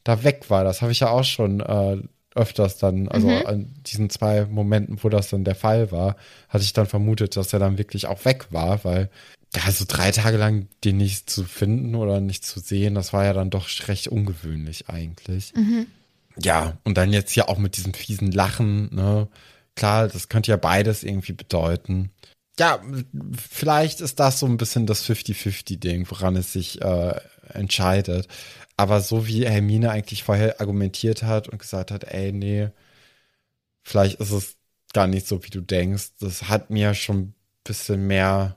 da 0.04 0.24
weg 0.24 0.48
war. 0.48 0.64
Das 0.64 0.82
habe 0.82 0.92
ich 0.92 1.00
ja 1.00 1.10
auch 1.10 1.24
schon 1.24 1.60
äh, 1.60 1.98
öfters 2.34 2.78
dann, 2.78 3.08
also 3.08 3.28
an 3.28 3.74
diesen 3.86 4.10
zwei 4.10 4.44
Momenten, 4.46 5.02
wo 5.02 5.08
das 5.08 5.28
dann 5.28 5.44
der 5.44 5.54
Fall 5.54 5.90
war, 5.90 6.16
hatte 6.48 6.64
ich 6.64 6.72
dann 6.72 6.86
vermutet, 6.86 7.36
dass 7.36 7.52
er 7.52 7.58
dann 7.58 7.78
wirklich 7.78 8.06
auch 8.06 8.24
weg 8.24 8.46
war, 8.50 8.84
weil 8.84 9.10
ja, 9.54 9.62
also 9.64 9.84
drei 9.88 10.10
Tage 10.12 10.36
lang 10.36 10.68
den 10.84 10.98
nicht 10.98 11.30
zu 11.30 11.44
finden 11.44 11.94
oder 11.94 12.20
nicht 12.20 12.44
zu 12.44 12.60
sehen, 12.60 12.94
das 12.94 13.12
war 13.12 13.24
ja 13.24 13.32
dann 13.32 13.50
doch 13.50 13.68
recht 13.88 14.08
ungewöhnlich 14.08 14.88
eigentlich. 14.88 15.52
Ja, 16.40 16.78
und 16.84 16.96
dann 16.98 17.12
jetzt 17.12 17.32
hier 17.32 17.48
auch 17.48 17.58
mit 17.58 17.76
diesem 17.76 17.94
fiesen 17.94 18.30
Lachen, 18.30 18.94
ne? 18.94 19.28
Klar, 19.74 20.08
das 20.08 20.28
könnte 20.28 20.50
ja 20.50 20.56
beides 20.56 21.02
irgendwie 21.02 21.32
bedeuten. 21.32 22.10
Ja, 22.58 22.80
vielleicht 23.50 24.00
ist 24.00 24.18
das 24.18 24.40
so 24.40 24.46
ein 24.46 24.56
bisschen 24.56 24.86
das 24.86 25.08
50-50-Ding, 25.08 26.10
woran 26.10 26.34
es 26.36 26.52
sich 26.52 26.82
äh, 26.82 27.14
entscheidet. 27.54 28.28
Aber 28.76 29.00
so 29.00 29.26
wie 29.26 29.46
Hermine 29.46 29.90
eigentlich 29.90 30.22
vorher 30.22 30.60
argumentiert 30.60 31.22
hat 31.22 31.48
und 31.48 31.58
gesagt 31.58 31.90
hat, 31.90 32.04
ey, 32.04 32.32
nee, 32.32 32.68
vielleicht 33.82 34.20
ist 34.20 34.30
es 34.30 34.56
gar 34.92 35.06
nicht 35.06 35.26
so, 35.26 35.44
wie 35.44 35.50
du 35.50 35.60
denkst, 35.60 36.12
das 36.20 36.48
hat 36.48 36.70
mir 36.70 36.94
schon 36.94 37.18
ein 37.18 37.34
bisschen 37.64 38.06
mehr 38.06 38.56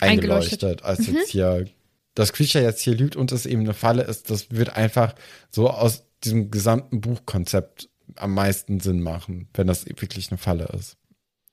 Eingeleuchtet. 0.00 0.82
eingeleuchtet, 0.82 0.82
als 0.84 1.06
jetzt 1.06 1.30
hier, 1.30 1.66
dass 2.14 2.32
Creature 2.32 2.64
jetzt 2.64 2.80
hier 2.80 2.94
lügt 2.94 3.16
und 3.16 3.32
es 3.32 3.46
eben 3.46 3.62
eine 3.62 3.74
Falle 3.74 4.02
ist, 4.02 4.30
das 4.30 4.50
wird 4.50 4.76
einfach 4.76 5.14
so 5.50 5.70
aus 5.70 6.04
diesem 6.24 6.50
gesamten 6.50 7.00
Buchkonzept 7.00 7.88
am 8.16 8.34
meisten 8.34 8.80
Sinn 8.80 9.00
machen, 9.00 9.48
wenn 9.54 9.66
das 9.66 9.86
wirklich 9.86 10.30
eine 10.30 10.38
Falle 10.38 10.68
ist. 10.76 10.96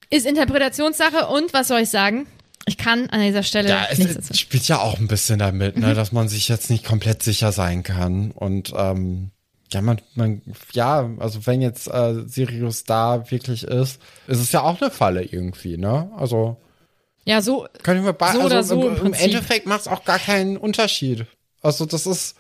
Ist 0.09 0.25
Interpretationssache 0.25 1.27
und 1.27 1.53
was 1.53 1.67
soll 1.67 1.81
ich 1.81 1.89
sagen? 1.89 2.27
Ich 2.68 2.78
kann 2.78 3.09
an 3.11 3.22
dieser 3.22 3.43
Stelle 3.43 3.70
Ja, 3.70 3.86
es 3.89 3.99
dazu. 3.99 4.34
spielt 4.34 4.68
ja 4.68 4.80
auch 4.80 4.97
ein 4.99 5.07
bisschen 5.07 5.39
damit, 5.39 5.78
ne, 5.78 5.93
dass 5.93 6.11
man 6.11 6.28
sich 6.28 6.47
jetzt 6.49 6.70
nicht 6.70 6.84
komplett 6.86 7.22
sicher 7.22 7.51
sein 7.51 7.84
kann. 7.84 8.32
Und 8.32 8.74
ähm, 8.76 9.30
ja, 9.72 9.82
man, 9.82 10.01
man, 10.16 10.41
ja, 10.74 11.09
also 11.20 11.45
wenn 11.45 11.61
jetzt 11.61 11.88
äh, 11.88 12.24
Sirius 12.28 12.84
da 12.84 13.30
wirklich 13.30 13.63
ist, 13.66 13.99
ist 14.28 14.39
es 14.39 14.51
ja 14.51 14.61
auch 14.61 14.82
eine 14.82 14.89
Falle 14.89 15.24
irgendwie, 15.24 15.78
ne? 15.78 16.09
Also 16.18 16.57
Ja, 17.24 17.41
so, 17.41 17.68
können 17.84 18.03
wir 18.03 18.13
bei, 18.13 18.32
So 18.34 18.39
also 18.41 18.45
oder 18.47 18.63
so 18.63 18.88
im 18.89 19.05
im. 19.07 19.13
Endeffekt 19.13 19.66
macht 19.68 19.82
es 19.82 19.88
auch 19.88 20.03
gar 20.03 20.20
keinen 20.20 20.57
Unterschied. 20.57 21.26
Also 21.61 21.86
das 21.86 22.05
ist, 22.07 22.36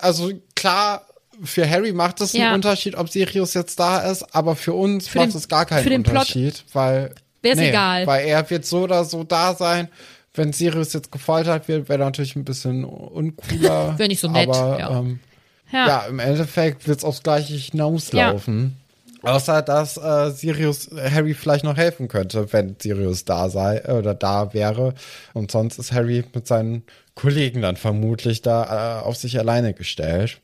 also 0.00 0.32
klar, 0.56 1.06
für 1.42 1.68
Harry 1.68 1.92
macht 1.92 2.20
es 2.20 2.32
Ja. 2.32 2.46
einen 2.46 2.54
Unterschied, 2.56 2.96
ob 2.96 3.08
Sirius 3.08 3.54
jetzt 3.54 3.78
da 3.78 4.10
ist, 4.10 4.34
aber 4.34 4.56
für 4.56 4.74
uns 4.74 5.06
Für 5.08 5.18
macht 5.20 5.34
es 5.34 5.48
gar 5.48 5.66
keinen 5.66 5.88
den 5.88 6.02
Plot 6.02 6.14
Unterschied, 6.14 6.64
weil 7.42 7.56
wär's 7.56 7.58
egal. 7.58 8.06
weil 8.06 8.26
er 8.26 8.48
wird 8.50 8.64
so 8.64 8.80
oder 8.80 9.04
so 9.04 9.24
da 9.24 9.54
sein. 9.54 9.88
Wenn 10.34 10.52
Sirius 10.52 10.92
jetzt 10.92 11.10
gefoltert 11.10 11.66
wird, 11.68 11.88
wäre 11.88 11.98
natürlich 11.98 12.36
ein 12.36 12.44
bisschen 12.44 12.84
uncooler. 12.84 13.98
Wär 13.98 14.08
nicht 14.08 14.20
so 14.20 14.30
nett, 14.30 14.48
Aber 14.48 14.78
ja. 14.78 14.98
Ähm, 14.98 15.20
ja. 15.72 15.86
ja, 15.86 16.06
im 16.06 16.18
Endeffekt 16.18 16.86
wird 16.86 16.98
es 16.98 17.04
aufs 17.04 17.22
Gleiche 17.22 17.54
hinauslaufen. 17.54 18.76
Außer, 19.22 19.62
dass 19.62 19.96
äh, 19.96 20.30
Sirius 20.30 20.90
Harry 20.96 21.34
vielleicht 21.34 21.64
noch 21.64 21.76
helfen 21.76 22.08
könnte, 22.08 22.52
wenn 22.52 22.76
Sirius 22.80 23.24
da 23.24 23.48
sei 23.48 23.78
äh, 23.78 23.92
oder 23.92 24.14
da 24.14 24.54
wäre. 24.54 24.94
Und 25.34 25.50
sonst 25.50 25.78
ist 25.78 25.92
Harry 25.92 26.24
mit 26.34 26.46
seinen 26.46 26.84
Kollegen 27.14 27.62
dann 27.62 27.76
vermutlich 27.76 28.42
da 28.42 29.00
äh, 29.00 29.04
auf 29.04 29.16
sich 29.16 29.38
alleine 29.38 29.74
gestellt. 29.74 30.38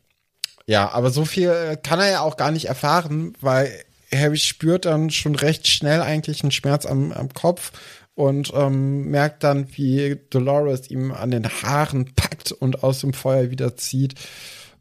Ja, 0.66 0.90
aber 0.92 1.10
so 1.10 1.24
viel 1.24 1.78
kann 1.82 2.00
er 2.00 2.10
ja 2.10 2.20
auch 2.22 2.36
gar 2.36 2.50
nicht 2.50 2.66
erfahren, 2.66 3.34
weil 3.40 3.70
Harry 4.16 4.36
spürt 4.36 4.84
dann 4.84 5.10
schon 5.10 5.34
recht 5.34 5.68
schnell 5.68 6.00
eigentlich 6.00 6.42
einen 6.42 6.52
Schmerz 6.52 6.86
am, 6.86 7.12
am 7.12 7.32
Kopf 7.32 7.72
und 8.14 8.52
ähm, 8.54 9.10
merkt 9.10 9.42
dann, 9.42 9.66
wie 9.76 10.20
Dolores 10.30 10.90
ihm 10.90 11.12
an 11.12 11.30
den 11.30 11.48
Haaren 11.48 12.14
packt 12.14 12.52
und 12.52 12.82
aus 12.84 13.00
dem 13.00 13.12
Feuer 13.12 13.50
wieder 13.50 13.76
zieht. 13.76 14.14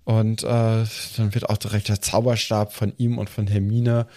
Und 0.06 0.44
äh, 0.44 0.48
dann 0.48 1.34
wird 1.34 1.50
auch 1.50 1.58
direkt 1.58 1.90
der 1.90 2.02
Zauberstab 2.02 2.74
von 2.74 2.94
ihm 2.98 3.18
und 3.18 3.30
von 3.30 3.48
Hermine 3.48 4.08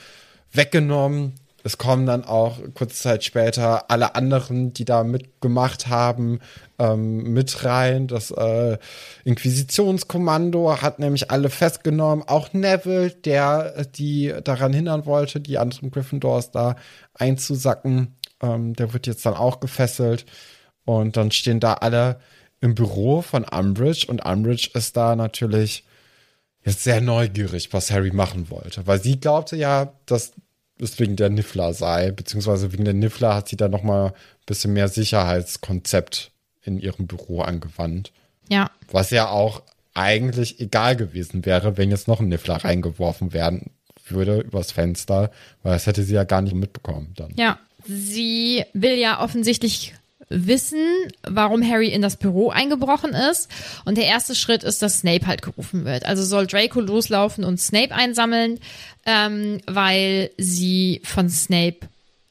weggenommen. 0.52 1.34
Es 1.66 1.78
kommen 1.78 2.06
dann 2.06 2.24
auch 2.24 2.58
kurze 2.74 2.94
Zeit 2.94 3.24
später 3.24 3.90
alle 3.90 4.14
anderen, 4.14 4.72
die 4.72 4.84
da 4.84 5.02
mitgemacht 5.02 5.88
haben, 5.88 6.38
ähm, 6.78 7.32
mit 7.32 7.64
rein. 7.64 8.06
Das 8.06 8.30
äh, 8.30 8.78
Inquisitionskommando 9.24 10.80
hat 10.80 11.00
nämlich 11.00 11.32
alle 11.32 11.50
festgenommen. 11.50 12.22
Auch 12.28 12.52
Neville, 12.52 13.10
der 13.10 13.74
äh, 13.78 13.84
die 13.84 14.32
daran 14.44 14.72
hindern 14.72 15.06
wollte, 15.06 15.40
die 15.40 15.58
anderen 15.58 15.90
Gryffindors 15.90 16.52
da 16.52 16.76
einzusacken. 17.14 18.14
Ähm, 18.40 18.74
der 18.74 18.92
wird 18.92 19.08
jetzt 19.08 19.26
dann 19.26 19.34
auch 19.34 19.58
gefesselt. 19.58 20.24
Und 20.84 21.16
dann 21.16 21.32
stehen 21.32 21.58
da 21.58 21.74
alle 21.74 22.20
im 22.60 22.76
Büro 22.76 23.22
von 23.22 23.42
Umbridge. 23.42 24.06
Und 24.06 24.24
Umbridge 24.24 24.70
ist 24.74 24.96
da 24.96 25.16
natürlich 25.16 25.82
jetzt 26.64 26.84
sehr 26.84 27.00
neugierig, 27.00 27.72
was 27.72 27.90
Harry 27.90 28.12
machen 28.12 28.50
wollte. 28.50 28.86
Weil 28.86 29.02
sie 29.02 29.18
glaubte 29.18 29.56
ja, 29.56 29.94
dass 30.06 30.30
es 30.80 30.98
wegen 30.98 31.16
der 31.16 31.30
Niffler 31.30 31.72
sei, 31.72 32.10
beziehungsweise 32.10 32.72
wegen 32.72 32.84
der 32.84 32.94
Niffler 32.94 33.34
hat 33.34 33.48
sie 33.48 33.56
da 33.56 33.68
noch 33.68 33.82
mal 33.82 34.08
ein 34.08 34.12
bisschen 34.46 34.72
mehr 34.72 34.88
Sicherheitskonzept 34.88 36.30
in 36.62 36.78
ihrem 36.78 37.06
Büro 37.06 37.42
angewandt. 37.42 38.12
ja. 38.48 38.70
Was 38.90 39.10
ja 39.10 39.28
auch 39.28 39.62
eigentlich 39.94 40.60
egal 40.60 40.94
gewesen 40.96 41.46
wäre, 41.46 41.76
wenn 41.76 41.90
jetzt 41.90 42.08
noch 42.08 42.20
ein 42.20 42.28
Niffler 42.28 42.56
reingeworfen 42.56 43.32
werden 43.32 43.70
würde 44.08 44.40
übers 44.40 44.72
Fenster, 44.72 45.30
weil 45.62 45.72
das 45.72 45.86
hätte 45.86 46.02
sie 46.02 46.14
ja 46.14 46.24
gar 46.24 46.42
nicht 46.42 46.54
mitbekommen 46.54 47.12
dann. 47.16 47.32
Ja, 47.36 47.58
sie 47.84 48.64
will 48.72 48.96
ja 48.98 49.20
offensichtlich 49.20 49.94
wissen, 50.28 50.80
warum 51.22 51.62
Harry 51.62 51.88
in 51.88 52.02
das 52.02 52.16
Büro 52.16 52.50
eingebrochen 52.50 53.12
ist. 53.12 53.48
Und 53.84 53.96
der 53.96 54.06
erste 54.06 54.34
Schritt 54.34 54.64
ist, 54.64 54.82
dass 54.82 55.00
Snape 55.00 55.26
halt 55.26 55.42
gerufen 55.42 55.84
wird. 55.84 56.04
Also 56.04 56.24
soll 56.24 56.46
Draco 56.46 56.80
loslaufen 56.80 57.44
und 57.44 57.60
Snape 57.60 57.94
einsammeln, 57.94 58.58
ähm, 59.04 59.60
weil 59.66 60.30
sie 60.36 61.00
von 61.04 61.28
Snape 61.28 61.78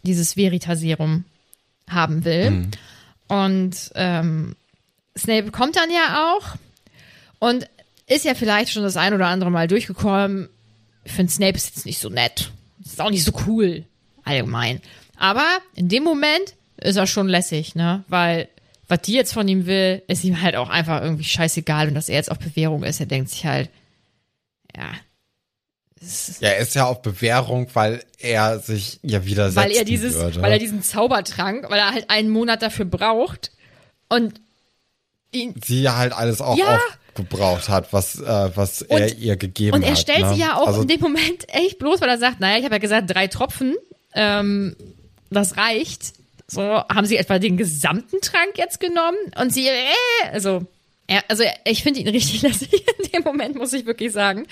dieses 0.04 0.36
Veritaserum 0.36 1.24
haben 1.89 2.26
will. 2.26 2.68
Und 3.28 3.91
ähm, 3.96 4.56
Snape 5.18 5.52
kommt 5.52 5.76
dann 5.76 5.89
ja 5.89 6.36
auch 6.36 6.56
und 7.39 7.68
ist 8.08 8.26
ja 8.26 8.36
vielleicht 8.36 8.72
schon 8.72 8.84
das 8.84 8.98
ein 8.98 9.14
oder 9.14 9.28
andere 9.28 9.50
Mal 9.52 9.68
durchgekommen. 9.68 10.50
Ich 11.06 11.12
finde, 11.12 11.32
Snape 11.32 11.56
ist 11.56 11.76
jetzt 11.76 11.86
nicht 11.86 12.00
so 12.00 12.10
nett. 12.10 12.52
Ist 12.84 13.02
auch 13.02 13.10
nicht 13.10 13.24
so 13.24 13.32
cool, 13.48 13.86
allgemein. 14.24 14.82
Aber 15.18 15.46
in 15.76 15.89
dem 15.89 16.04
Moment 16.04 16.54
ist 16.78 16.95
er 16.97 17.07
schon 17.07 17.28
lässig, 17.28 17.76
ne? 17.76 18.03
Weil, 18.07 18.47
was 18.88 19.01
die 19.01 19.13
jetzt 19.13 19.34
von 19.34 19.47
ihm 19.47 19.65
will, 19.65 20.01
ist 20.07 20.23
ihm 20.23 20.41
halt 20.41 20.55
auch 20.55 20.69
einfach 20.69 21.01
irgendwie 21.01 21.23
scheißegal. 21.23 21.88
Und 21.88 21.95
dass 21.95 22.09
er 22.09 22.15
jetzt 22.15 22.32
auf 22.32 22.39
Bewährung 22.39 22.84
ist, 22.84 22.99
er 22.99 23.05
denkt 23.05 23.30
sich 23.30 23.45
halt, 23.45 23.69
ja. 24.76 24.89
Ja, 26.39 26.49
er 26.49 26.57
ist 26.57 26.76
ja 26.76 26.86
auf 26.86 27.01
Bewährung, 27.01 27.67
weil 27.73 28.03
er 28.19 28.59
sich 28.59 28.99
ja 29.01 29.26
widersetzen 29.26 29.55
Weil 29.69 29.71
er 29.76 29.86
dieses, 29.86 30.13
würde. 30.15 30.41
weil 30.41 30.51
er 30.51 30.59
diesen 30.59 30.84
Zaubertrank, 30.84 31.65
weil 31.69 31.80
er 31.80 31.91
halt 31.91 32.09
einen 32.09 32.30
Monat 32.30 32.61
dafür 32.61 32.86
braucht. 32.86 33.51
Und 34.09 34.39
ihn, 35.32 35.55
sie 35.63 35.82
ja 35.82 35.95
halt 35.95 36.13
alles 36.13 36.41
auch 36.41 36.57
Ja. 36.57 36.80
aufgebraucht 37.09 37.69
hat, 37.69 37.91
was, 37.91 38.19
äh, 38.19 38.51
was 38.55 38.84
Und- 38.84 38.91
er 38.99 39.15
ihr 39.17 39.36
gegeben 39.38 39.73
hat. 39.73 39.82
Und 39.82 39.88
er 39.88 39.95
stellt 39.95 40.19
ne? 40.21 40.34
sie 40.34 40.41
ja 40.41 40.57
auch 40.57 40.67
also, 40.67 40.82
in 40.82 40.89
dem 40.89 40.99
Moment 40.99 41.45
echt 41.47 41.80
bloß, 41.80 42.01
weil 42.01 42.09
er 42.09 42.17
sagt, 42.19 42.39
naja, 42.39 42.57
ich 42.59 42.65
habe 42.65 42.76
ja 42.76 42.80
gesagt, 42.80 43.09
drei 43.09 43.28
Tropfen, 43.28 43.76
ähm, 44.13 44.76
das 45.32 45.57
reicht. 45.57 46.13
So, 46.48 46.62
haben 46.62 47.06
sie 47.06 47.18
etwa 47.18 47.39
den 47.39 47.58
gesamten 47.58 48.22
Trank 48.22 48.58
jetzt 48.58 48.80
genommen? 48.80 49.18
Und 49.39 49.54
sie, 49.54 49.68
äh, 49.68 50.30
also, 50.32 50.66
er, 51.08 51.24
also 51.28 51.43
ich 51.66 51.84
finde 51.84 52.00
ihn 52.02 52.08
richtig 52.08 52.41
lässig 52.43 52.72
in 52.74 53.12
dem 53.12 53.24
Moment, 53.24 53.56
muss 53.56 53.74
ich 53.74 53.86
wirklich 53.86 54.12
sagen. 54.12 54.46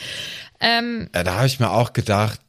Ähm, 0.60 1.10
Ja, 1.14 1.24
da 1.24 1.36
habe 1.36 1.48
ich 1.48 1.60
mir 1.60 1.72
auch 1.72 1.94
gedacht, 1.94 2.40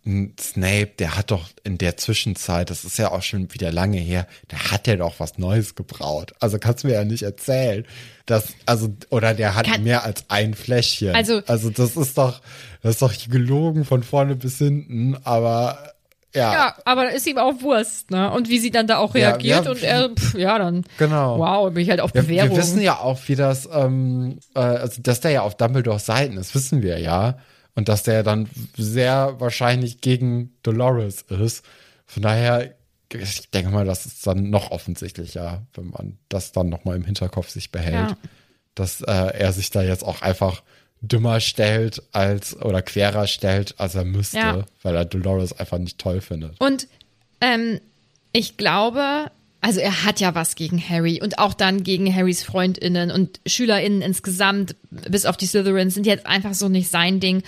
Snape, 0.40 0.92
der 0.98 1.16
hat 1.16 1.30
doch 1.30 1.48
in 1.64 1.78
der 1.78 1.96
Zwischenzeit, 1.96 2.70
das 2.70 2.84
ist 2.84 2.98
ja 2.98 3.10
auch 3.10 3.22
schon 3.22 3.52
wieder 3.52 3.72
lange 3.72 3.98
her, 3.98 4.26
der 4.50 4.70
hat 4.70 4.86
ja 4.86 4.96
doch 4.96 5.14
was 5.18 5.36
Neues 5.38 5.74
gebraut. 5.74 6.32
Also 6.40 6.58
kannst 6.58 6.84
du 6.84 6.88
mir 6.88 6.94
ja 6.94 7.04
nicht 7.04 7.22
erzählen, 7.22 7.84
dass, 8.26 8.48
also, 8.66 8.88
oder 9.10 9.34
der 9.34 9.54
hat 9.54 9.66
Kann- 9.66 9.82
mehr 9.84 10.04
als 10.04 10.24
ein 10.28 10.54
Fläschchen. 10.54 11.14
Also- 11.14 11.42
also 11.46 11.70
das 11.70 11.96
ist 11.96 12.16
doch, 12.16 12.40
das 12.82 12.92
ist 12.94 13.02
doch 13.02 13.12
gelogen 13.30 13.84
von 13.84 14.02
vorne 14.02 14.36
bis 14.36 14.58
hinten, 14.58 15.16
aber 15.24 15.93
Ja, 16.34 16.52
Ja, 16.52 16.76
aber 16.84 17.12
ist 17.12 17.26
ihm 17.26 17.38
auch 17.38 17.60
Wurst, 17.62 18.10
ne? 18.10 18.30
Und 18.30 18.48
wie 18.48 18.58
sie 18.58 18.70
dann 18.70 18.86
da 18.86 18.98
auch 18.98 19.14
Ja, 19.14 19.30
reagiert 19.30 19.64
ja, 19.64 19.70
und 19.70 19.82
er, 19.82 20.10
pff, 20.10 20.34
ja, 20.34 20.58
dann. 20.58 20.84
genau. 20.98 21.38
Wow, 21.38 21.72
bin 21.72 21.82
ich 21.82 21.90
halt 21.90 22.00
auf 22.00 22.14
Ja, 22.14 22.22
Bewährung. 22.22 22.50
wir 22.50 22.56
wissen 22.58 22.80
ja 22.80 22.98
auch, 22.98 23.18
wie 23.26 23.36
das, 23.36 23.68
ähm, 23.72 24.38
äh, 24.54 24.58
also 24.60 25.00
dass 25.02 25.20
der 25.20 25.30
ja 25.30 25.42
auf 25.42 25.56
Dumbledores 25.56 26.06
Seiten 26.06 26.36
ist, 26.36 26.54
wissen 26.54 26.82
wir 26.82 26.98
ja. 26.98 27.38
Und 27.76 27.88
dass 27.88 28.02
der 28.04 28.22
dann 28.22 28.48
sehr 28.76 29.34
wahrscheinlich 29.38 30.00
gegen 30.00 30.54
Dolores 30.62 31.22
ist. 31.22 31.64
Von 32.06 32.22
daher, 32.22 32.74
ich 33.12 33.50
denke 33.50 33.70
mal, 33.72 33.84
das 33.84 34.06
ist 34.06 34.26
dann 34.26 34.50
noch 34.50 34.70
offensichtlicher, 34.70 35.62
wenn 35.74 35.90
man 35.90 36.18
das 36.28 36.52
dann 36.52 36.68
nochmal 36.68 36.96
im 36.96 37.04
Hinterkopf 37.04 37.48
sich 37.48 37.72
behält. 37.72 38.10
Ja. 38.10 38.16
Dass 38.76 39.00
äh, 39.02 39.10
er 39.12 39.52
sich 39.52 39.70
da 39.70 39.82
jetzt 39.82 40.04
auch 40.04 40.22
einfach 40.22 40.62
dümmer 41.08 41.40
stellt 41.40 42.02
als 42.12 42.60
oder 42.60 42.82
querer 42.82 43.26
stellt, 43.26 43.74
als 43.78 43.94
er 43.94 44.04
müsste, 44.04 44.38
Ja. 44.38 44.64
weil 44.82 44.96
er 44.96 45.04
Dolores 45.04 45.52
einfach 45.58 45.78
nicht 45.78 45.98
toll 45.98 46.20
findet. 46.20 46.58
Und 46.60 46.86
ähm, 47.40 47.80
ich 48.32 48.56
glaube, 48.56 49.30
also 49.60 49.80
er 49.80 50.04
hat 50.04 50.20
ja 50.20 50.34
was 50.34 50.56
gegen 50.56 50.78
Harry 50.80 51.20
und 51.22 51.38
auch 51.38 51.54
dann 51.54 51.82
gegen 51.84 52.12
Harrys 52.14 52.42
FreundInnen 52.42 53.10
und 53.10 53.40
SchülerInnen 53.46 54.02
insgesamt, 54.02 54.76
bis 54.90 55.26
auf 55.26 55.36
die 55.36 55.46
Slytherins, 55.46 55.94
sind 55.94 56.06
jetzt 56.06 56.26
einfach 56.26 56.54
so 56.54 56.68
nicht 56.68 56.90
sein 56.90 57.20
Ding. 57.20 57.42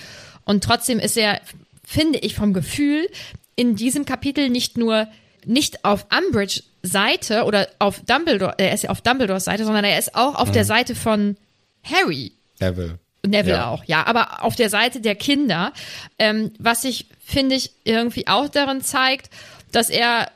Und 0.45 0.65
trotzdem 0.65 0.99
ist 0.99 1.17
er, 1.17 1.41
finde 1.85 2.19
ich, 2.21 2.35
vom 2.35 2.53
Gefühl 2.53 3.09
in 3.57 3.75
diesem 3.77 4.05
Kapitel 4.05 4.49
nicht 4.51 4.77
nur 4.79 5.09
nicht 5.45 5.85
auf 5.85 6.07
Umbridge 6.11 6.63
Seite 6.83 7.45
oder 7.45 7.69
auf 7.79 8.01
Dumbledore, 8.01 8.55
er 8.59 8.73
ist 8.75 8.83
ja 8.85 8.91
auf 8.91 9.01
Dumbledores 9.01 9.45
Seite, 9.45 9.65
sondern 9.65 9.85
er 9.85 9.99
ist 9.99 10.15
auch 10.15 10.35
auf 10.35 10.51
der 10.51 10.65
Seite 10.65 10.95
von 10.95 11.37
Harry. 11.85 12.33
Neville. 12.61 12.99
Neville 13.27 13.57
Ja. 13.57 13.69
auch, 13.69 13.85
ja, 13.85 14.07
aber 14.07 14.43
auf 14.43 14.57
der 14.57 14.71
Seite 14.71 15.01
der 15.01 15.15
Kinder, 15.15 15.73
ähm, 16.19 16.53
was 16.59 16.83
sich, 16.83 17.07
finde 17.25 17.55
ich, 17.57 17.71
irgendwie 17.85 18.27
auch 18.27 18.49
darin 18.49 18.83
zeigt, 18.83 19.31
dass 19.73 19.91
er, 19.91 20.31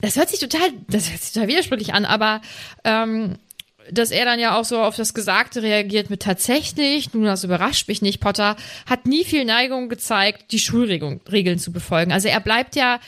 das 0.00 0.16
hört 0.16 0.28
sich 0.28 0.40
total, 0.40 0.68
das 0.88 1.10
hört 1.10 1.20
sich 1.20 1.32
total 1.32 1.48
widersprüchlich 1.48 1.94
an, 1.94 2.04
aber 2.04 2.40
ähm, 2.84 3.36
dass 3.90 4.10
er 4.10 4.24
dann 4.24 4.38
ja 4.38 4.56
auch 4.56 4.64
so 4.64 4.80
auf 4.80 4.96
das 4.96 5.14
Gesagte 5.14 5.62
reagiert 5.62 6.10
mit 6.10 6.22
tatsächlich, 6.22 7.12
nun 7.14 7.24
das 7.24 7.44
überrascht 7.44 7.88
mich 7.88 8.02
nicht, 8.02 8.20
Potter 8.20 8.56
hat 8.86 9.06
nie 9.06 9.24
viel 9.24 9.44
Neigung 9.44 9.88
gezeigt, 9.88 10.52
die 10.52 10.58
Schulregeln 10.58 11.20
Regeln 11.30 11.58
zu 11.58 11.72
befolgen. 11.72 12.12
Also 12.12 12.28
er 12.28 12.40
bleibt 12.40 12.76
ja 12.76 13.00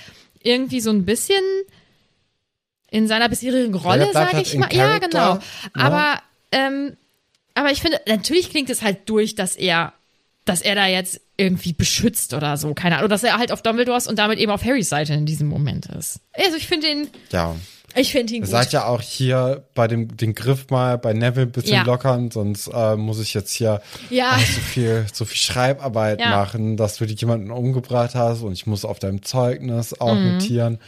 irgendwie 0.43 0.81
so 0.81 0.91
ein 0.91 1.05
bisschen 1.05 1.43
in 2.91 3.09
seiner 3.09 3.29
bisherigen 3.29 3.75
Rolle, 3.75 4.13
sage 4.13 4.35
halt 4.35 4.47
ich 4.47 4.55
mal. 4.57 4.73
Ja, 4.73 4.99
Character, 4.99 5.09
genau. 5.09 5.35
ne? 5.35 5.41
Aber 5.75 6.23
ähm, 6.53 6.97
aber 7.55 7.71
ich 7.71 7.81
finde, 7.81 8.01
natürlich 8.07 8.51
klingt 8.51 8.71
es 8.71 8.83
halt 8.83 9.09
durch, 9.09 9.35
dass 9.35 9.57
er, 9.57 9.93
dass 10.45 10.61
er 10.61 10.75
da 10.75 10.87
jetzt 10.87 11.21
irgendwie 11.37 11.73
beschützt 11.73 12.35
oder 12.35 12.57
so, 12.57 12.75
keine 12.75 12.99
Ahnung, 12.99 13.09
dass 13.11 13.25
er 13.25 13.39
halt 13.39 13.51
auf 13.51 13.63
Dumbledores 13.63 14.07
und 14.07 14.19
damit 14.19 14.39
eben 14.39 14.53
auf 14.53 14.65
Harrys 14.65 14.89
Seite 14.89 15.15
in 15.15 15.27
diesem 15.27 15.49
Moment 15.49 15.87
ist. 15.87 16.21
Also 16.33 16.57
ich 16.57 16.67
finde 16.69 16.87
ihn, 16.89 17.09
Ja. 17.33 17.57
ich 17.97 18.13
finde 18.13 18.35
ihn 18.35 18.43
gut. 18.43 18.51
sagt 18.51 18.73
ja 18.73 18.85
auch 18.87 19.01
hier 19.01 19.65
bei 19.75 19.89
dem 19.89 20.17
den 20.17 20.35
Griff 20.35 20.67
mal 20.71 20.97
bei 20.99 21.13
Neville 21.13 21.47
ein 21.47 21.51
bisschen 21.53 21.75
Ja. 21.75 21.83
lockern, 21.83 22.31
sonst 22.31 22.69
äh, 22.69 22.95
muss 22.97 23.19
ich 23.21 23.35
jetzt 23.35 23.53
hier 23.53 23.81
Ja. 24.11 24.37
äh, 24.37 24.41
so 24.41 24.61
viel 24.61 25.07
so 25.13 25.25
viel 25.25 25.39
Schreibarbeit 25.39 26.21
Ja. 26.21 26.31
machen, 26.31 26.77
dass 26.77 26.97
du 26.97 27.05
jemanden 27.05 27.51
umgebracht 27.51 28.15
hast 28.15 28.43
und 28.43 28.53
ich 28.53 28.67
muss 28.67 28.85
auf 28.85 29.01
deinem 29.01 29.23
Zeugnis 29.25 29.99
auch 30.01 30.15
Mhm. 30.15 30.33
notieren. 30.35 30.79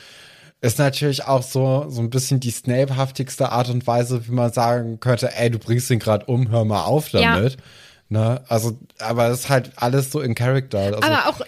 Ist 0.62 0.78
natürlich 0.78 1.24
auch 1.24 1.42
so 1.42 1.86
so 1.88 2.00
ein 2.00 2.10
bisschen 2.10 2.40
die 2.40 2.50
Snape-haftigste 2.50 3.52
Art 3.52 3.68
und 3.68 3.86
Weise, 3.86 4.26
wie 4.26 4.32
man 4.32 4.52
sagen 4.52 5.00
könnte, 5.00 5.34
ey, 5.36 5.50
du 5.50 5.58
bringst 5.58 5.90
ihn 5.90 5.98
gerade 5.98 6.26
um, 6.26 6.50
hör 6.50 6.64
mal 6.64 6.84
auf 6.84 7.10
Ja. 7.10 7.34
damit. 7.34 7.58
Ne? 8.08 8.42
Also, 8.48 8.78
aber 8.98 9.28
das 9.28 9.40
ist 9.40 9.48
halt 9.48 9.72
alles 9.76 10.10
so 10.10 10.20
in 10.20 10.34
Character. 10.34 10.78
Also, 10.78 11.02
aber 11.02 11.28
auch, 11.28 11.40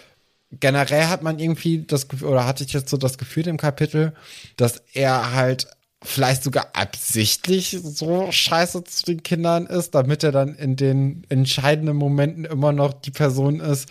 generell 0.51 1.05
hat 1.07 1.23
man 1.23 1.39
irgendwie 1.39 1.85
das 1.85 2.07
Gefühl, 2.07 2.29
oder 2.29 2.45
hatte 2.45 2.63
ich 2.63 2.73
jetzt 2.73 2.89
so 2.89 2.97
das 2.97 3.17
Gefühl 3.17 3.47
im 3.47 3.57
Kapitel, 3.57 4.13
dass 4.57 4.81
er 4.93 5.33
halt 5.33 5.67
vielleicht 6.03 6.43
sogar 6.43 6.67
absichtlich 6.73 7.77
so 7.83 8.31
scheiße 8.31 8.83
zu 8.85 9.05
den 9.05 9.23
Kindern 9.23 9.65
ist, 9.65 9.95
damit 9.95 10.23
er 10.23 10.31
dann 10.31 10.55
in 10.55 10.75
den 10.75 11.25
entscheidenden 11.29 11.95
Momenten 11.97 12.45
immer 12.45 12.71
noch 12.71 12.93
die 12.93 13.11
Person 13.11 13.59
ist, 13.59 13.89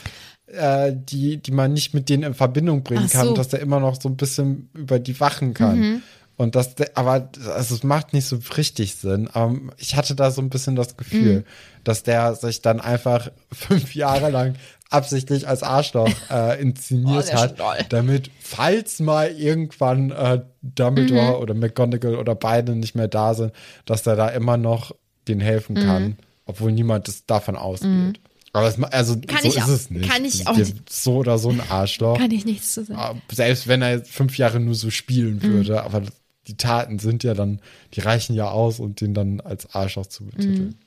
äh, 0.52 0.92
die, 0.94 1.36
die 1.38 1.50
man 1.52 1.72
nicht 1.72 1.94
mit 1.94 2.08
denen 2.08 2.22
in 2.22 2.34
Verbindung 2.34 2.82
bringen 2.82 3.06
Ach 3.08 3.12
kann, 3.12 3.26
so. 3.28 3.34
dass 3.34 3.52
er 3.52 3.60
immer 3.60 3.80
noch 3.80 4.00
so 4.00 4.08
ein 4.08 4.16
bisschen 4.16 4.70
über 4.74 4.98
die 4.98 5.18
wachen 5.20 5.54
kann. 5.54 5.78
Mhm. 5.78 6.02
Und 6.36 6.54
das, 6.54 6.76
aber 6.94 7.30
also 7.54 7.74
es 7.74 7.82
macht 7.82 8.12
nicht 8.12 8.26
so 8.26 8.38
richtig 8.56 8.94
Sinn. 8.94 9.28
Aber 9.32 9.56
ich 9.76 9.96
hatte 9.96 10.14
da 10.14 10.30
so 10.30 10.40
ein 10.40 10.50
bisschen 10.50 10.76
das 10.76 10.92
Mhm. 10.92 10.96
Gefühl, 10.98 11.44
dass 11.82 12.04
der 12.04 12.34
sich 12.36 12.62
dann 12.62 12.80
einfach 12.80 13.30
fünf 13.52 13.94
Jahre 13.96 14.30
lang 14.30 14.54
absichtlich 14.88 15.48
als 15.48 15.62
Arschloch 15.64 16.08
äh, 16.30 16.60
inszeniert 16.62 17.24
Oh, 17.26 17.30
der 17.30 17.40
hat, 17.40 17.92
damit, 17.92 18.30
falls 18.40 19.00
mal 19.00 19.30
irgendwann 19.32 20.12
äh, 20.12 20.40
Dumbledore 20.62 21.36
Mhm. 21.36 21.42
oder 21.42 21.54
McGonagall 21.54 22.14
oder 22.14 22.34
beide 22.36 22.74
nicht 22.76 22.94
mehr 22.94 23.08
da 23.08 23.34
sind, 23.34 23.52
dass 23.84 24.04
der 24.04 24.14
da 24.16 24.28
immer 24.28 24.56
noch 24.56 24.92
denen 25.26 25.40
helfen 25.40 25.74
Mhm. 25.74 25.80
kann, 25.80 26.16
obwohl 26.46 26.70
niemand 26.72 27.08
das 27.08 27.26
davon 27.26 27.56
ausgeht. 27.56 28.20
Aber 28.52 28.72
ma- 28.78 28.88
also 28.88 29.16
Kann 29.26 29.42
so 29.42 29.48
ich 29.48 29.56
ist 29.56 29.62
auch- 29.64 29.68
es 29.68 29.90
nicht. 29.90 30.10
kann 30.10 30.24
ich 30.24 30.46
auch 30.46 30.56
nicht. 30.56 30.90
So 30.90 31.16
oder 31.16 31.38
so 31.38 31.50
ein 31.50 31.60
Arschloch. 31.68 32.18
kann 32.18 32.30
ich 32.30 32.44
nichts 32.44 32.72
zu 32.74 32.84
sagen. 32.84 32.98
Ah, 32.98 33.14
Selbst 33.32 33.68
wenn 33.68 33.82
er 33.82 33.92
jetzt 33.96 34.10
fünf 34.10 34.38
Jahre 34.38 34.58
nur 34.60 34.74
so 34.74 34.90
spielen 34.90 35.36
Mhm. 35.36 35.42
würde, 35.42 35.82
aber 35.82 36.02
die 36.46 36.56
Taten 36.56 36.98
sind 36.98 37.24
ja 37.24 37.34
dann, 37.34 37.60
die 37.94 38.00
reichen 38.00 38.34
ja 38.34 38.50
aus, 38.50 38.80
um 38.80 38.94
den 38.94 39.12
dann 39.14 39.40
als 39.42 39.74
Arschloch 39.74 40.06
zu 40.06 40.24
betiteln. 40.24 40.78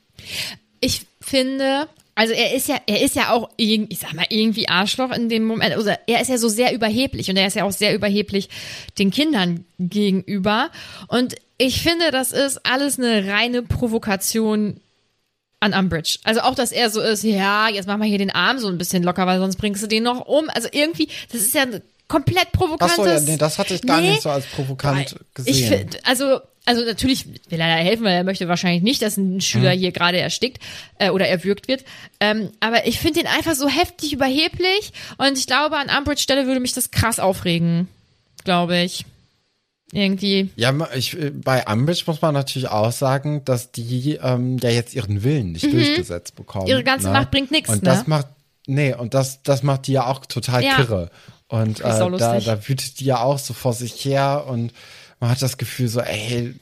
Ich 0.80 1.06
finde, 1.20 1.86
also 2.16 2.34
er 2.34 2.52
ist 2.54 2.66
ja, 2.66 2.80
er 2.88 3.00
ist 3.02 3.14
ja 3.14 3.30
auch, 3.32 3.48
ich 3.56 3.98
sag 4.00 4.12
mal, 4.14 4.26
irgendwie 4.28 4.68
Arschloch 4.68 5.12
in 5.12 5.28
dem 5.28 5.44
Moment. 5.44 5.72
Also 5.74 5.90
er 6.08 6.20
ist 6.20 6.28
ja 6.28 6.38
so 6.38 6.48
sehr 6.48 6.74
überheblich 6.74 7.30
und 7.30 7.36
er 7.36 7.46
ist 7.46 7.54
ja 7.54 7.62
auch 7.64 7.70
sehr 7.72 7.94
überheblich 7.94 8.48
den 8.98 9.12
Kindern 9.12 9.64
gegenüber. 9.78 10.70
Und 11.06 11.36
ich 11.58 11.80
finde, 11.80 12.10
das 12.10 12.32
ist 12.32 12.66
alles 12.66 12.98
eine 12.98 13.28
reine 13.28 13.62
Provokation 13.62 14.80
an 15.62 15.74
Umbridge. 15.74 16.18
Also 16.24 16.40
auch, 16.40 16.54
dass 16.54 16.72
er 16.72 16.90
so 16.90 17.00
ist, 17.00 17.22
ja, 17.22 17.68
jetzt 17.68 17.86
mach 17.86 17.96
mal 17.96 18.08
hier 18.08 18.18
den 18.18 18.30
Arm 18.30 18.58
so 18.58 18.68
ein 18.68 18.78
bisschen 18.78 19.02
locker, 19.04 19.26
weil 19.26 19.38
sonst 19.38 19.56
bringst 19.56 19.82
du 19.82 19.86
den 19.86 20.02
noch 20.02 20.26
um. 20.26 20.50
Also 20.50 20.68
irgendwie, 20.72 21.08
das 21.30 21.40
ist 21.40 21.54
ja 21.54 21.64
komplett 22.08 22.48
Ach 22.48 22.58
provokantes. 22.58 22.96
so, 22.96 23.04
ja, 23.06 23.20
nee, 23.20 23.36
das 23.36 23.58
hatte 23.58 23.74
ich 23.74 23.82
gar 23.82 24.00
Nee, 24.00 24.10
nicht 24.10 24.22
so 24.22 24.30
als 24.30 24.44
provokant 24.46 25.14
gesehen. 25.34 25.88
ich 25.90 26.06
also, 26.06 26.40
also 26.64 26.84
natürlich 26.84 27.26
will 27.26 27.60
er 27.60 27.76
da 27.76 27.76
helfen, 27.76 28.04
weil 28.04 28.14
er 28.14 28.24
möchte 28.24 28.48
wahrscheinlich 28.48 28.82
nicht, 28.82 29.02
dass 29.02 29.16
ein 29.16 29.40
Schüler 29.40 29.70
hier 29.70 29.92
gerade 29.92 30.18
erstickt 30.18 30.60
äh, 30.98 31.10
oder 31.10 31.28
erwürgt 31.28 31.68
wird. 31.68 31.84
Ähm, 32.18 32.50
aber 32.58 32.86
ich 32.86 32.98
finde 32.98 33.20
den 33.20 33.28
einfach 33.28 33.54
so 33.54 33.68
heftig 33.68 34.12
überheblich 34.12 34.92
und 35.16 35.38
ich 35.38 35.46
glaube, 35.46 35.76
an 35.76 35.88
Umbridge 35.96 36.22
Stelle 36.22 36.46
würde 36.46 36.60
mich 36.60 36.74
das 36.74 36.90
krass 36.90 37.20
aufregen. 37.20 37.86
Glaube 38.44 38.78
ich. 38.78 39.04
Irgendwie. 39.94 40.50
Ja, 40.56 40.74
ich, 40.94 41.18
äh, 41.18 41.30
bei 41.30 41.64
Umbridge 41.66 42.04
muss 42.06 42.22
man 42.22 42.32
natürlich 42.32 42.68
auch 42.68 42.90
sagen, 42.92 43.44
dass 43.44 43.72
die 43.72 44.18
ähm, 44.22 44.56
ja 44.58 44.70
jetzt 44.70 44.94
ihren 44.94 45.22
Willen 45.22 45.52
nicht 45.52 45.70
durchgesetzt 45.70 46.34
bekommen. 46.34 46.64
Mhm. 46.64 46.70
Ihre 46.70 46.82
ganze 46.84 47.08
ne? 47.08 47.12
Macht 47.12 47.30
bringt 47.30 47.50
nix, 47.50 47.68
Und 47.68 47.82
ne? 47.82 47.90
das 47.90 48.06
macht, 48.06 48.26
nee, 48.66 48.94
und 48.94 49.12
das, 49.12 49.42
das 49.42 49.62
macht 49.62 49.86
die 49.86 49.92
ja 49.92 50.06
auch 50.06 50.24
total 50.24 50.64
Ja. 50.64 50.76
kirre. 50.76 51.10
Und 51.48 51.80
äh, 51.80 51.82
da, 52.16 52.40
da 52.40 52.68
wütet 52.68 53.00
die 53.00 53.04
ja 53.04 53.20
auch 53.20 53.38
so 53.38 53.52
vor 53.52 53.74
sich 53.74 54.02
her 54.06 54.46
und 54.48 54.72
man 55.20 55.28
hat 55.28 55.42
das 55.42 55.58
Gefühl 55.58 55.88
so, 55.88 56.00
ey, 56.00 56.54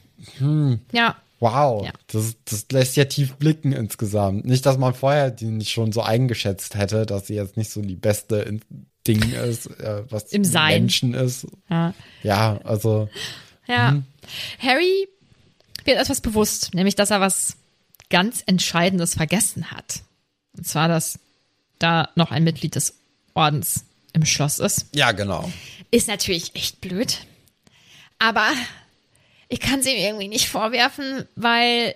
Ja. 0.91 1.15
wow, 1.39 1.85
Ja. 1.85 1.91
das, 2.07 2.35
das 2.43 2.65
lässt 2.71 2.97
ja 2.97 3.05
tief 3.05 3.35
blicken 3.35 3.71
insgesamt. 3.71 4.45
Nicht, 4.45 4.65
dass 4.65 4.77
man 4.77 4.93
vorher 4.93 5.31
die 5.31 5.45
nicht 5.45 5.71
schon 5.71 5.93
so 5.93 6.01
eingeschätzt 6.01 6.75
hätte, 6.75 7.05
dass 7.05 7.27
sie 7.27 7.35
jetzt 7.35 7.55
nicht 7.55 7.71
so 7.71 7.81
die 7.81 7.95
beste 7.95 8.35
in 8.37 8.61
Ding 9.07 9.31
ist, 9.33 9.65
äh, 9.79 10.03
was 10.09 10.25
Im 10.31 10.43
Sein. 10.43 10.81
Menschen 10.83 11.13
ist. 11.13 11.47
Ja. 11.69 11.93
Ja, 12.23 12.59
also 12.63 13.09
Ja. 13.67 13.91
Mhm. 13.91 14.05
Harry 14.59 15.07
wird 15.85 15.97
etwas 15.97 16.21
bewusst, 16.21 16.73
nämlich, 16.73 16.95
dass 16.95 17.09
er 17.11 17.19
was 17.21 17.55
ganz 18.09 18.43
Entscheidendes 18.45 19.15
vergessen 19.15 19.71
hat. 19.71 20.01
Und 20.55 20.67
zwar, 20.67 20.87
dass 20.87 21.17
da 21.79 22.09
noch 22.15 22.31
ein 22.31 22.43
Mitglied 22.43 22.75
des 22.75 22.93
Ordens 23.33 23.85
im 24.13 24.25
Schloss 24.25 24.59
ist. 24.59 24.87
ja, 24.93 25.11
genau. 25.13 25.51
Ist 25.89 26.07
natürlich 26.07 26.55
echt 26.55 26.79
blöd. 26.81 27.19
Aber 28.19 28.47
ich 29.49 29.59
kann 29.59 29.79
es 29.79 29.87
ihm 29.87 29.97
irgendwie 29.97 30.27
nicht 30.27 30.47
vorwerfen, 30.47 31.27
weil 31.35 31.95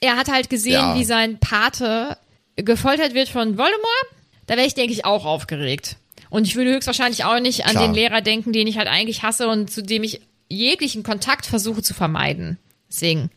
er 0.00 0.16
hat 0.16 0.28
halt 0.30 0.48
gesehen, 0.50 0.72
Ja. 0.74 0.94
wie 0.96 1.04
sein 1.04 1.38
Pate 1.40 2.16
gefoltert 2.56 3.14
wird 3.14 3.28
von 3.28 3.58
Voldemort. 3.58 4.06
Da 4.46 4.56
wäre 4.56 4.66
ich, 4.66 4.74
denke 4.74 4.92
ich, 4.92 5.04
auch 5.04 5.24
aufgeregt. 5.24 5.96
Und 6.34 6.48
ich 6.48 6.56
würde 6.56 6.72
höchstwahrscheinlich 6.74 7.24
auch 7.24 7.38
nicht 7.38 7.64
an 7.64 7.70
Klar. 7.70 7.84
den 7.84 7.94
Lehrer 7.94 8.20
denken, 8.20 8.52
den 8.52 8.66
ich 8.66 8.76
halt 8.76 8.88
eigentlich 8.88 9.22
hasse 9.22 9.46
und 9.46 9.70
zu 9.70 9.84
dem 9.84 10.02
ich 10.02 10.20
jeglichen 10.48 11.04
Kontakt 11.04 11.46
versuche 11.46 11.80
zu 11.80 11.94
vermeiden. 11.94 12.58
Deswegen. 12.90 13.30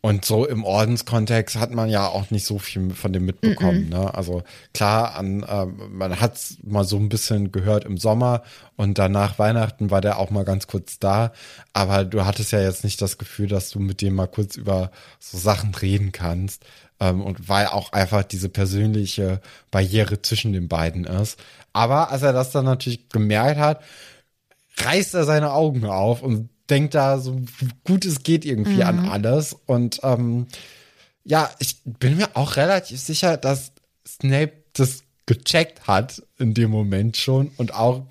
Und 0.00 0.24
so 0.24 0.44
im 0.44 0.64
Ordenskontext 0.64 1.54
hat 1.54 1.70
man 1.70 1.88
ja 1.88 2.08
auch 2.08 2.32
nicht 2.32 2.44
so 2.44 2.58
viel 2.58 2.90
von 2.94 3.12
dem 3.12 3.26
mitbekommen. 3.26 3.88
Ne? 3.90 4.12
Also 4.12 4.42
klar, 4.74 5.14
an, 5.14 5.46
ähm, 5.48 5.90
man 5.92 6.20
hat's 6.20 6.56
mal 6.64 6.82
so 6.82 6.96
ein 6.96 7.08
bisschen 7.08 7.52
gehört 7.52 7.84
im 7.84 7.96
Sommer 7.96 8.42
und 8.74 8.98
danach 8.98 9.38
Weihnachten 9.38 9.92
war 9.92 10.00
der 10.00 10.18
auch 10.18 10.30
mal 10.30 10.44
ganz 10.44 10.66
kurz 10.66 10.98
da. 10.98 11.32
Aber 11.72 12.04
du 12.04 12.26
hattest 12.26 12.50
ja 12.50 12.60
jetzt 12.60 12.82
nicht 12.82 13.00
das 13.00 13.18
Gefühl, 13.18 13.46
dass 13.46 13.70
du 13.70 13.78
mit 13.78 14.02
dem 14.02 14.16
mal 14.16 14.26
kurz 14.26 14.56
über 14.56 14.90
so 15.20 15.38
Sachen 15.38 15.76
reden 15.76 16.10
kannst. 16.10 16.64
Ähm, 16.98 17.22
und 17.22 17.48
weil 17.48 17.66
auch 17.66 17.92
einfach 17.92 18.24
diese 18.24 18.48
persönliche 18.48 19.40
Barriere 19.70 20.22
zwischen 20.22 20.52
den 20.52 20.66
beiden 20.66 21.04
ist. 21.04 21.38
Aber 21.72 22.10
als 22.10 22.22
er 22.22 22.32
das 22.32 22.50
dann 22.50 22.64
natürlich 22.64 23.08
gemerkt 23.08 23.58
hat, 23.58 23.82
reißt 24.78 25.14
er 25.14 25.24
seine 25.24 25.52
Augen 25.52 25.84
auf 25.84 26.22
und 26.22 26.48
denkt 26.70 26.94
da 26.94 27.18
so 27.18 27.42
gut 27.84 28.04
es 28.04 28.22
geht 28.22 28.44
irgendwie 28.44 28.76
mhm. 28.76 28.82
an 28.82 29.08
alles. 29.08 29.56
Und 29.66 30.00
ähm, 30.02 30.46
ja, 31.24 31.50
ich 31.58 31.82
bin 31.84 32.16
mir 32.16 32.30
auch 32.34 32.56
relativ 32.56 33.00
sicher, 33.00 33.36
dass 33.36 33.72
Snape 34.06 34.52
das 34.72 35.02
gecheckt 35.26 35.86
hat 35.86 36.22
in 36.38 36.54
dem 36.54 36.70
Moment 36.70 37.16
schon 37.16 37.50
und 37.56 37.74
auch 37.74 38.06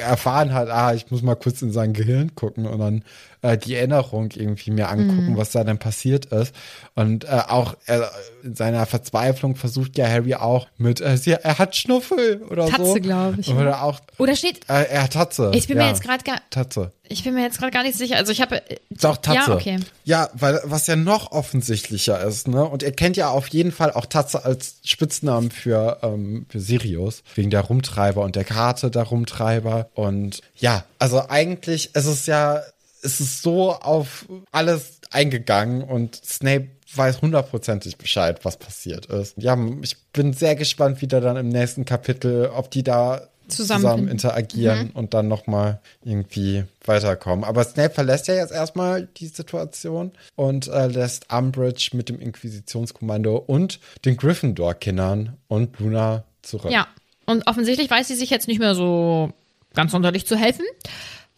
erfahren 0.00 0.52
hat, 0.52 0.68
ah, 0.68 0.94
ich 0.94 1.10
muss 1.10 1.22
mal 1.22 1.34
kurz 1.36 1.62
in 1.62 1.70
sein 1.70 1.92
Gehirn 1.92 2.34
gucken 2.34 2.66
und 2.66 2.78
dann 2.78 3.04
äh, 3.46 3.58
die 3.58 3.74
Erinnerung 3.74 4.30
irgendwie 4.34 4.70
mir 4.70 4.88
angucken, 4.88 5.32
mhm. 5.32 5.36
was 5.36 5.50
da 5.50 5.64
denn 5.64 5.78
passiert 5.78 6.26
ist. 6.26 6.54
Und 6.94 7.24
äh, 7.24 7.42
auch 7.48 7.76
äh, 7.86 8.00
in 8.42 8.54
seiner 8.54 8.86
Verzweiflung 8.86 9.56
versucht 9.56 9.98
ja 9.98 10.08
Harry 10.08 10.34
auch 10.34 10.66
mit, 10.78 11.00
äh, 11.00 11.16
sie, 11.16 11.32
er 11.32 11.58
hat 11.58 11.76
Schnuffel 11.76 12.42
oder 12.50 12.66
Tatze, 12.66 12.76
so. 12.76 12.86
Tatze, 12.94 13.00
glaube 13.00 13.40
ich. 13.40 13.48
Oder 13.50 13.82
auch. 13.82 14.00
Oder 14.18 14.34
steht. 14.36 14.68
Äh, 14.68 14.84
er 14.90 15.04
hat 15.04 15.12
Tatze. 15.12 15.52
Ich 15.54 15.68
bin 15.68 15.76
ja. 15.76 15.84
mir 15.84 15.90
jetzt 15.90 16.02
gerade 16.02 16.24
gar. 16.24 16.40
Tatze. 16.50 16.92
Ich 17.08 17.22
bin 17.22 17.34
mir 17.34 17.42
jetzt 17.42 17.58
gerade 17.58 17.70
gar 17.70 17.82
nicht 17.82 17.96
sicher. 17.96 18.16
Also 18.16 18.32
ich 18.32 18.40
habe. 18.40 18.68
Äh, 18.68 18.78
auch 19.04 19.16
Tatze. 19.18 19.50
Ja, 19.50 19.54
okay. 19.54 19.78
Ja, 20.04 20.30
weil 20.34 20.60
was 20.64 20.86
ja 20.86 20.96
noch 20.96 21.32
offensichtlicher 21.32 22.20
ist, 22.22 22.48
ne? 22.48 22.64
Und 22.64 22.82
er 22.82 22.92
kennt 22.92 23.16
ja 23.16 23.28
auf 23.28 23.46
jeden 23.48 23.72
Fall 23.72 23.92
auch 23.92 24.06
Tatze 24.06 24.44
als 24.44 24.76
Spitznamen 24.84 25.50
für, 25.50 25.98
ähm, 26.02 26.46
für 26.48 26.60
Sirius. 26.60 27.22
Wegen 27.34 27.50
der 27.50 27.60
Rumtreiber 27.60 28.22
und 28.22 28.36
der 28.36 28.44
Karte 28.44 28.90
der 28.90 29.04
Rumtreiber. 29.04 29.90
Und 29.94 30.40
ja, 30.56 30.84
also 30.98 31.28
eigentlich 31.28 31.94
ist 31.94 32.06
es 32.06 32.26
ja 32.26 32.62
ist 33.06 33.20
es 33.20 33.40
so 33.40 33.72
auf 33.72 34.26
alles 34.50 35.00
eingegangen 35.10 35.82
und 35.82 36.16
Snape 36.16 36.68
weiß 36.94 37.22
hundertprozentig 37.22 37.96
Bescheid, 37.96 38.44
was 38.44 38.56
passiert 38.56 39.06
ist. 39.06 39.34
Ja, 39.38 39.56
ich 39.82 39.96
bin 40.12 40.32
sehr 40.32 40.56
gespannt, 40.56 41.00
wie 41.00 41.06
da 41.06 41.20
dann 41.20 41.36
im 41.36 41.48
nächsten 41.48 41.84
Kapitel, 41.84 42.50
ob 42.54 42.70
die 42.70 42.82
da 42.82 43.28
zusammen, 43.48 43.82
zusammen 43.82 44.08
interagieren 44.08 44.88
mhm. 44.88 44.90
und 44.94 45.14
dann 45.14 45.28
nochmal 45.28 45.80
irgendwie 46.04 46.64
weiterkommen. 46.84 47.44
Aber 47.44 47.64
Snape 47.64 47.94
verlässt 47.94 48.28
ja 48.28 48.34
jetzt 48.34 48.52
erstmal 48.52 49.08
die 49.16 49.28
Situation 49.28 50.12
und 50.34 50.68
äh, 50.68 50.86
lässt 50.86 51.32
Umbridge 51.32 51.90
mit 51.92 52.08
dem 52.08 52.20
Inquisitionskommando 52.20 53.36
und 53.36 53.80
den 54.04 54.16
Gryffindor-Kindern 54.16 55.36
und 55.48 55.78
Luna 55.78 56.24
zurück. 56.42 56.72
Ja, 56.72 56.88
und 57.26 57.46
offensichtlich 57.46 57.90
weiß 57.90 58.08
sie 58.08 58.14
sich 58.14 58.30
jetzt 58.30 58.48
nicht 58.48 58.58
mehr 58.58 58.74
so 58.74 59.32
ganz 59.74 59.92
sonderlich 59.92 60.26
zu 60.26 60.36
helfen, 60.36 60.64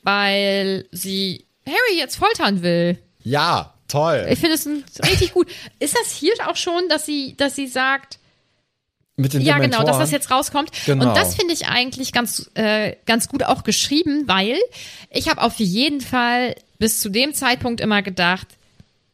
weil 0.03 0.87
sie 0.93 1.48
Harry 1.69 1.99
jetzt 1.99 2.17
foltern 2.17 2.63
will. 2.63 2.99
Ja, 3.23 3.75
toll. 3.89 4.27
Ich 4.31 4.39
finde 4.39 4.55
es 4.55 4.67
richtig 5.09 5.33
gut. 5.33 5.49
Ist 5.79 5.97
das 5.97 6.13
hier 6.13 6.33
auch 6.47 6.57
schon, 6.57 6.89
dass 6.89 7.07
sie, 7.07 7.37
dass 7.37 7.55
sie 7.55 7.67
sagt, 7.67 8.19
mit 9.17 9.33
den 9.33 9.41
ja, 9.41 9.55
Dementoren. 9.55 9.85
genau, 9.85 9.91
dass 9.91 9.99
das 9.99 10.13
jetzt 10.13 10.31
rauskommt. 10.31 10.71
Genau. 10.87 11.09
Und 11.09 11.17
das 11.17 11.35
finde 11.35 11.53
ich 11.53 11.67
eigentlich 11.67 12.13
ganz, 12.13 12.51
äh, 12.55 12.95
ganz 13.05 13.29
gut 13.29 13.43
auch 13.43 13.65
geschrieben, 13.65 14.25
weil 14.27 14.57
ich 15.11 15.29
habe 15.29 15.43
auf 15.43 15.59
jeden 15.59 16.01
Fall 16.01 16.55
bis 16.79 17.01
zu 17.01 17.09
dem 17.09 17.35
Zeitpunkt 17.35 17.81
immer 17.81 18.03
gedacht, 18.03 18.47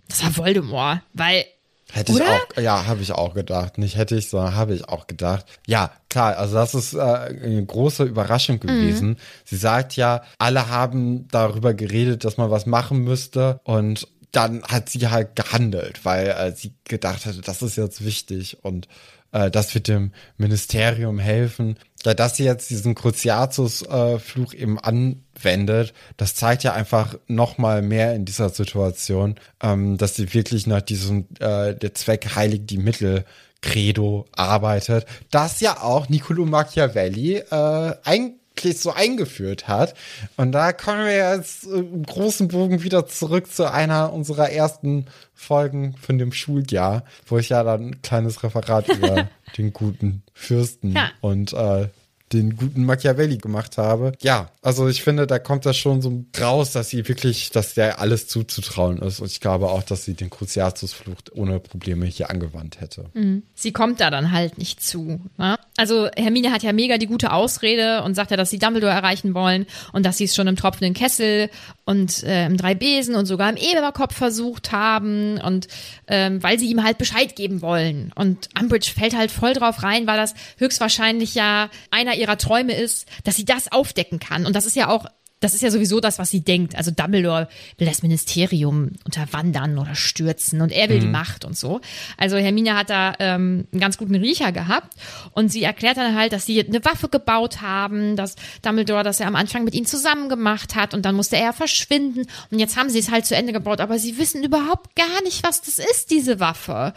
das 0.09 0.23
war 0.23 0.37
Voldemort, 0.37 1.01
weil 1.15 1.47
Hätte 1.95 2.13
ich 2.13 2.23
auch, 2.23 2.61
ja, 2.61 2.87
habe 2.87 3.03
ich 3.03 3.13
auch 3.13 3.35
gedacht. 3.35 3.79
Nicht 3.79 3.97
hätte 3.97 4.17
ich, 4.17 4.29
sondern 4.29 4.57
habe 4.57 4.75
ich 4.75 4.89
auch 4.89 5.07
gedacht. 5.07 5.47
Ja, 5.67 5.93
klar, 6.09 6.37
also 6.37 6.55
das 6.57 6.75
ist 6.75 6.95
äh, 6.95 6.99
eine 6.99 7.65
große 7.65 8.03
Überraschung 8.03 8.59
gewesen. 8.59 9.11
Mhm. 9.11 9.17
Sie 9.45 9.57
sagt 9.57 9.95
ja, 9.95 10.23
alle 10.39 10.69
haben 10.69 11.29
darüber 11.29 11.73
geredet, 11.73 12.25
dass 12.25 12.37
man 12.37 12.51
was 12.51 12.67
machen 12.67 13.05
müsste 13.05 13.61
und 13.63 14.09
dann 14.33 14.65
hat 14.65 14.89
sie 14.89 15.07
halt 15.07 15.37
gehandelt, 15.37 16.05
weil 16.05 16.27
äh, 16.29 16.53
sie 16.53 16.75
gedacht 16.83 17.27
hatte, 17.27 17.41
das 17.43 17.63
ist 17.63 17.77
jetzt 17.77 18.05
wichtig 18.05 18.59
und 18.63 18.89
äh, 19.31 19.51
das 19.51 19.73
wird 19.75 19.87
dem 19.87 20.13
Ministerium 20.37 21.21
helfen. 21.21 21.77
Ja, 22.05 22.13
dass 22.15 22.37
sie 22.37 22.45
jetzt 22.45 22.69
diesen 22.71 22.95
Cruciatus-Fluch 22.95 24.55
äh, 24.55 24.59
eben 24.59 24.79
anwendet, 24.79 25.95
das 26.17 26.35
zeigt 26.35 26.63
ja 26.63 26.75
einfach 26.75 27.17
noch 27.27 27.57
mal 27.57 27.81
mehr 27.81 28.15
in 28.15 28.25
dieser 28.25 28.51
Situation, 28.51 29.37
ähm, 29.63 29.97
dass 29.97 30.15
sie 30.15 30.35
wirklich 30.35 30.67
nach 30.67 30.83
diesem 30.83 31.27
äh, 31.41 31.75
der 31.75 31.95
Zweck 31.95 32.35
heiligt 32.35 32.69
die 32.71 32.79
Mittel 32.79 33.25
Credo 33.63 34.27
arbeitet, 34.33 35.07
das 35.31 35.61
ja 35.61 35.83
auch 35.83 36.11
Niccolo 36.11 36.45
Machiavelli 36.45 37.37
äh, 37.37 37.95
ein 38.05 38.35
so 38.83 38.93
eingeführt 38.93 39.69
hat. 39.69 39.95
Und 40.37 40.53
da 40.53 40.73
kommen 40.73 41.05
wir 41.05 41.37
jetzt 41.37 41.65
im 41.65 42.05
großen 42.05 42.49
Bogen 42.49 42.83
wieder 42.83 43.07
zurück 43.07 43.53
zu 43.53 43.71
einer 43.71 44.13
unserer 44.13 44.51
ersten 44.51 45.07
Folgen 45.35 45.97
von 46.01 46.19
dem 46.19 46.33
Schuljahr, 46.33 47.05
wo 47.27 47.39
ich 47.39 47.51
ja 47.51 47.63
dann 47.63 47.89
ein 47.89 48.03
kleines 48.03 48.43
Referat 48.43 48.89
über 48.89 49.29
den 49.59 49.73
guten 49.73 50.23
Fürsten 50.33 50.93
ja. 50.93 51.11
und 51.21 51.53
äh, 51.53 51.89
den 52.35 52.57
guten 52.57 52.85
Machiavelli 52.85 53.39
gemacht 53.39 53.79
habe. 53.79 54.13
Ja, 54.21 54.51
also 54.63 54.89
ich 54.89 55.03
finde, 55.03 55.27
da 55.27 55.39
kommt 55.39 55.67
das 55.67 55.77
schon 55.77 56.03
so 56.03 56.25
raus, 56.41 56.73
dass 56.73 56.91
sie 56.91 57.07
wirklich, 57.09 57.51
dass 57.51 57.75
der 57.75 58.01
alles 58.01 58.29
zuzutrauen 58.29 58.99
ist. 58.99 59.21
Und 59.21 59.31
ich 59.31 59.41
glaube 59.41 59.69
auch, 59.71 59.83
dass 59.83 60.05
sie 60.05 60.15
den 60.15 60.31
Cruciatus-Fluch 60.31 61.17
ohne 61.35 61.61
Probleme 61.61 62.07
hier 62.07 62.31
angewandt 62.31 62.81
hätte. 62.81 63.07
Mhm. 63.15 63.43
Sie 63.55 63.73
kommt 63.73 64.01
da 64.01 64.11
dann 64.11 64.33
halt 64.33 64.59
nicht 64.59 64.83
zu. 64.83 65.21
Ne? 65.37 65.57
Also 65.77 66.09
Hermine 66.17 66.53
hat 66.53 66.63
ja 66.63 66.73
mega 66.73 66.99
die 66.99 67.07
gute 67.07 67.33
Ausrede 67.33 68.03
und 68.03 68.15
sagt 68.15 68.31
ja, 68.31 68.37
dass 68.37 68.51
sie 68.51 68.59
Dumbledore 68.59 68.93
erreichen 68.93 69.35
wollen 69.35 69.67
und 69.93 70.07
dass 70.07 70.19
sie 70.19 70.25
es 70.25 70.35
schon 70.35 70.47
im 70.47 70.57
tropfenden 70.57 70.95
Kessel 70.95 71.51
und 71.85 72.23
äh, 72.23 72.47
im 72.47 72.57
Dreibesen 72.57 73.15
und 73.15 73.27
sogar 73.27 73.51
im 73.51 73.57
Eberkopf 73.57 74.15
versucht 74.15 74.73
haben 74.73 75.39
und 75.41 75.69
ähm, 76.07 76.43
weil 76.43 76.59
sie 76.59 76.71
ihm 76.71 76.83
halt 76.83 76.97
Bescheid 76.99 77.37
geben 77.37 77.61
wollen. 77.61 78.13
Und 78.15 78.49
Umbridge 78.59 78.91
fällt 78.97 79.15
halt 79.17 79.31
voll 79.31 79.53
drauf 79.53 79.83
rein, 79.83 80.07
weil 80.07 80.17
das 80.17 80.35
höchstwahrscheinlich 80.57 81.35
ja 81.35 81.69
einer 81.91 82.15
ihrer 82.15 82.24
Träume 82.27 82.75
ist, 82.75 83.07
dass 83.25 83.37
sie 83.37 83.45
das 83.45 83.71
aufdecken 83.71 84.19
kann. 84.19 84.47
Und 84.47 84.57
das 84.57 84.67
ist 84.67 84.77
ja 84.77 84.89
auch 84.89 85.07
das 85.45 85.55
ist 85.55 85.61
ja 85.61 85.71
sowieso 85.71 86.01
das, 86.01 86.19
was 86.19 86.31
sie 86.31 86.41
denkt. 86.41 86.75
Also 86.75 86.91
Dumbledore 86.91 87.49
will 87.77 87.87
das 87.87 88.03
Ministerium 88.03 88.93
unterwandern 89.05 89.79
oder 89.79 89.95
stürzen 89.95 90.63
und 90.63 90.73
er 90.73 90.89
will 90.89 90.97
mhm. 90.97 91.01
die 91.03 91.07
Macht 91.09 91.45
und 91.45 91.55
so. 91.55 91.83
Also 92.17 92.39
Hermine 92.39 92.75
hat 92.75 92.89
da 92.89 93.13
ähm, 93.19 93.67
einen 93.71 93.81
ganz 93.81 93.99
guten 93.99 94.15
Riecher 94.15 94.53
gehabt 94.53 94.95
und 95.33 95.51
sie 95.51 95.63
erklärt 95.63 95.99
dann 95.99 96.15
halt, 96.17 96.33
dass 96.33 96.47
sie 96.47 96.67
eine 96.67 96.83
Waffe 96.87 97.11
gebaut 97.11 97.61
haben, 97.61 98.17
dass 98.17 98.37
Dumbledore 98.63 99.05
das 99.05 99.19
ja 99.19 99.27
am 99.27 99.37
Anfang 99.37 99.65
mit 99.65 99.75
ihnen 99.75 99.85
zusammen 99.85 100.31
gemacht 100.31 100.77
hat 100.77 100.95
und 100.95 101.03
dann 101.03 101.15
musste 101.15 101.37
er 101.37 101.53
verschwinden 101.53 102.27
und 102.51 102.59
jetzt 102.59 102.79
haben 102.79 102.89
sie 102.89 103.01
es 103.01 103.11
halt 103.11 103.27
zu 103.27 103.37
Ende 103.37 103.53
gebaut, 103.53 103.81
aber 103.81 103.99
sie 103.99 104.17
wissen 104.17 104.43
überhaupt 104.43 104.97
gar 104.97 105.23
nicht, 105.25 105.43
was 105.47 105.61
das 105.61 105.79
ist, 105.79 106.11
diese 106.11 106.41
Waffe. 106.41 106.95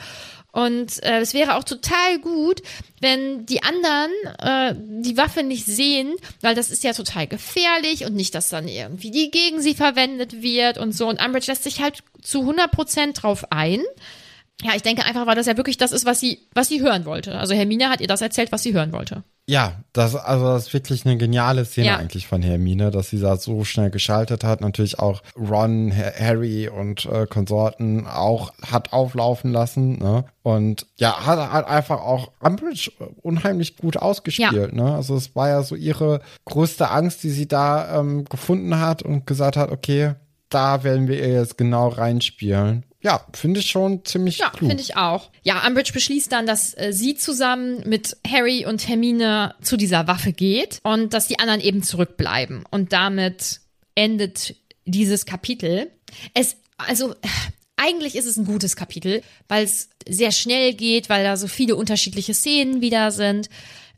Und 0.57 1.03
äh, 1.03 1.19
es 1.19 1.35
wäre 1.35 1.55
auch 1.55 1.63
total 1.63 2.17
gut, 2.17 2.63
wenn 2.99 3.45
die 3.45 3.61
anderen 3.61 4.09
äh, 4.39 4.73
die 5.03 5.15
Waffe 5.15 5.43
nicht 5.43 5.67
sehen, 5.67 6.15
weil 6.41 6.55
das 6.55 6.71
ist 6.71 6.83
ja 6.83 6.93
total 6.93 7.27
gefährlich 7.27 8.05
und 8.07 8.15
nicht, 8.15 8.33
dass 8.33 8.49
dann 8.49 8.67
irgendwie 8.67 9.11
die 9.11 9.29
gegen 9.29 9.61
sie 9.61 9.75
verwendet 9.75 10.41
wird 10.41 10.79
und 10.79 10.93
so. 10.93 11.07
Und 11.07 11.23
Umbridge 11.23 11.51
lässt 11.51 11.63
sich 11.63 11.79
halt 11.79 11.99
zu 12.23 12.39
100 12.39 12.71
Prozent 12.71 13.21
drauf 13.21 13.51
ein 13.51 13.83
ja, 14.63 14.71
ich 14.75 14.81
denke 14.81 15.05
einfach, 15.05 15.27
weil 15.27 15.35
das 15.35 15.45
ja 15.45 15.55
wirklich 15.55 15.77
das 15.77 15.91
ist, 15.91 16.05
was 16.05 16.19
sie, 16.19 16.39
was 16.53 16.67
sie 16.67 16.81
hören 16.81 17.05
wollte. 17.05 17.37
Also 17.37 17.53
Hermine 17.53 17.89
hat 17.89 18.01
ihr 18.01 18.07
das 18.07 18.21
erzählt, 18.21 18.51
was 18.51 18.63
sie 18.63 18.73
hören 18.73 18.91
wollte. 18.91 19.23
Ja, 19.49 19.83
das, 19.93 20.15
also 20.15 20.45
das 20.45 20.67
ist 20.67 20.73
wirklich 20.73 21.05
eine 21.05 21.15
geniale 21.15 21.63
Szene 21.63 21.87
ja. 21.87 21.97
eigentlich 21.97 22.27
von 22.27 22.41
Hermine, 22.41 22.91
dass 22.91 23.09
sie 23.09 23.19
da 23.19 23.37
so 23.37 23.63
schnell 23.63 23.91
geschaltet 23.91 24.43
hat. 24.43 24.59
Natürlich 24.59 24.99
auch 24.99 25.21
Ron, 25.37 25.93
Harry 25.95 26.67
und 26.67 27.05
äh, 27.05 27.27
Konsorten 27.27 28.07
auch 28.07 28.51
hat 28.61 28.91
auflaufen 28.91 29.53
lassen. 29.53 29.99
Ne? 29.99 30.25
Und 30.41 30.87
ja, 30.97 31.25
hat 31.25 31.51
halt 31.51 31.67
einfach 31.67 32.01
auch 32.01 32.31
Umbridge 32.41 32.91
unheimlich 33.21 33.77
gut 33.77 33.95
ausgespielt. 33.95 34.73
Ja. 34.73 34.83
Ne? 34.83 34.95
Also 34.95 35.15
es 35.15 35.33
war 35.33 35.47
ja 35.47 35.63
so 35.63 35.75
ihre 35.75 36.19
größte 36.43 36.89
Angst, 36.89 37.23
die 37.23 37.29
sie 37.29 37.47
da 37.47 37.99
ähm, 37.99 38.25
gefunden 38.25 38.79
hat 38.79 39.03
und 39.03 39.27
gesagt 39.27 39.55
hat, 39.55 39.71
okay, 39.71 40.15
da 40.49 40.83
werden 40.83 41.07
wir 41.07 41.19
ihr 41.19 41.33
jetzt 41.33 41.57
genau 41.57 41.87
reinspielen. 41.87 42.83
Ja, 43.07 43.25
finde 43.33 43.61
ich 43.61 43.69
schon 43.69 44.03
ziemlich 44.03 44.39
Ja, 44.39 44.51
finde 44.51 44.81
ich 44.81 44.97
auch. 44.97 45.31
Ja, 45.41 45.65
Umbridge 45.65 45.93
beschließt 45.93 46.29
dann, 46.29 46.45
dass 46.45 46.73
äh, 46.77 46.91
sie 46.91 47.15
zusammen 47.15 47.87
mit 47.87 48.17
Harry 48.29 48.65
und 48.65 48.85
Hermine 48.85 49.55
zu 49.61 49.77
dieser 49.77 50.07
Waffe 50.07 50.33
geht 50.33 50.79
und 50.83 51.13
dass 51.13 51.29
die 51.29 51.39
anderen 51.39 51.61
eben 51.61 51.83
zurückbleiben. 51.83 52.65
Und 52.69 52.91
damit 52.91 53.61
endet 53.95 54.55
dieses 54.83 55.25
Kapitel. 55.25 55.89
Es, 56.33 56.57
also, 56.75 57.15
eigentlich 57.77 58.17
ist 58.17 58.25
es 58.25 58.35
ein 58.35 58.43
gutes 58.43 58.75
Kapitel, 58.75 59.21
weil 59.47 59.63
es 59.63 59.87
sehr 60.05 60.33
schnell 60.33 60.73
geht, 60.73 61.07
weil 61.07 61.23
da 61.23 61.37
so 61.37 61.47
viele 61.47 61.77
unterschiedliche 61.77 62.33
Szenen 62.33 62.81
wieder 62.81 63.11
sind. 63.11 63.49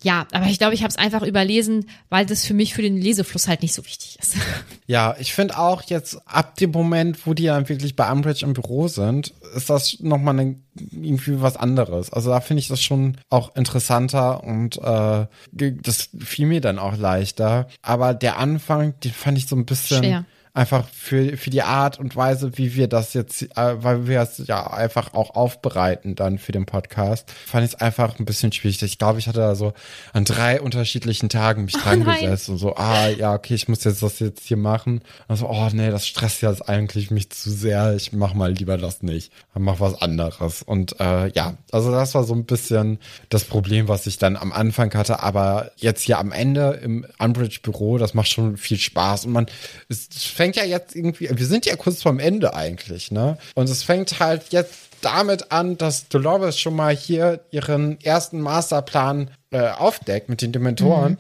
Ja, 0.02 0.28
aber 0.32 0.46
ich 0.46 0.60
glaube, 0.60 0.74
ich 0.74 0.82
habe 0.82 0.90
es 0.90 0.98
einfach 0.98 1.24
überlesen, 1.24 1.86
weil 2.10 2.26
das 2.26 2.46
für 2.46 2.54
mich 2.54 2.74
für 2.74 2.82
den 2.82 2.98
Lesefluss 2.98 3.48
halt 3.48 3.62
nicht 3.62 3.74
so 3.74 3.86
wichtig 3.86 4.18
ist. 4.20 4.36
Ja, 4.88 5.16
ich 5.20 5.36
finde 5.36 5.60
auch 5.60 5.84
jetzt 5.84 6.18
ab 6.26 6.56
dem 6.56 6.72
Moment, 6.72 7.28
wo 7.28 7.36
die 7.36 7.46
dann 7.46 7.70
wirklich 7.70 7.96
bei 7.96 8.12
Umbridge 8.12 8.44
im 8.44 8.54
Büro 8.54 8.88
sind, 8.88 9.36
ist 9.56 9.70
das 9.70 10.00
nochmal 10.00 10.40
eine, 10.40 10.56
irgendwie 10.92 11.40
was 11.42 11.58
anderes. 11.58 12.12
Also 12.12 12.32
da 12.32 12.42
finde 12.42 12.62
ich 12.62 12.70
das 12.70 12.82
schon 12.82 13.18
auch 13.30 13.56
interessanter 13.56 14.44
und 14.44 14.78
äh, 14.80 15.28
das 15.52 16.10
fiel 16.18 16.48
mir 16.48 16.60
dann 16.60 16.80
auch 16.80 16.98
leichter. 16.98 17.68
Aber 17.84 18.16
der 18.16 18.40
Anfang, 18.40 19.00
den 19.02 19.12
fand 19.12 19.38
ich 19.38 19.46
so 19.46 19.56
ein 19.56 19.68
bisschen. 19.68 20.04
Schwer 20.04 20.26
einfach 20.60 20.86
für, 20.90 21.38
für 21.38 21.50
die 21.50 21.62
Art 21.62 22.00
und 22.00 22.16
Weise, 22.18 22.58
wie 22.58 22.76
wir 22.76 22.88
das 22.90 23.14
jetzt, 23.14 23.44
äh, 23.44 23.48
weil 23.56 24.08
wir 24.08 24.22
es 24.22 24.46
ja 24.46 24.68
einfach 24.68 25.14
auch 25.14 25.34
aufbereiten 25.36 26.16
dann 26.16 26.38
für 26.38 26.52
den 26.52 26.66
Podcast, 26.66 27.32
fand 27.46 27.66
ich 27.66 27.74
es 27.74 27.80
einfach 27.80 28.20
ein 28.20 28.26
bisschen 28.26 28.52
schwierig. 28.52 28.84
Ich 28.84 28.98
glaube, 28.98 29.20
ich 29.20 29.28
hatte 29.28 29.40
da 29.40 29.56
so 29.56 29.74
an 30.12 30.26
drei 30.26 30.60
unterschiedlichen 30.60 31.30
Tagen 31.30 31.64
mich 31.64 31.76
dran 31.76 32.04
gesetzt 32.04 32.50
und 32.50 32.58
so, 32.58 32.76
ah, 32.76 33.08
ja, 33.08 33.34
okay, 33.34 33.56
ich 33.56 33.70
muss 33.70 33.86
jetzt 33.86 34.04
das 34.04 34.20
jetzt 34.20 34.46
hier 34.46 34.58
machen. 34.58 35.02
Und 35.30 35.38
so, 35.38 35.50
oh 35.50 35.70
nee, 35.72 35.90
das 35.92 36.06
stresst 36.06 36.42
jetzt 36.42 36.68
eigentlich 36.68 37.10
mich 37.10 37.30
zu 37.30 37.50
sehr. 37.50 37.96
Ich 37.96 38.12
mach 38.12 38.34
mal 38.34 38.52
lieber 38.52 38.78
das 38.78 39.02
nicht. 39.02 39.32
Mach 39.58 39.80
was 39.80 40.02
anderes. 40.02 40.62
Und 40.62 41.00
äh, 41.00 41.30
ja, 41.32 41.56
also 41.72 41.90
das 41.92 42.16
war 42.16 42.26
so 42.26 42.34
ein 42.34 42.46
bisschen 42.46 43.00
das 43.30 43.46
Problem, 43.46 43.88
was 43.88 44.08
ich 44.08 44.18
dann 44.18 44.36
am 44.36 44.52
Anfang 44.52 44.94
hatte. 44.94 45.24
Aber 45.24 45.72
jetzt 45.78 46.02
hier 46.02 46.20
am 46.20 46.34
Ende 46.34 46.80
im 46.84 47.06
Umbridge-Büro, 47.18 47.98
das 47.98 48.14
macht 48.14 48.30
schon 48.30 48.58
viel 48.58 48.78
Spaß. 48.78 49.26
Und 49.26 49.32
man, 49.32 49.46
es 49.88 50.08
fängt 50.26 50.49
ja 50.56 50.64
jetzt 50.64 50.96
irgendwie, 50.96 51.30
wir 51.32 51.46
sind 51.46 51.66
ja 51.66 51.76
kurz 51.76 52.02
vorm 52.02 52.20
Ende 52.20 52.54
eigentlich, 52.54 53.12
ne? 53.12 53.38
Und 53.56 53.70
es 53.70 53.84
fängt 53.84 54.20
halt 54.20 54.52
jetzt 54.52 54.76
damit 55.02 55.52
an, 55.52 55.78
dass 55.78 56.08
Dolores 56.10 56.60
schon 56.60 56.76
mal 56.76 56.96
hier 56.96 57.42
ihren 57.52 58.00
ersten 58.02 58.42
Masterplan 58.42 59.32
äh, 59.52 59.70
aufdeckt 59.70 60.30
mit 60.30 60.42
den 60.42 60.52
Dementoren. 60.52 61.18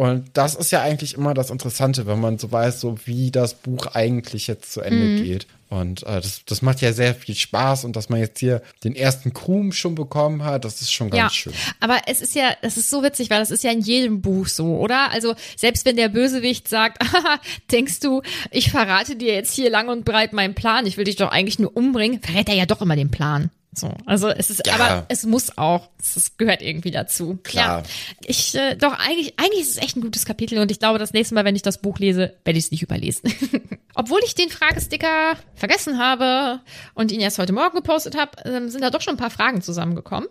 Und 0.00 0.30
das 0.32 0.54
ist 0.54 0.70
ja 0.70 0.80
eigentlich 0.80 1.12
immer 1.12 1.34
das 1.34 1.50
Interessante, 1.50 2.06
wenn 2.06 2.18
man 2.22 2.38
so 2.38 2.50
weiß, 2.50 2.80
so 2.80 2.96
wie 3.04 3.30
das 3.30 3.52
Buch 3.52 3.84
eigentlich 3.88 4.46
jetzt 4.46 4.72
zu 4.72 4.80
Ende 4.80 5.22
geht. 5.22 5.46
Und 5.68 6.04
äh, 6.04 6.22
das, 6.22 6.40
das 6.46 6.62
macht 6.62 6.80
ja 6.80 6.94
sehr 6.94 7.14
viel 7.14 7.34
Spaß 7.34 7.84
und 7.84 7.96
dass 7.96 8.08
man 8.08 8.18
jetzt 8.18 8.38
hier 8.38 8.62
den 8.82 8.96
ersten 8.96 9.34
Krumm 9.34 9.72
schon 9.72 9.94
bekommen 9.94 10.42
hat, 10.42 10.64
das 10.64 10.80
ist 10.80 10.90
schon 10.90 11.10
ganz 11.10 11.20
Ja, 11.20 11.28
schön. 11.28 11.52
aber 11.80 11.98
es 12.06 12.22
ist 12.22 12.34
ja, 12.34 12.54
das 12.62 12.78
ist 12.78 12.88
so 12.88 13.02
witzig, 13.02 13.28
weil 13.28 13.40
das 13.40 13.50
ist 13.50 13.62
ja 13.62 13.72
in 13.72 13.82
jedem 13.82 14.22
Buch 14.22 14.46
so, 14.48 14.78
oder? 14.78 15.10
Also 15.10 15.34
selbst 15.54 15.84
wenn 15.84 15.96
der 15.96 16.08
Bösewicht 16.08 16.66
sagt, 16.66 17.02
denkst 17.70 18.00
du, 18.00 18.22
ich 18.50 18.70
verrate 18.70 19.16
dir 19.16 19.34
jetzt 19.34 19.52
hier 19.52 19.68
lang 19.68 19.88
und 19.90 20.06
breit 20.06 20.32
meinen 20.32 20.54
Plan, 20.54 20.86
ich 20.86 20.96
will 20.96 21.04
dich 21.04 21.16
doch 21.16 21.30
eigentlich 21.30 21.58
nur 21.58 21.76
umbringen, 21.76 22.22
verrät 22.22 22.48
er 22.48 22.54
ja 22.54 22.64
doch 22.64 22.80
immer 22.80 22.96
den 22.96 23.10
Plan. 23.10 23.50
So, 23.72 23.92
also 24.04 24.28
es 24.28 24.50
ist, 24.50 24.66
Ja. 24.66 24.74
aber 24.74 25.06
es 25.08 25.24
muss 25.24 25.56
auch, 25.56 25.90
es 26.00 26.36
gehört 26.36 26.60
irgendwie 26.60 26.90
dazu. 26.90 27.38
Klar. 27.44 27.82
Ja, 27.82 27.88
ich, 28.24 28.54
äh, 28.56 28.74
doch 28.74 28.98
eigentlich, 28.98 29.38
eigentlich 29.38 29.60
ist 29.60 29.70
es 29.76 29.82
echt 29.82 29.96
ein 29.96 30.00
gutes 30.00 30.24
Kapitel 30.24 30.58
und 30.58 30.70
ich 30.72 30.80
glaube, 30.80 30.98
das 30.98 31.12
nächste 31.12 31.34
Mal, 31.36 31.44
wenn 31.44 31.54
ich 31.54 31.62
das 31.62 31.80
Buch 31.80 31.98
lese, 32.00 32.34
werde 32.44 32.58
ich 32.58 32.64
es 32.64 32.70
nicht 32.72 32.82
überlesen. 32.82 33.32
Obwohl 33.94 34.20
ich 34.24 34.34
den 34.34 34.50
Fragesticker 34.50 35.34
vergessen 35.54 35.98
habe 35.98 36.60
und 36.94 37.12
ihn 37.12 37.20
erst 37.20 37.38
heute 37.38 37.52
Morgen 37.52 37.76
gepostet 37.76 38.16
habe, 38.16 38.32
ähm, 38.44 38.68
sind 38.70 38.82
da 38.82 38.90
doch 38.90 39.02
schon 39.02 39.14
ein 39.14 39.18
paar 39.18 39.30
Fragen 39.30 39.62
zusammengekommen. 39.62 40.28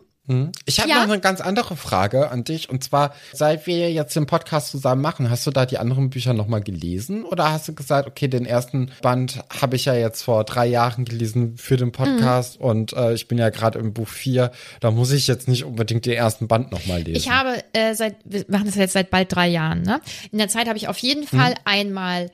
Ich 0.65 0.79
habe 0.79 0.89
Ja. 0.89 0.97
noch 0.97 1.03
eine 1.11 1.19
ganz 1.19 1.41
andere 1.41 1.75
Frage 1.75 2.29
an 2.29 2.43
dich. 2.43 2.69
Und 2.69 2.83
zwar, 2.83 3.13
seit 3.33 3.65
wir 3.67 3.91
jetzt 3.91 4.15
den 4.15 4.25
Podcast 4.27 4.69
zusammen 4.69 5.01
machen, 5.01 5.29
hast 5.29 5.47
du 5.47 5.51
da 5.51 5.65
die 5.65 5.77
anderen 5.79 6.09
Bücher 6.09 6.33
nochmal 6.33 6.61
gelesen? 6.61 7.25
Oder 7.25 7.51
hast 7.51 7.67
du 7.67 7.73
gesagt, 7.73 8.07
okay, 8.07 8.27
den 8.27 8.45
ersten 8.45 8.91
Band 9.01 9.39
habe 9.61 9.75
ich 9.75 9.85
ja 9.85 9.95
jetzt 9.95 10.21
vor 10.21 10.43
drei 10.43 10.67
Jahren 10.67 11.05
gelesen 11.05 11.57
für 11.57 11.77
den 11.77 11.91
Podcast 11.91 12.59
Mhm. 12.59 12.65
und 12.65 12.93
äh, 12.93 13.13
ich 13.13 13.27
bin 13.27 13.37
ja 13.37 13.49
gerade 13.49 13.79
im 13.79 13.93
Buch 13.93 14.07
vier. 14.07 14.51
Da 14.79 14.91
muss 14.91 15.11
ich 15.11 15.27
jetzt 15.27 15.47
nicht 15.47 15.63
unbedingt 15.65 16.05
den 16.05 16.13
ersten 16.13 16.47
Band 16.47 16.71
nochmal 16.71 17.01
lesen. 17.01 17.17
Ich 17.17 17.29
habe 17.31 17.63
äh, 17.73 17.93
seit, 17.95 18.15
wir 18.25 18.45
machen 18.49 18.65
das 18.67 18.75
jetzt 18.75 18.93
seit 18.93 19.09
bald 19.09 19.33
drei 19.33 19.47
Jahren, 19.47 19.81
ne? 19.81 19.99
In 20.31 20.37
der 20.37 20.47
Zeit 20.49 20.67
habe 20.67 20.77
ich 20.77 20.87
auf 20.87 20.97
jeden 20.99 21.25
Fall 21.25 21.55
einmal 21.65 22.29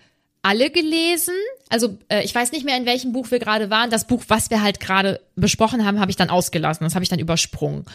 alle 0.46 0.70
gelesen. 0.70 1.34
Also 1.70 1.98
äh, 2.08 2.24
ich 2.24 2.36
weiß 2.36 2.52
nicht 2.52 2.66
mehr, 2.66 2.78
in 2.78 2.86
welchem 2.86 3.14
Buch 3.14 3.32
wir 3.32 3.40
gerade 3.40 3.70
waren. 3.72 3.90
Das 3.90 4.06
Buch, 4.06 4.24
was 4.28 4.52
wir 4.52 4.62
halt 4.62 4.80
gerade 4.80 5.20
besprochen 5.36 5.86
haben, 5.86 6.00
habe 6.00 6.12
ich 6.12 6.18
dann 6.18 6.30
ausgelassen. 6.30 6.84
Das 6.84 6.94
habe 6.94 7.04
ich 7.04 7.10
dann 7.10 7.20
übersprungen. 7.20 7.86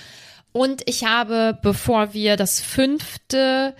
Und 0.52 0.82
ich 0.86 1.04
habe, 1.04 1.56
bevor 1.62 2.12
wir 2.12 2.36
das 2.36 2.60
fünfte 2.60 3.74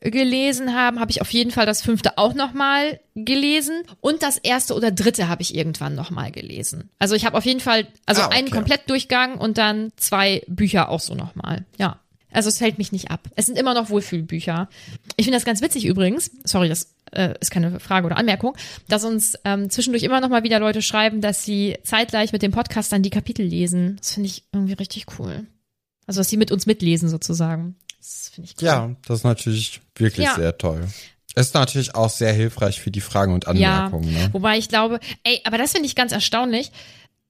gelesen 0.00 0.74
haben, 0.74 1.00
habe 1.00 1.10
ich 1.10 1.20
auf 1.20 1.32
jeden 1.32 1.50
Fall 1.50 1.66
das 1.66 1.82
fünfte 1.82 2.16
auch 2.18 2.34
nochmal 2.34 3.00
gelesen 3.14 3.82
und 4.00 4.22
das 4.22 4.36
erste 4.38 4.74
oder 4.74 4.90
dritte 4.90 5.28
habe 5.28 5.42
ich 5.42 5.54
irgendwann 5.54 5.94
nochmal 5.94 6.30
gelesen. 6.32 6.90
Also 6.98 7.14
ich 7.14 7.24
habe 7.24 7.36
auf 7.38 7.44
jeden 7.44 7.60
Fall, 7.60 7.86
also 8.06 8.22
Ah, 8.22 8.26
okay. 8.26 8.38
einen 8.38 8.50
Komplettdurchgang 8.50 9.38
und 9.38 9.58
dann 9.58 9.92
zwei 9.96 10.42
Bücher 10.48 10.88
auch 10.90 11.00
so 11.00 11.14
nochmal. 11.14 11.64
Ja. 11.76 11.98
Also 12.32 12.48
es 12.48 12.60
hält 12.60 12.78
mich 12.78 12.92
nicht 12.92 13.10
ab. 13.10 13.28
Es 13.36 13.46
sind 13.46 13.58
immer 13.58 13.74
noch 13.74 13.90
Wohlfühlbücher. 13.90 14.68
Ich 15.16 15.26
finde 15.26 15.36
das 15.36 15.44
ganz 15.44 15.60
witzig 15.60 15.84
übrigens. 15.84 16.30
Sorry, 16.44 16.68
das 16.68 16.88
äh, 17.12 17.34
ist 17.40 17.50
keine 17.50 17.78
Frage 17.80 18.06
oder 18.06 18.16
Anmerkung, 18.16 18.56
dass 18.88 19.04
uns 19.04 19.38
ähm, 19.44 19.70
zwischendurch 19.70 20.02
immer 20.02 20.20
noch 20.20 20.28
mal 20.28 20.42
wieder 20.42 20.58
Leute 20.60 20.82
schreiben, 20.82 21.20
dass 21.20 21.44
sie 21.44 21.76
zeitgleich 21.84 22.32
mit 22.32 22.42
dem 22.42 22.52
Podcast 22.52 22.92
dann 22.92 23.02
die 23.02 23.10
Kapitel 23.10 23.44
lesen. 23.46 23.96
Das 23.98 24.12
finde 24.14 24.28
ich 24.28 24.44
irgendwie 24.52 24.74
richtig 24.74 25.06
cool. 25.18 25.46
Also 26.06 26.20
dass 26.20 26.28
sie 26.28 26.36
mit 26.36 26.50
uns 26.50 26.66
mitlesen 26.66 27.08
sozusagen. 27.08 27.76
Das 27.98 28.30
finde 28.34 28.50
ich 28.50 28.60
cool. 28.60 28.66
ja, 28.66 28.96
das 29.06 29.18
ist 29.20 29.24
natürlich 29.24 29.80
wirklich 29.94 30.26
Ja. 30.26 30.34
sehr 30.34 30.58
toll. 30.58 30.86
Ist 31.34 31.54
natürlich 31.54 31.94
auch 31.94 32.10
sehr 32.10 32.32
hilfreich 32.32 32.80
für 32.80 32.90
die 32.90 33.00
Fragen 33.00 33.32
und 33.32 33.46
Anmerkungen. 33.48 34.12
Ja, 34.12 34.24
ne? 34.24 34.28
wobei 34.34 34.58
ich 34.58 34.68
glaube, 34.68 35.00
ey, 35.22 35.40
aber 35.44 35.56
das 35.56 35.72
finde 35.72 35.86
ich 35.86 35.94
ganz 35.94 36.12
erstaunlich. 36.12 36.72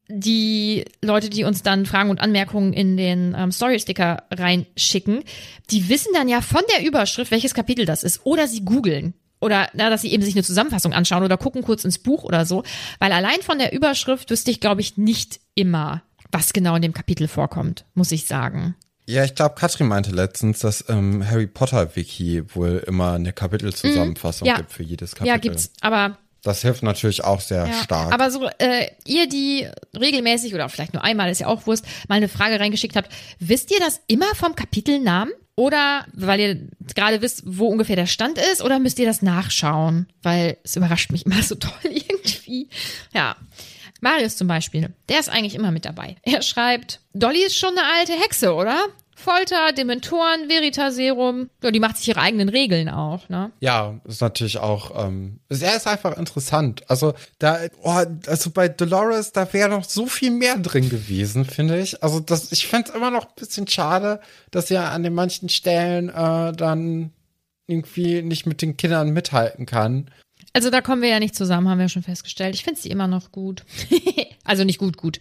Die 0.09 0.85
Leute, 1.01 1.31
die 1.31 1.45
uns 1.45 1.63
dann 1.63 1.87
Fragen 1.87 2.11
und 2.11 2.21
Anmerkungen 2.21 2.73
in 2.73 2.97
den 2.97 3.35
ähm, 3.39 3.53
Story-Sticker 3.53 4.25
reinschicken, 4.33 5.23
die 5.71 5.89
wissen 5.89 6.13
dann 6.15 6.29
ja 6.29 6.41
von 6.41 6.63
der 6.77 6.85
Überschrift, 6.85 7.31
welches 7.31 7.55
Kapitel 7.55 7.87
das 7.87 8.03
ist. 8.03 8.27
Oder 8.27 8.49
sie 8.49 8.65
googeln. 8.65 9.15
Oder 9.43 9.69
na, 9.75 9.91
dass 9.91 10.01
sie 10.03 10.13
eben 10.13 10.23
sich 10.23 10.35
eine 10.35 10.43
Zusammenfassung 10.45 10.93
anschauen 10.95 11.23
oder 11.25 11.37
gucken 11.37 11.63
kurz 11.63 11.85
ins 11.85 11.99
Buch 11.99 12.25
oder 12.25 12.47
so. 12.47 12.63
Weil 13.01 13.13
allein 13.13 13.43
von 13.43 13.59
der 13.59 13.73
Überschrift 13.73 14.31
wüsste 14.31 14.51
ich, 14.51 14.61
glaube 14.61 14.81
ich, 14.81 14.97
nicht 14.97 15.41
immer, 15.55 16.03
was 16.31 16.53
genau 16.53 16.77
in 16.77 16.83
dem 16.83 16.93
Kapitel 16.95 17.29
vorkommt, 17.29 17.85
muss 17.95 18.13
ich 18.13 18.27
sagen. 18.27 18.75
Ja, 19.07 19.25
ich 19.25 19.35
glaube, 19.35 19.57
Katrin 19.57 19.89
meinte 19.89 20.13
letztens, 20.13 20.61
dass 20.61 20.85
ähm, 20.89 21.29
Harry 21.29 21.49
Potter 21.49 21.97
Wiki 21.97 22.43
wohl 22.55 22.83
immer 22.87 23.15
eine 23.15 23.33
Kapitelzusammenfassung 23.33 24.47
Mhm. 24.47 24.51
Ja. 24.51 24.57
gibt 24.59 24.73
für 24.73 24.85
jedes 24.85 25.15
Kapitel. 25.17 25.29
Ja, 25.29 25.37
gibt's. 25.39 25.73
Aber 25.81 26.19
Das 26.45 26.63
hilft 26.63 26.83
natürlich 26.83 27.23
auch 27.25 27.41
sehr 27.41 27.67
Ja, 27.67 27.73
stark. 27.85 28.13
Aber 28.13 28.31
so, 28.31 28.49
äh, 28.59 28.87
ihr, 29.07 29.29
die 29.29 29.69
regelmäßig 29.97 30.55
oder 30.55 30.69
vielleicht 30.69 30.93
nur 30.95 31.05
einmal, 31.05 31.31
ist 31.31 31.41
ja 31.41 31.47
auch 31.49 31.67
Wurst, 31.67 31.85
mal 32.09 32.17
eine 32.17 32.29
Frage 32.29 32.59
reingeschickt 32.59 32.97
habt, 32.97 33.13
wisst 33.39 33.71
ihr 33.71 33.79
das 33.81 34.01
immer 34.09 34.33
vom 34.35 34.55
Kapitelnamen? 34.57 35.33
Oder 35.55 36.07
weil 36.15 36.41
ihr 36.41 36.69
gerade 36.95 37.21
wisst, 37.21 37.43
wo 37.45 37.67
ungefähr 37.67 37.97
der 37.97 38.07
Stand 38.07 38.39
ist? 38.39 38.63
Oder 38.63 38.79
müsst 38.79 38.99
ihr 38.99 39.07
das 39.07 39.23
nachschauen? 39.23 40.07
Weil 40.23 40.57
es 40.65 40.77
überrascht 40.77 41.13
mich 41.13 41.27
immer 41.27 41.43
so 41.43 41.55
toll 41.55 41.73
irgendwie. 41.85 42.69
Ja. 43.13 43.37
Marius 44.01 44.37
zum 44.37 44.49
Beispiel, 44.49 44.93
der 45.09 45.21
ist 45.21 45.29
eigentlich 45.29 45.55
immer 45.55 45.71
mit 45.71 45.85
dabei. 45.85 46.17
Er 46.23 46.43
schreibt, 46.43 47.01
Dolly 47.15 47.45
ist 47.45 47.57
schon 47.57 47.79
eine 47.79 47.87
alte 47.99 48.13
Hexe, 48.15 48.53
oder? 48.53 48.89
Folter, 49.23 49.73
Dementoren, 49.73 50.49
Veritaserum. 50.49 51.49
Ja, 51.63 51.71
die 51.71 51.81
macht 51.81 51.97
sich 51.97 52.09
ihre 52.09 52.21
eigenen 52.21 52.49
Regeln 52.49 52.89
auch, 52.89 53.29
ne? 53.29 53.51
Ja, 53.61 54.01
ist 54.05 54.21
natürlich 54.21 54.59
auch, 54.59 55.07
ähm, 55.07 55.39
ist- 55.49 55.63
er 55.63 55.77
ist 55.77 55.87
einfach 55.87 56.17
interessant. 56.19 56.83
Also 56.91 57.15
da, 57.39 57.59
oh, 57.83 58.03
also 58.27 58.51
bei 58.51 58.69
Dolores, 58.69 59.33
da 59.33 59.51
wäre 59.53 59.69
noch 59.69 59.85
so 59.85 60.07
viel 60.07 60.31
mehr 60.31 60.59
drin 60.59 60.89
gewesen, 60.89 61.45
finde 61.45 61.81
ich. 61.81 62.03
Also 62.03 62.21
das, 62.21 62.53
ich 62.53 62.67
fände 62.67 62.91
es 62.91 62.95
immer 62.97 63.11
noch 63.11 63.25
ein 63.27 63.35
bisschen 63.37 63.67
schade, 63.69 64.21
dass 64.51 64.71
er 64.71 64.91
an 64.91 65.03
den 65.03 65.15
manchen 65.15 65.49
Stellen 65.49 66.09
äh, 66.09 66.53
dann 66.53 67.13
irgendwie 67.67 68.23
nicht 68.23 68.45
mit 68.47 68.61
den 68.61 68.77
Kindern 68.77 69.11
mithalten 69.11 69.67
kann. 69.67 70.11
Also 70.53 70.69
da 70.69 70.81
kommen 70.83 71.01
wir 71.01 71.09
ja 71.09 71.21
nicht 71.21 71.35
zusammen, 71.37 71.69
haben 71.69 71.79
wir 71.79 71.89
schon 71.89 72.03
festgestellt. 72.03 72.55
Ich 72.55 72.65
finde 72.65 72.81
sie 72.81 72.91
immer 72.91 73.07
noch 73.07 73.33
gut. 73.33 73.65
also 74.45 74.65
nicht 74.65 74.79
gut, 74.79 74.97
gut. 74.99 75.21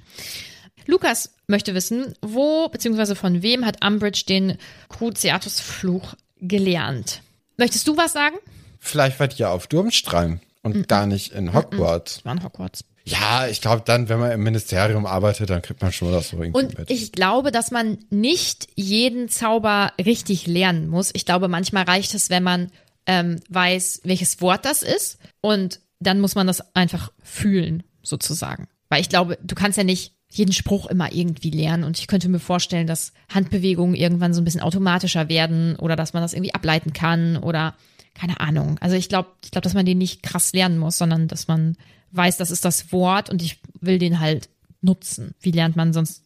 Lukas 0.88 1.34
möchte 1.47 1.73
wissen, 1.73 2.13
wo 2.21 2.67
bzw. 2.69 3.15
von 3.15 3.41
wem 3.41 3.65
hat 3.65 3.86
Umbridge 3.86 4.23
den 4.27 4.57
Cruciatus-Fluch 4.89 6.15
gelernt? 6.39 7.21
Möchtest 7.57 7.88
du 7.88 7.97
was 7.97 8.13
sagen? 8.13 8.38
Vielleicht 8.79 9.19
war 9.19 9.27
die 9.27 9.38
ja 9.38 9.51
auf 9.51 9.67
Durmstrang 9.67 10.39
und 10.63 10.88
gar 10.88 11.05
nicht 11.05 11.32
in 11.34 11.53
Hogwarts. 11.53 12.25
War 12.25 12.34
in 12.34 12.43
Hogwarts. 12.43 12.84
Ja, 13.03 13.47
ich 13.47 13.61
glaube 13.61 13.84
dann, 13.86 14.09
wenn 14.09 14.19
man 14.19 14.32
im 14.32 14.43
Ministerium 14.43 15.05
arbeitet, 15.05 15.49
dann 15.49 15.61
kriegt 15.61 15.82
man 15.82 15.91
schon 15.91 16.11
das 16.11 16.29
so 16.29 16.38
irgendwie 16.38 16.59
Und 16.59 16.77
mit. 16.77 16.89
ich 16.91 17.11
glaube, 17.11 17.51
dass 17.51 17.71
man 17.71 17.97
nicht 18.09 18.67
jeden 18.75 19.27
Zauber 19.27 19.93
richtig 20.03 20.45
lernen 20.47 20.88
muss. 20.88 21.09
Ich 21.13 21.25
glaube, 21.25 21.47
manchmal 21.47 21.84
reicht 21.86 22.13
es, 22.13 22.29
wenn 22.29 22.43
man 22.43 22.71
ähm, 23.07 23.39
weiß, 23.49 24.01
welches 24.03 24.39
Wort 24.41 24.65
das 24.65 24.84
ist. 24.84 25.17
Und 25.41 25.79
dann 25.99 26.19
muss 26.21 26.36
man 26.36 26.45
das 26.47 26.75
einfach 26.75 27.11
fühlen, 27.23 27.84
sozusagen. 28.03 28.67
Weil 28.89 29.01
ich 29.01 29.09
glaube, 29.09 29.38
du 29.41 29.55
kannst 29.55 29.77
ja 29.77 29.84
nicht 29.84 30.13
jeden 30.32 30.53
Spruch 30.53 30.88
immer 30.88 31.11
irgendwie 31.11 31.51
lernen. 31.51 31.84
Und 31.84 31.99
ich 31.99 32.07
könnte 32.07 32.29
mir 32.29 32.39
vorstellen, 32.39 32.88
dass 32.88 33.11
Handbewegungen 33.32 33.95
irgendwann 33.95 34.34
so 34.34 34.41
ein 34.41 34.45
bisschen 34.45 34.61
automatischer 34.61 35.29
werden 35.29 35.75
oder 35.75 35.95
dass 35.95 36.13
man 36.13 36.23
das 36.23 36.34
irgendwie 36.34 36.55
ableiten 36.55 36.93
kann 36.93 37.38
oder 37.38 37.75
keine 38.13 38.39
Ahnung. 38.39 38.77
Also 38.79 38.95
ich 38.95 39.09
glaube, 39.09 39.29
ich 39.43 39.51
glaube, 39.51 39.63
dass 39.63 39.73
man 39.73 39.86
den 39.86 39.97
nicht 39.97 40.23
krass 40.23 40.53
lernen 40.53 40.77
muss, 40.77 40.97
sondern 40.97 41.27
dass 41.27 41.47
man 41.47 41.75
weiß, 42.11 42.38
das 42.38 42.49
ist 42.49 42.65
das 42.65 42.91
Wort 42.91 43.29
und 43.29 43.41
ich 43.41 43.59
will 43.79 43.99
den 43.99 44.19
halt 44.19 44.49
nutzen. 44.82 45.36
Wie 45.41 45.51
lernt 45.51 45.75
man 45.75 45.93
sonst 45.93 46.23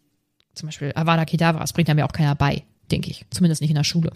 zum 0.53 0.68
Beispiel 0.68 0.91
Avada 0.95 1.26
Kedavra? 1.26 1.60
Das 1.60 1.74
bringt 1.74 1.89
einem 1.89 1.99
ja 1.99 2.06
auch 2.06 2.14
keiner 2.14 2.36
bei, 2.36 2.64
denke 2.91 3.10
ich. 3.10 3.26
Zumindest 3.32 3.62
nicht 3.62 3.72
in 3.72 3.76
der 3.76 3.84
Schule. 3.84 4.12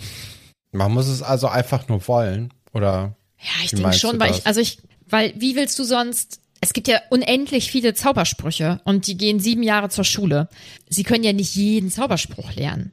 man 0.71 0.91
muss 0.91 1.07
es 1.07 1.23
also 1.23 1.47
einfach 1.47 1.87
nur 1.87 2.07
wollen, 2.07 2.53
oder? 2.73 3.15
Ja, 3.39 3.63
ich 3.63 3.71
denke 3.71 3.93
schon, 3.93 4.19
weil 4.19 4.31
ich, 4.31 4.45
also 4.45 4.61
ich, 4.61 4.79
weil 5.07 5.33
wie 5.37 5.55
willst 5.55 5.79
du 5.79 5.83
sonst, 5.83 6.41
es 6.61 6.73
gibt 6.73 6.87
ja 6.87 6.99
unendlich 7.09 7.71
viele 7.71 7.93
Zaubersprüche 7.93 8.81
und 8.83 9.07
die 9.07 9.17
gehen 9.17 9.39
sieben 9.39 9.63
Jahre 9.63 9.89
zur 9.89 10.03
Schule. 10.03 10.49
Sie 10.89 11.03
können 11.03 11.23
ja 11.23 11.33
nicht 11.33 11.55
jeden 11.55 11.89
Zauberspruch 11.89 12.53
lernen. 12.55 12.91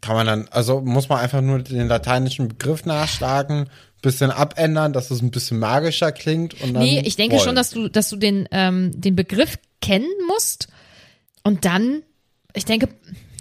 kann 0.00 0.16
man 0.16 0.26
dann, 0.26 0.48
also 0.50 0.80
muss 0.80 1.08
man 1.08 1.18
einfach 1.18 1.40
nur 1.42 1.60
den 1.60 1.88
lateinischen 1.88 2.48
Begriff 2.48 2.84
nachschlagen, 2.84 3.68
bisschen 4.02 4.30
abändern, 4.30 4.92
dass 4.92 5.10
es 5.10 5.22
ein 5.22 5.30
bisschen 5.30 5.58
magischer 5.58 6.10
klingt 6.12 6.60
und 6.60 6.74
dann. 6.74 6.82
Nee, 6.82 7.02
ich 7.04 7.16
denke 7.16 7.36
wollen. 7.36 7.44
schon, 7.44 7.54
dass 7.54 7.70
du, 7.70 7.88
dass 7.88 8.08
du 8.10 8.16
den, 8.16 8.48
ähm, 8.50 8.90
den 9.00 9.14
Begriff 9.14 9.58
kennen 9.80 10.10
musst 10.26 10.68
und 11.44 11.64
dann, 11.64 12.02
ich 12.52 12.64
denke, 12.64 12.88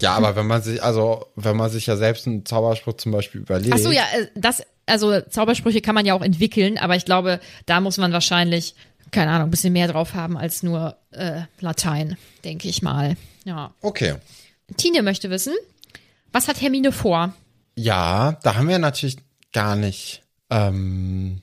Ja, 0.01 0.13
aber 0.13 0.35
wenn 0.35 0.47
man 0.47 0.61
sich, 0.61 0.83
also 0.83 1.25
wenn 1.35 1.57
man 1.57 1.69
sich 1.71 1.87
ja 1.87 1.97
selbst 1.97 2.27
einen 2.27 2.45
Zauberspruch 2.45 2.93
zum 2.93 3.11
Beispiel 3.11 3.41
überlegt. 3.41 3.73
ach 3.73 3.79
so, 3.79 3.91
ja, 3.91 4.03
äh, 4.15 4.27
das, 4.35 4.61
also 4.85 5.21
Zaubersprüche 5.21 5.81
kann 5.81 5.95
man 5.95 6.05
ja 6.05 6.13
auch 6.13 6.21
entwickeln, 6.21 6.77
aber 6.77 6.95
ich 6.95 7.05
glaube, 7.05 7.39
da 7.65 7.79
muss 7.81 7.97
man 7.97 8.13
wahrscheinlich, 8.13 8.75
keine 9.11 9.31
Ahnung, 9.31 9.47
ein 9.47 9.51
bisschen 9.51 9.73
mehr 9.73 9.87
drauf 9.87 10.13
haben 10.13 10.37
als 10.37 10.63
nur 10.63 10.97
äh, 11.11 11.41
Latein, 11.59 12.17
denke 12.43 12.67
ich 12.67 12.81
mal. 12.81 13.15
Ja. 13.43 13.73
Okay. 13.81 14.15
Tine 14.77 15.03
möchte 15.03 15.29
wissen, 15.29 15.53
was 16.31 16.47
hat 16.47 16.61
Hermine 16.61 16.91
vor? 16.91 17.33
Ja, 17.75 18.33
da 18.43 18.55
haben 18.55 18.69
wir 18.69 18.79
natürlich 18.79 19.17
gar 19.53 19.75
nicht. 19.75 20.23
Ähm, 20.49 21.41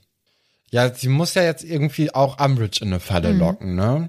ja, 0.70 0.92
sie 0.92 1.08
muss 1.08 1.34
ja 1.34 1.42
jetzt 1.42 1.64
irgendwie 1.64 2.14
auch 2.14 2.44
Umbridge 2.44 2.80
in 2.82 2.88
eine 2.88 3.00
Falle 3.00 3.32
locken, 3.32 3.74
ne? 3.74 4.08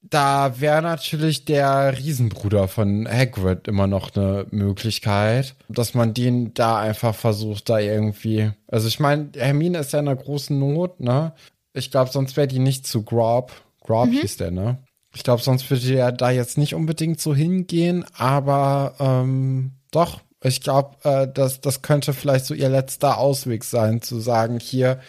Da 0.00 0.60
wäre 0.60 0.80
natürlich 0.80 1.44
der 1.44 1.98
Riesenbruder 1.98 2.68
von 2.68 3.06
Hagrid 3.08 3.66
immer 3.66 3.88
noch 3.88 4.14
eine 4.14 4.46
Möglichkeit, 4.50 5.54
dass 5.68 5.92
man 5.94 6.14
den 6.14 6.54
da 6.54 6.78
einfach 6.78 7.14
versucht, 7.14 7.68
da 7.68 7.78
irgendwie. 7.78 8.52
Also 8.68 8.86
ich 8.86 9.00
meine, 9.00 9.30
Hermine 9.34 9.78
ist 9.78 9.92
ja 9.92 9.98
in 9.98 10.08
einer 10.08 10.16
großen 10.16 10.56
Not, 10.56 11.00
ne? 11.00 11.32
Ich 11.72 11.90
glaube, 11.90 12.10
sonst 12.10 12.36
wäre 12.36 12.48
die 12.48 12.58
nicht 12.58 12.86
zu 12.86 13.02
Grob. 13.02 13.52
Grob 13.80 14.08
hieß 14.10 14.36
der, 14.38 14.50
ne? 14.50 14.78
Ich 15.14 15.22
glaube, 15.22 15.42
sonst 15.42 15.68
würde 15.70 15.94
er 15.94 16.12
da 16.12 16.30
jetzt 16.30 16.58
nicht 16.58 16.74
unbedingt 16.74 17.20
so 17.20 17.34
hingehen, 17.34 18.04
aber 18.16 18.94
ähm, 18.98 19.72
doch, 19.90 20.20
ich 20.42 20.60
glaube, 20.60 20.96
äh, 21.04 21.26
das, 21.32 21.60
das 21.60 21.82
könnte 21.82 22.12
vielleicht 22.12 22.46
so 22.46 22.54
ihr 22.54 22.68
letzter 22.68 23.18
Ausweg 23.18 23.64
sein, 23.64 24.02
zu 24.02 24.20
sagen, 24.20 24.60
hier, 24.60 25.00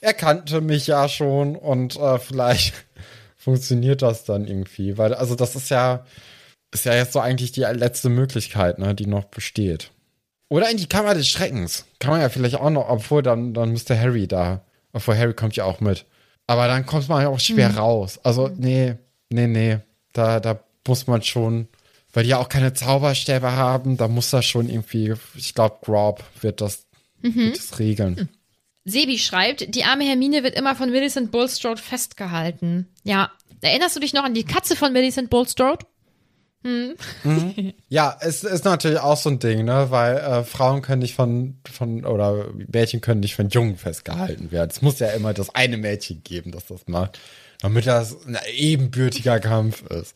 er 0.00 0.14
kannte 0.14 0.60
mich 0.60 0.86
ja 0.86 1.08
schon 1.08 1.56
und 1.56 1.96
äh, 1.96 2.18
vielleicht 2.18 2.74
funktioniert 3.36 4.02
das 4.02 4.24
dann 4.24 4.46
irgendwie. 4.46 4.96
Weil, 4.96 5.14
also 5.14 5.34
das 5.34 5.56
ist 5.56 5.68
ja, 5.68 6.06
ist 6.72 6.84
ja 6.84 6.94
jetzt 6.94 7.12
so 7.12 7.20
eigentlich 7.20 7.52
die 7.52 7.62
letzte 7.62 8.08
Möglichkeit, 8.08 8.78
ne, 8.78 8.94
die 8.94 9.06
noch 9.06 9.24
besteht. 9.24 9.90
Oder 10.48 10.70
in 10.70 10.78
die 10.78 10.88
Kammer 10.88 11.14
des 11.14 11.28
Schreckens. 11.28 11.84
Kann 11.98 12.12
man 12.12 12.20
ja 12.20 12.28
vielleicht 12.28 12.56
auch 12.56 12.70
noch, 12.70 12.88
obwohl 12.88 13.22
dann, 13.22 13.54
dann 13.54 13.70
müsste 13.70 13.98
Harry 13.98 14.26
da. 14.26 14.64
Obwohl 14.92 15.16
Harry 15.16 15.34
kommt 15.34 15.56
ja 15.56 15.64
auch 15.64 15.80
mit. 15.80 16.04
Aber 16.46 16.66
dann 16.66 16.84
kommt 16.86 17.08
man 17.08 17.22
ja 17.22 17.28
auch 17.28 17.40
schwer 17.40 17.76
raus. 17.76 18.18
Also, 18.22 18.48
nee, 18.48 18.96
nee, 19.28 19.46
nee. 19.46 19.78
Da, 20.12 20.40
da 20.40 20.58
muss 20.86 21.06
man 21.06 21.22
schon, 21.22 21.68
weil 22.12 22.24
die 22.24 22.30
ja 22.30 22.38
auch 22.38 22.48
keine 22.48 22.72
Zauberstäbe 22.72 23.52
haben, 23.52 23.96
da 23.96 24.08
muss 24.08 24.30
das 24.30 24.44
schon 24.44 24.68
irgendwie, 24.68 25.14
ich 25.36 25.54
glaube, 25.54 25.78
Grob 25.82 26.24
wird 26.40 26.60
das, 26.60 26.86
wird 27.20 27.56
das 27.56 27.78
regeln. 27.78 28.28
Sebi 28.84 29.18
schreibt, 29.18 29.74
die 29.74 29.84
arme 29.84 30.04
Hermine 30.04 30.42
wird 30.42 30.56
immer 30.56 30.74
von 30.74 30.90
Millicent 30.90 31.30
Bulstrode 31.30 31.80
festgehalten. 31.80 32.88
Ja. 33.04 33.30
Erinnerst 33.60 33.94
du 33.94 34.00
dich 34.00 34.14
noch 34.14 34.24
an 34.24 34.34
die 34.34 34.44
Katze 34.44 34.74
von 34.74 34.92
Millicent 34.92 35.28
Bulstrode? 35.30 35.86
Ja, 37.88 38.16
es 38.20 38.44
ist 38.44 38.64
natürlich 38.64 38.98
auch 38.98 39.16
so 39.16 39.30
ein 39.30 39.38
Ding, 39.38 39.64
ne, 39.64 39.90
weil 39.90 40.16
äh, 40.18 40.44
Frauen 40.44 40.82
können 40.82 41.00
nicht 41.00 41.14
von, 41.14 41.58
von, 41.70 42.04
oder 42.04 42.48
Mädchen 42.52 43.00
können 43.00 43.20
nicht 43.20 43.34
von 43.34 43.48
Jungen 43.48 43.76
festgehalten 43.76 44.50
werden. 44.52 44.70
Es 44.70 44.82
muss 44.82 44.98
ja 44.98 45.08
immer 45.08 45.32
das 45.32 45.54
eine 45.54 45.76
Mädchen 45.78 46.22
geben, 46.22 46.52
das 46.52 46.66
das 46.66 46.86
macht, 46.86 47.18
damit 47.60 47.86
das 47.86 48.26
ein 48.26 48.38
ebenbürtiger 48.54 49.40
Kampf 49.40 49.82
ist. 49.86 50.14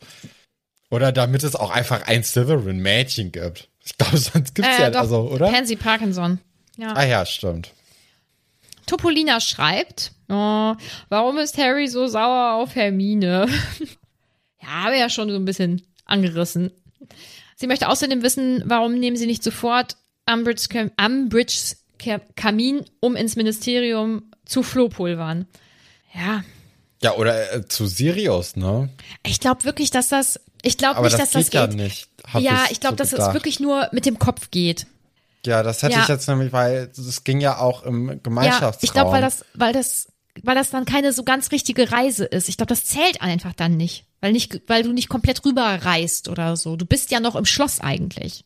Oder 0.91 1.11
damit 1.11 1.43
es 1.43 1.55
auch 1.55 1.71
einfach 1.71 2.07
ein 2.07 2.23
Slytherin-Mädchen 2.23 3.31
gibt. 3.31 3.69
Ich 3.83 3.97
glaube, 3.97 4.17
sonst 4.17 4.53
gibt's 4.55 4.77
ja, 4.77 4.87
Äh, 4.87 4.91
doch, 4.91 4.99
also, 5.01 5.21
oder? 5.29 5.49
Pansy 5.49 5.75
Parkinson. 5.75 6.39
Ja. 6.77 6.93
Ah 6.93 7.05
ja, 7.05 7.25
stimmt. 7.25 7.71
Topolina 8.85 9.39
schreibt, 9.39 10.11
oh, 10.29 10.75
warum 11.09 11.37
ist 11.39 11.57
Harry 11.57 11.87
so 11.87 12.07
sauer 12.07 12.61
auf 12.61 12.75
Hermine? 12.75 13.47
ja, 14.61 14.67
haben 14.67 14.91
wir 14.91 14.99
ja 14.99 15.09
schon 15.09 15.29
so 15.29 15.35
ein 15.35 15.45
bisschen 15.45 15.81
angerissen. 16.05 16.71
Sie 17.55 17.67
möchte 17.67 17.87
außerdem 17.89 18.21
wissen, 18.23 18.63
warum 18.65 18.95
nehmen 18.99 19.17
sie 19.17 19.25
nicht 19.27 19.43
sofort 19.43 19.95
Umbridge's 20.29 21.77
Ka- 21.99 22.19
Kamin 22.35 22.83
um 22.99 23.15
ins 23.15 23.35
Ministerium 23.35 24.23
zu 24.45 24.63
Flohpulvern. 24.63 25.47
Ja, 26.13 26.43
Ja, 27.01 27.13
oder 27.15 27.53
äh, 27.53 27.67
zu 27.67 27.85
Sirius, 27.87 28.55
ne? 28.55 28.89
ich 29.25 29.39
glaube 29.39 29.63
wirklich, 29.63 29.91
dass 29.91 30.09
das, 30.09 30.39
ich 30.61 30.77
glaube 30.77 31.01
nicht, 31.01 31.13
das 31.13 31.19
dass 31.19 31.31
das 31.31 31.45
geht 31.45 31.53
ja 31.53 31.67
geht. 31.67 31.75
nicht. 31.77 32.07
ja, 32.39 32.65
ich 32.71 32.79
glaube, 32.79 32.93
so 32.95 32.97
dass 32.97 33.07
es 33.09 33.19
gedacht. 33.19 33.33
wirklich 33.33 33.59
nur 33.59 33.87
mit 33.91 34.05
dem 34.05 34.17
Kopf 34.19 34.49
geht. 34.51 34.87
Ja, 35.45 35.61
das 35.61 35.83
hätte 35.83 35.93
Ja. 35.93 36.01
ich 36.01 36.07
jetzt 36.07 36.27
nämlich, 36.27 36.51
weil 36.53 36.89
es 36.97 37.23
ging 37.23 37.39
ja 37.39 37.59
auch 37.59 37.83
im 37.83 38.09
Ja, 38.09 38.15
Gemeinschaftsraum. 38.23 38.79
ich 38.81 38.91
glaube, 38.93 39.11
weil 39.11 39.21
das, 39.21 39.45
weil 39.53 39.73
das, 39.73 40.07
weil 40.43 40.55
das 40.55 40.69
dann 40.69 40.85
keine 40.85 41.13
so 41.13 41.23
ganz 41.23 41.51
richtige 41.51 41.91
Reise 41.91 42.25
ist. 42.25 42.49
Ich 42.49 42.57
glaube, 42.57 42.69
das 42.69 42.85
zählt 42.85 43.21
einfach 43.21 43.53
dann 43.53 43.77
nicht, 43.77 44.05
weil 44.21 44.31
nicht, 44.31 44.61
weil 44.67 44.83
du 44.83 44.91
nicht 44.93 45.09
komplett 45.09 45.45
rüber 45.45 45.63
reist 45.83 46.27
oder 46.29 46.55
so. 46.57 46.75
Du 46.75 46.85
bist 46.85 47.11
ja 47.11 47.19
noch 47.19 47.35
im 47.35 47.45
Schloss 47.45 47.79
eigentlich. 47.79 48.43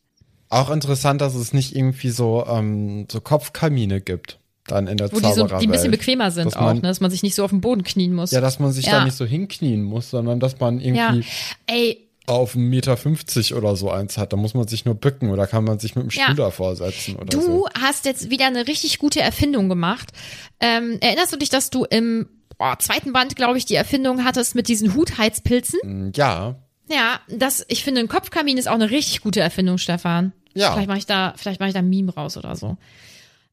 Auch 0.49 0.69
interessant, 0.71 1.21
dass 1.21 1.35
es 1.35 1.53
nicht 1.53 1.75
irgendwie 1.75 2.09
so, 2.09 2.45
ähm, 2.47 3.07
so 3.11 3.21
Kopfkamine 3.21 4.01
gibt. 4.01 4.39
Dann 4.65 4.87
in 4.87 4.97
der 4.97 5.11
Wo 5.11 5.17
die 5.19 5.23
so, 5.25 5.29
Zaubererwelt. 5.31 5.61
die 5.63 5.67
ein 5.67 5.71
bisschen 5.71 5.91
bequemer 5.91 6.29
sind 6.31 6.45
Dass 6.47 6.55
auch, 6.55 6.61
man- 6.61 6.75
ne? 6.77 6.81
dass 6.83 6.99
man 6.99 7.09
sich 7.09 7.23
nicht 7.23 7.33
so 7.35 7.43
auf 7.43 7.49
den 7.49 7.61
Boden 7.61 7.83
knien 7.83 8.13
muss. 8.13 8.31
Ja, 8.31 8.39
dass 8.41 8.59
man 8.59 8.71
sich 8.71 8.85
Ja. 8.85 8.99
da 8.99 9.05
nicht 9.05 9.17
so 9.17 9.25
hinknien 9.25 9.81
muss, 9.83 10.09
sondern 10.11 10.39
dass 10.39 10.59
man 10.59 10.79
ja. 10.79 11.09
irgendwie 11.11 11.25
Ey, 11.65 12.08
auf 12.29 12.55
1,50 12.55 12.57
Meter 12.59 13.57
oder 13.57 13.75
so 13.75 13.89
eins 13.91 14.17
hat. 14.17 14.31
Da 14.33 14.37
muss 14.37 14.53
man 14.53 14.67
sich 14.67 14.85
nur 14.85 14.95
bücken 14.95 15.29
oder 15.31 15.47
kann 15.47 15.63
man 15.63 15.79
sich 15.79 15.95
mit 15.95 16.03
dem 16.05 16.09
Ja. 16.11 16.23
Stuhl 16.25 16.35
davor 16.35 16.75
setzen 16.75 17.15
oder 17.15 17.25
du 17.25 17.41
so. 17.41 17.67
hast 17.79 18.05
jetzt 18.05 18.29
wieder 18.29 18.47
eine 18.47 18.67
richtig 18.67 18.99
gute 18.99 19.21
Erfindung 19.21 19.67
gemacht. 19.69 20.11
Ähm, 20.59 20.97
erinnerst 21.01 21.33
du 21.33 21.37
dich, 21.37 21.49
dass 21.49 21.69
du 21.69 21.85
im 21.85 22.29
boah, 22.57 22.77
zweiten 22.79 23.13
Band, 23.13 23.35
glaube 23.35 23.57
ich, 23.57 23.65
die 23.65 23.75
Erfindung 23.75 24.23
hattest 24.25 24.55
mit 24.55 24.67
diesen 24.67 24.95
Hutheizpilzen? 24.95 26.11
Ja, 26.15 26.55
Ja, 26.89 27.19
das, 27.29 27.65
ich 27.67 27.83
finde, 27.83 28.01
ein 28.01 28.07
Kopfkamin 28.07 28.57
ist 28.57 28.67
auch 28.67 28.73
eine 28.73 28.89
richtig 28.89 29.21
gute 29.21 29.39
Erfindung, 29.41 29.77
Stefan. 29.77 30.33
Ja. 30.53 30.71
Vielleicht 30.73 30.87
mache 30.87 30.97
ich 30.97 31.05
da, 31.05 31.33
vielleicht 31.37 31.59
mache 31.59 31.69
ich 31.69 31.73
da 31.73 31.79
ein 31.79 31.89
Meme 31.89 32.13
raus 32.13 32.35
oder 32.35 32.55
so. 32.55 32.77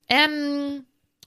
Ähm, 0.08 0.84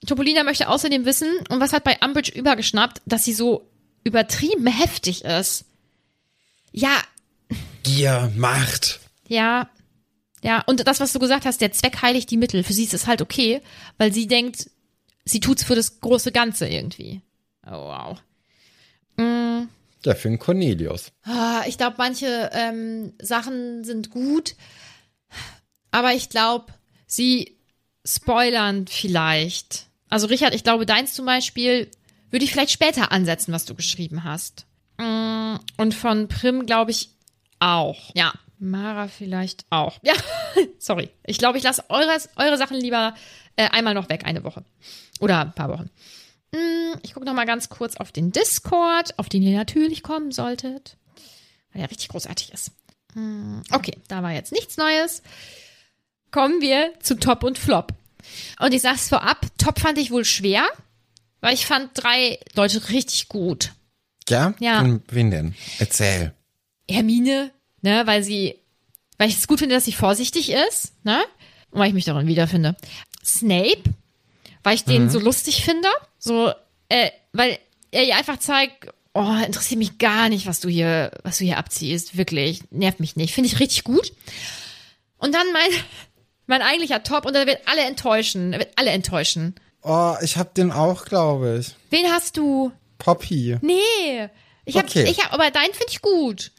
Topolina 0.08 0.43
möchte 0.43 0.70
außerdem 0.70 1.06
wissen, 1.06 1.28
und 1.50 1.60
was 1.60 1.74
hat 1.74 1.84
bei 1.84 1.97
Umbridge 2.04 2.32
übergeschnappt, 2.38 3.02
dass 3.06 3.26
sie 3.26 3.34
so 3.34 3.70
übertrieben 4.04 4.66
heftig 4.68 5.24
ist. 5.26 5.66
Ja, 6.72 6.89
Gier, 7.84 8.32
Macht. 8.36 9.00
ja, 9.28 9.70
ja. 10.42 10.62
Und 10.68 10.88
das, 10.88 11.00
was 11.02 11.12
du 11.14 11.20
gesagt 11.20 11.46
hast, 11.46 11.60
der 11.62 11.72
Zweck 11.74 12.02
heiligt 12.02 12.32
die 12.32 12.38
Mittel. 12.38 12.64
Für 12.64 12.72
sie 12.74 12.84
ist 12.86 12.94
es 12.94 13.08
halt 13.08 13.22
okay, 13.22 13.62
weil 13.98 14.14
sie 14.14 14.26
denkt, 14.28 14.70
sie 15.26 15.40
tut's 15.42 15.64
für 15.64 15.76
das 15.76 16.00
große 16.00 16.32
Ganze 16.32 16.68
irgendwie. 16.68 17.22
Oh, 17.66 17.72
wow. 17.72 18.18
Ja, 20.06 20.16
für 20.16 20.30
den 20.30 20.40
Cornelius. 20.40 21.12
Ah, 21.24 21.64
Ich 21.68 21.78
glaube, 21.78 21.96
manche 21.98 22.50
ähm, 22.54 23.12
Sachen 23.22 23.84
sind 23.84 24.12
gut, 24.12 24.56
aber 25.92 26.14
ich 26.14 26.30
glaube, 26.30 26.68
sie 27.06 27.58
spoilern 28.06 28.88
vielleicht. 28.88 29.88
Also 30.08 30.28
Richard, 30.28 30.56
ich 30.56 30.64
glaube, 30.64 30.86
deins 30.86 31.14
zum 31.14 31.26
Beispiel 31.26 31.92
würde 32.32 32.46
ich 32.46 32.52
vielleicht 32.54 32.72
später 32.72 33.12
ansetzen, 33.12 33.52
was 33.52 33.66
du 33.66 33.76
geschrieben 33.76 34.24
hast. 34.24 34.66
Mm, 34.98 35.56
Und 35.78 35.94
von 35.94 36.30
Prim 36.30 36.66
glaube 36.66 36.92
ich 36.92 37.10
auch. 37.60 38.12
Ja, 38.16 38.34
Mara 38.60 39.07
vielleicht 39.07 39.66
auch. 39.70 39.99
Ja, 40.01 40.14
sorry. 40.80 41.10
Ich 41.26 41.38
glaube, 41.38 41.57
ich 41.57 41.64
lasse 41.64 41.84
eure, 41.89 42.18
eure 42.36 42.57
Sachen 42.57 42.78
lieber 42.78 43.14
äh, 43.55 43.70
einmal 43.70 43.93
noch 43.93 44.10
weg, 44.10 44.26
eine 44.26 44.43
Woche. 44.43 44.64
Oder 45.20 45.41
ein 45.41 45.53
paar 45.53 45.70
Wochen. 45.70 45.89
Mm, 46.51 46.97
Ich 47.03 47.14
gucke 47.14 47.26
noch 47.26 47.34
mal 47.34 47.45
ganz 47.45 47.70
kurz 47.70 47.95
auf 47.97 48.12
den 48.12 48.32
Discord, 48.32 49.18
auf 49.20 49.30
den 49.30 49.43
ihr 49.43 49.57
natürlich 49.57 50.03
kommen 50.03 50.32
solltet, 50.32 50.97
weil 51.74 51.82
er 51.84 51.89
richtig 51.91 52.10
großartig 52.10 52.51
ist. 52.53 52.72
Mm, 53.14 53.62
Okay, 53.72 53.97
da 54.07 54.24
war 54.24 54.32
jetzt 54.32 54.51
nichts 54.51 54.78
Neues. 54.78 55.22
Kommen 56.32 56.62
wir 56.62 56.93
zu 57.01 57.16
Top 57.20 57.43
und 57.43 57.57
Flop. 57.57 57.93
Und 58.60 58.74
ich 58.74 58.82
sag's 58.82 59.10
vorab, 59.10 59.45
Top 59.57 59.80
fand 59.80 59.97
ich 59.97 60.12
wohl 60.12 60.26
schwer, 60.26 60.68
weil 61.41 61.53
ich 61.53 61.66
fand 61.66 61.91
drei 61.93 62.39
Leute 62.55 62.89
richtig 62.89 63.30
gut. 63.30 63.72
Ja? 64.28 64.53
Ja. 64.60 64.84
Wen 65.07 65.32
denn? 65.32 65.55
Erzähl. 65.80 66.34
Hermine, 66.90 67.52
ne, 67.82 68.02
weil 68.06 68.24
sie, 68.24 68.56
weil 69.18 69.30
ich 69.30 69.38
es 69.38 69.48
gut 69.48 69.60
finde, 69.60 69.76
dass 69.76 69.86
sie 69.86 69.94
vorsichtig 69.94 70.52
ist, 70.52 70.94
ne? 71.04 71.22
Und 71.72 71.80
weil 71.80 71.90
ich 71.90 71.94
mich 71.94 72.06
darin 72.06 72.28
wiederfinde. 72.28 72.76
Snape, 73.24 73.84
weil 74.64 74.76
ich 74.76 74.84
den 74.86 75.10
so 75.10 75.20
lustig 75.20 75.64
finde, 75.64 75.88
so, 76.18 76.52
äh, 76.90 77.12
weil 77.34 77.60
er 77.92 78.04
ihr 78.06 78.16
einfach 78.18 78.40
zeigt, 78.40 78.88
oh, 79.14 79.36
interessiert 79.46 79.78
mich 79.80 79.98
gar 79.98 80.30
nicht, 80.30 80.48
was 80.48 80.60
du 80.60 80.70
hier, 80.70 81.12
was 81.24 81.38
du 81.38 81.44
hier 81.46 81.58
abziehst, 81.58 82.18
wirklich, 82.18 82.62
nervt 82.72 83.00
mich 83.00 83.16
nicht, 83.16 83.34
finde 83.34 83.48
ich 83.48 83.60
richtig 83.60 83.84
gut. 83.84 84.14
Und 85.18 85.34
dann 85.36 85.46
mein, 85.54 85.70
mein 86.48 86.62
eigentlicher 86.62 87.04
Top, 87.04 87.26
und 87.26 87.36
er 87.36 87.46
wird 87.46 87.62
alle 87.68 87.82
enttäuschen, 87.82 88.54
er 88.54 88.60
wird 88.60 88.72
alle 88.78 88.90
enttäuschen. 88.92 89.56
Oh, 89.84 90.16
ich 90.22 90.38
hab 90.38 90.56
den 90.56 90.72
auch, 90.72 91.06
glaube 91.06 91.60
ich. 91.60 91.76
Wen 91.90 92.12
hast 92.12 92.36
du? 92.38 92.72
Poppy. 92.98 93.58
Nee, 93.62 94.30
ich 94.66 94.76
hab, 94.76 94.86
Okay. 94.86 95.08
ich 95.10 95.24
hab, 95.24 95.34
aber 95.34 95.52
deinen 95.52 95.74
finde 95.74 95.88
ich 95.90 96.02
gut. 96.02 96.52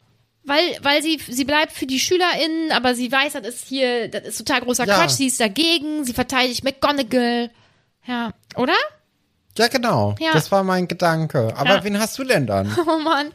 Weil, 0.45 0.79
weil 0.83 1.03
sie, 1.03 1.21
sie 1.29 1.45
bleibt 1.45 1.73
für 1.73 1.87
die 1.87 2.01
SchülerInnen, 2.01 2.73
aber 2.73 2.95
sie 2.95 3.11
weiß, 3.13 3.35
das 3.35 3.47
ist 3.47 3.69
hier, 3.69 4.09
das 4.09 4.23
ist 4.25 4.39
total 4.39 4.61
großer 4.63 4.87
Ja. 4.87 4.97
Quatsch, 4.97 5.11
sie 5.13 5.27
ist 5.27 5.41
dagegen, 5.41 6.05
sie 6.05 6.13
verteidigt 6.15 6.65
McGonagall. 6.65 7.51
Ja, 8.07 8.33
oder? 8.57 8.75
Ja, 9.59 9.69
genau. 9.69 10.15
Ja. 10.19 10.33
Das 10.33 10.51
war 10.51 10.65
mein 10.65 10.89
Gedanke. 10.89 11.53
Aber 11.57 11.77
Ja. 11.77 11.85
wen 11.85 11.99
hast 12.01 12.19
du 12.19 12.25
denn 12.25 12.47
dann? 12.47 12.75
Oh 12.87 12.99
Mann. 12.99 13.31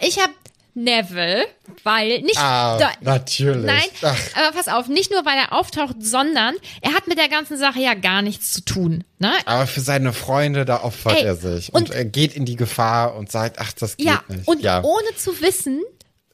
Ich 0.00 0.18
hab 0.20 0.30
Neville, 0.76 1.44
weil 1.84 2.20
nicht. 2.22 2.36
Ah, 2.38 2.76
da, 2.78 2.90
natürlich. 3.00 3.64
Nein, 3.64 3.84
Ach. 4.02 4.16
aber 4.34 4.56
pass 4.56 4.66
auf, 4.66 4.88
nicht 4.88 5.12
nur 5.12 5.24
weil 5.24 5.38
er 5.38 5.52
auftaucht, 5.52 5.96
sondern 6.00 6.54
er 6.80 6.94
hat 6.94 7.06
mit 7.06 7.16
der 7.16 7.28
ganzen 7.28 7.56
Sache 7.56 7.78
ja 7.78 7.94
gar 7.94 8.22
nichts 8.22 8.52
zu 8.52 8.64
tun. 8.64 9.04
Ne? 9.20 9.30
Aber 9.46 9.68
für 9.68 9.80
seine 9.80 10.12
Freunde, 10.12 10.64
da 10.64 10.82
opfert 10.82 11.18
Ey, 11.18 11.22
er 11.26 11.36
sich. 11.36 11.72
Und, 11.72 11.90
und- 11.90 11.94
er 11.96 12.04
geht 12.04 12.34
in 12.34 12.44
die 12.44 12.56
Gefahr 12.56 13.14
und 13.14 13.30
sagt, 13.30 13.60
ach, 13.60 13.72
das 13.72 13.96
geht 13.96 14.06
Ja, 14.06 14.22
nicht. 14.26 14.48
und 14.48 14.62
ja, 14.62 14.82
ohne 14.82 15.14
zu 15.16 15.40
wissen, 15.40 15.80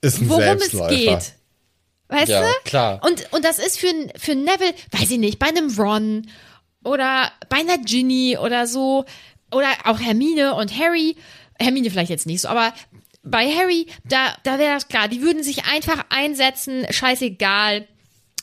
ist 0.00 0.20
ein 0.20 0.28
worum 0.28 0.42
es 0.42 0.48
Selbstläufer. 0.70 0.94
geht. 0.96 1.32
Weißt 2.08 2.28
Ja, 2.28 2.40
du? 2.42 2.48
klar. 2.64 3.00
Und, 3.04 3.32
und 3.32 3.44
das 3.44 3.58
ist 3.58 3.78
für, 3.78 3.92
für 4.16 4.34
Neville, 4.34 4.74
weiß 4.90 5.10
ich 5.10 5.18
nicht, 5.18 5.38
bei 5.38 5.46
einem 5.46 5.70
Ron 5.78 6.26
oder 6.82 7.30
bei 7.48 7.58
einer 7.58 7.78
Ginny 7.78 8.36
oder 8.38 8.66
so. 8.66 9.04
Oder 9.52 9.68
auch 9.84 10.00
Hermine 10.00 10.54
und 10.54 10.76
Harry. 10.78 11.16
Hermine 11.58 11.90
vielleicht 11.90 12.10
jetzt 12.10 12.26
nicht 12.26 12.40
so, 12.40 12.48
aber 12.48 12.72
bei 13.22 13.48
Harry, 13.50 13.86
da, 14.04 14.34
da 14.44 14.58
wäre 14.58 14.74
das 14.74 14.88
klar. 14.88 15.08
Die 15.08 15.22
würden 15.22 15.42
sich 15.42 15.64
einfach 15.66 16.04
einsetzen, 16.08 16.86
scheißegal. 16.90 17.86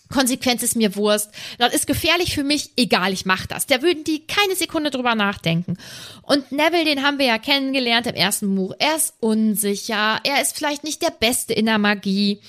Konsequenz 0.09 0.63
ist 0.63 0.75
mir 0.75 0.95
Wurst. 0.95 1.31
Das 1.57 1.73
ist 1.73 1.87
gefährlich 1.87 2.33
für 2.33 2.43
mich, 2.43 2.71
egal, 2.77 3.13
ich 3.13 3.25
mach 3.25 3.45
das. 3.45 3.65
Da 3.65 3.81
würden 3.81 4.03
die 4.03 4.25
keine 4.25 4.55
Sekunde 4.55 4.91
drüber 4.91 5.15
nachdenken. 5.15 5.77
Und 6.21 6.51
Neville, 6.51 6.85
den 6.85 7.03
haben 7.03 7.19
wir 7.19 7.25
ja 7.25 7.37
kennengelernt 7.37 8.07
im 8.07 8.15
ersten 8.15 8.55
Buch. 8.55 8.73
Er 8.79 8.95
ist 8.95 9.13
unsicher, 9.19 10.19
er 10.23 10.41
ist 10.41 10.57
vielleicht 10.57 10.83
nicht 10.83 11.01
der 11.01 11.11
Beste 11.11 11.53
in 11.53 11.65
der 11.65 11.77
Magie. 11.77 12.41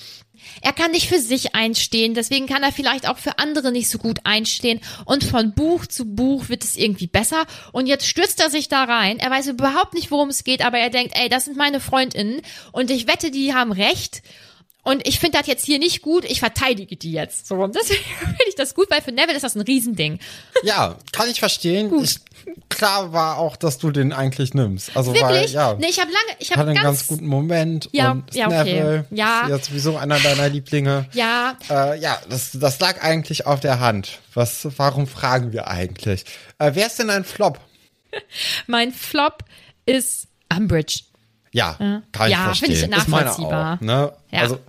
Er 0.61 0.73
kann 0.73 0.91
nicht 0.91 1.07
für 1.07 1.19
sich 1.19 1.55
einstehen, 1.55 2.13
deswegen 2.13 2.47
kann 2.47 2.63
er 2.63 2.71
vielleicht 2.71 3.07
auch 3.07 3.17
für 3.17 3.39
andere 3.39 3.71
nicht 3.71 3.89
so 3.89 3.97
gut 3.97 4.19
einstehen. 4.23 4.79
Und 5.05 5.23
von 5.23 5.53
Buch 5.53 5.85
zu 5.85 6.05
Buch 6.05 6.49
wird 6.49 6.63
es 6.63 6.77
irgendwie 6.77 7.07
besser. 7.07 7.45
Und 7.71 7.87
jetzt 7.87 8.07
stürzt 8.07 8.39
er 8.39 8.49
sich 8.49 8.69
da 8.69 8.83
rein. 8.83 9.19
Er 9.19 9.31
weiß 9.31 9.47
überhaupt 9.47 9.93
nicht, 9.93 10.11
worum 10.11 10.29
es 10.29 10.43
geht, 10.43 10.63
aber 10.65 10.77
er 10.77 10.89
denkt, 10.89 11.13
ey, 11.15 11.29
das 11.29 11.45
sind 11.45 11.57
meine 11.57 11.79
Freundinnen. 11.79 12.41
Und 12.71 12.91
ich 12.91 13.07
wette, 13.07 13.31
die 13.31 13.53
haben 13.53 13.71
recht. 13.71 14.21
Und 14.89 15.07
ich 15.07 15.19
finde 15.19 15.37
das 15.37 15.45
jetzt 15.45 15.65
hier 15.65 15.77
nicht 15.77 16.01
gut, 16.01 16.25
ich 16.25 16.39
verteidige 16.39 16.95
die 16.95 17.11
jetzt. 17.11 17.45
So, 17.47 17.55
und 17.57 17.75
deswegen 17.75 18.03
finde 18.19 18.43
ich 18.47 18.55
das 18.55 18.73
gut, 18.73 18.89
weil 18.89 19.03
für 19.03 19.11
Neville 19.11 19.35
ist 19.35 19.43
das 19.43 19.53
ein 19.55 19.61
Riesending. 19.61 20.17
Ja, 20.63 20.95
kann 21.11 21.29
ich 21.29 21.39
verstehen. 21.39 21.93
Ich, 22.01 22.17
klar 22.69 23.13
war 23.13 23.37
auch, 23.37 23.55
dass 23.55 23.77
du 23.77 23.91
den 23.91 24.13
eigentlich 24.13 24.55
nimmst. 24.55 24.97
Also 24.97 25.13
Wirklich? 25.13 25.29
weil, 25.29 25.49
ja, 25.51 25.75
Nee, 25.75 25.89
ich 25.91 25.99
habe 25.99 26.09
lange, 26.11 26.39
ich 26.39 26.51
habe 26.51 26.61
einen 26.63 26.73
ganz, 26.73 26.85
ganz, 27.01 27.07
guten 27.07 27.27
Moment. 27.27 27.87
Ja, 27.91 28.13
und 28.13 28.33
ja, 28.33 28.47
okay. 28.47 28.63
Neville 28.63 29.05
Ja. 29.11 29.41
ist 29.43 29.49
ja 29.49 29.59
sowieso 29.59 29.97
einer 29.97 30.19
deiner 30.19 30.49
Lieblinge. 30.49 31.07
ja, 31.13 31.55
Äh, 31.69 31.99
ja, 31.99 32.17
das, 32.27 32.49
das 32.53 32.79
lag 32.79 33.03
eigentlich 33.03 33.45
auf 33.45 33.59
der 33.59 33.79
Hand. 33.79 34.17
Was, 34.33 34.67
warum 34.77 35.05
fragen 35.05 35.51
wir 35.51 35.67
eigentlich? 35.67 36.25
Äh, 36.57 36.71
wer 36.73 36.87
ist 36.87 36.97
denn 36.97 37.11
ein 37.11 37.25
Flop? 37.25 37.59
mein 38.65 38.91
Flop 38.91 39.43
ist 39.85 40.27
Umbridge. 40.51 41.01
Ja, 41.51 42.01
kann 42.11 42.27
ich 42.27 42.31
Ja, 42.31 42.45
verstehen. 42.45 42.73
finde 42.75 42.95
ich 42.95 42.97
Ist 42.97 43.07
meine 43.07 43.25
nachvollziehbar. 43.25 43.75
Auch, 43.75 43.81
ne? 43.81 44.13
Ja. 44.31 44.41
Also, 44.41 44.59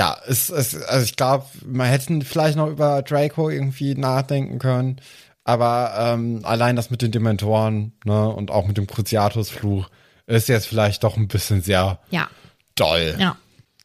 ja, 0.00 0.16
es, 0.26 0.48
es, 0.48 0.74
also 0.84 1.04
ich 1.04 1.14
glaube, 1.14 1.44
man 1.66 1.86
hätte 1.86 2.24
vielleicht 2.24 2.56
noch 2.56 2.68
über 2.68 3.02
Draco 3.02 3.50
irgendwie 3.50 3.94
nachdenken 3.94 4.58
können. 4.58 4.98
Aber 5.44 5.92
ähm, 5.98 6.40
allein 6.42 6.74
das 6.74 6.88
mit 6.88 7.02
den 7.02 7.10
Dementoren 7.12 7.92
ne, 8.06 8.30
und 8.30 8.50
auch 8.50 8.66
mit 8.66 8.78
dem 8.78 8.86
Cruciatus-Fluch 8.86 9.90
ist 10.26 10.48
jetzt 10.48 10.66
vielleicht 10.66 11.04
doch 11.04 11.18
ein 11.18 11.28
bisschen 11.28 11.60
sehr 11.60 11.98
Ja, 12.10 12.30
doll. 12.76 13.14
ja. 13.18 13.36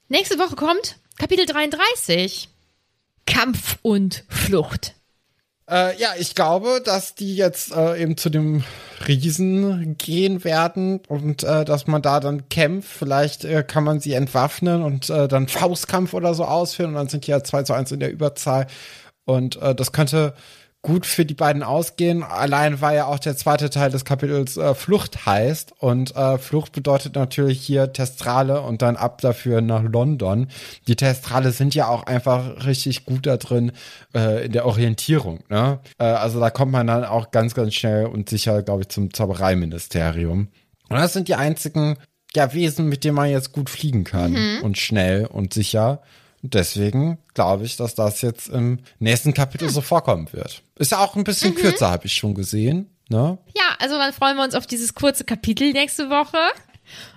Nächste 0.08 0.40
Woche 0.40 0.56
kommt 0.56 0.96
Kapitel 1.18 1.46
33. 1.46 2.48
Kampf 3.26 3.78
und 3.82 4.24
Flucht. 4.30 4.94
Äh, 5.70 5.98
ja, 6.00 6.10
ich 6.18 6.36
glaube, 6.36 6.80
dass 6.84 7.16
die 7.16 7.36
jetzt 7.36 7.76
äh, 7.76 8.00
eben 8.00 8.18
zu 8.18 8.30
dem 8.30 8.64
Riesen 9.08 9.98
gehen 9.98 10.44
werden 10.44 11.02
und 11.08 11.44
äh, 11.44 11.66
dass 11.66 11.88
man 11.88 12.04
da 12.04 12.20
dann 12.20 12.50
kämpft. 12.50 12.90
Vielleicht 12.90 13.46
äh, 13.46 13.64
kann 13.64 13.84
man 13.84 14.00
sie 14.00 14.14
entwaffnen 14.14 14.84
und 14.84 15.10
äh, 15.10 15.28
dann 15.28 15.48
Faustkampf 15.48 16.14
oder 16.14 16.36
so 16.36 16.46
ausführen 16.46 16.90
und 16.90 16.96
dann 16.96 17.10
sind 17.10 17.26
die 17.26 17.32
ja 17.32 17.44
2 17.44 17.64
zu 17.64 17.74
1 17.74 17.92
in 17.94 18.00
der 18.00 18.12
Überzahl. 18.12 18.68
Und 19.26 19.60
äh, 19.62 19.74
das 19.74 19.92
könnte 19.92 20.36
gut 20.86 21.08
für 21.08 21.26
die 21.26 21.34
beiden 21.34 21.64
ausgehen. 21.64 22.22
Allein 22.22 22.80
weil 22.80 22.96
ja 22.96 23.08
auch 23.08 23.18
der 23.18 23.36
zweite 23.36 23.72
Teil 23.72 23.90
des 23.90 24.06
Kapitels 24.06 24.56
äh, 24.56 24.76
Flucht 24.76 25.26
heißt. 25.26 25.74
Und 25.80 26.16
äh, 26.16 26.38
Flucht 26.38 26.74
bedeutet 26.74 27.16
natürlich 27.16 27.60
hier 27.60 27.92
Testrale 27.92 28.62
und 28.62 28.84
dann 28.84 28.96
ab 28.96 29.20
dafür 29.20 29.62
nach 29.62 29.82
London. 29.82 30.48
Die 30.88 30.96
Testrale 30.96 31.52
sind 31.52 31.74
ja 31.74 31.88
auch 31.88 32.04
einfach 32.04 32.68
richtig 32.68 33.04
gut 33.04 33.26
da 33.26 33.38
drin 33.38 33.72
äh, 34.14 34.46
in 34.46 34.52
der 34.52 34.68
Orientierung. 34.68 35.40
Ne? 35.50 35.80
Äh, 35.98 36.04
also 36.04 36.40
da 36.40 36.52
kommt 36.52 36.72
man 36.72 36.86
dann 36.86 37.04
auch 37.04 37.32
ganz, 37.32 37.56
ganz 37.56 37.74
schnell 37.74 38.06
und 38.06 38.30
sicher, 38.30 38.62
glaube 38.62 38.84
ich, 38.84 38.90
zum 38.90 39.12
Zaubereiministerium. 39.12 40.50
Und 40.90 40.98
das 40.98 41.14
sind 41.14 41.28
die 41.28 41.36
einzigen 41.36 41.98
ja, 42.36 42.54
Wesen, 42.54 42.88
mit 42.90 43.04
denen 43.04 43.16
man 43.16 43.32
jetzt 43.32 43.54
gut 43.54 43.72
fliegen 43.72 44.04
kann 44.04 44.60
und 44.62 44.78
schnell 44.78 45.26
und 45.26 45.52
sicher. 45.52 46.04
Deswegen 46.54 47.18
glaube 47.34 47.66
ich, 47.66 47.78
dass 47.78 47.96
das 47.96 48.22
jetzt 48.22 48.50
im 48.50 48.80
nächsten 49.00 49.34
Kapitel 49.34 49.70
so 49.70 49.82
vorkommen 49.82 50.32
wird. 50.32 50.64
Ist 50.76 50.92
ja 50.92 51.00
auch 51.00 51.16
ein 51.16 51.24
bisschen 51.24 51.56
kürzer, 51.56 51.90
habe 51.90 52.06
ich 52.06 52.14
schon 52.14 52.34
gesehen. 52.34 52.90
Ne? 53.10 53.38
Ja, 53.56 53.76
also 53.80 53.98
dann 53.98 54.14
freuen 54.14 54.38
wir 54.38 54.44
uns 54.44 54.56
auf 54.56 54.68
dieses 54.68 54.94
kurze 54.94 55.24
Kapitel 55.24 55.72
nächste 55.72 56.10
Woche. 56.10 56.38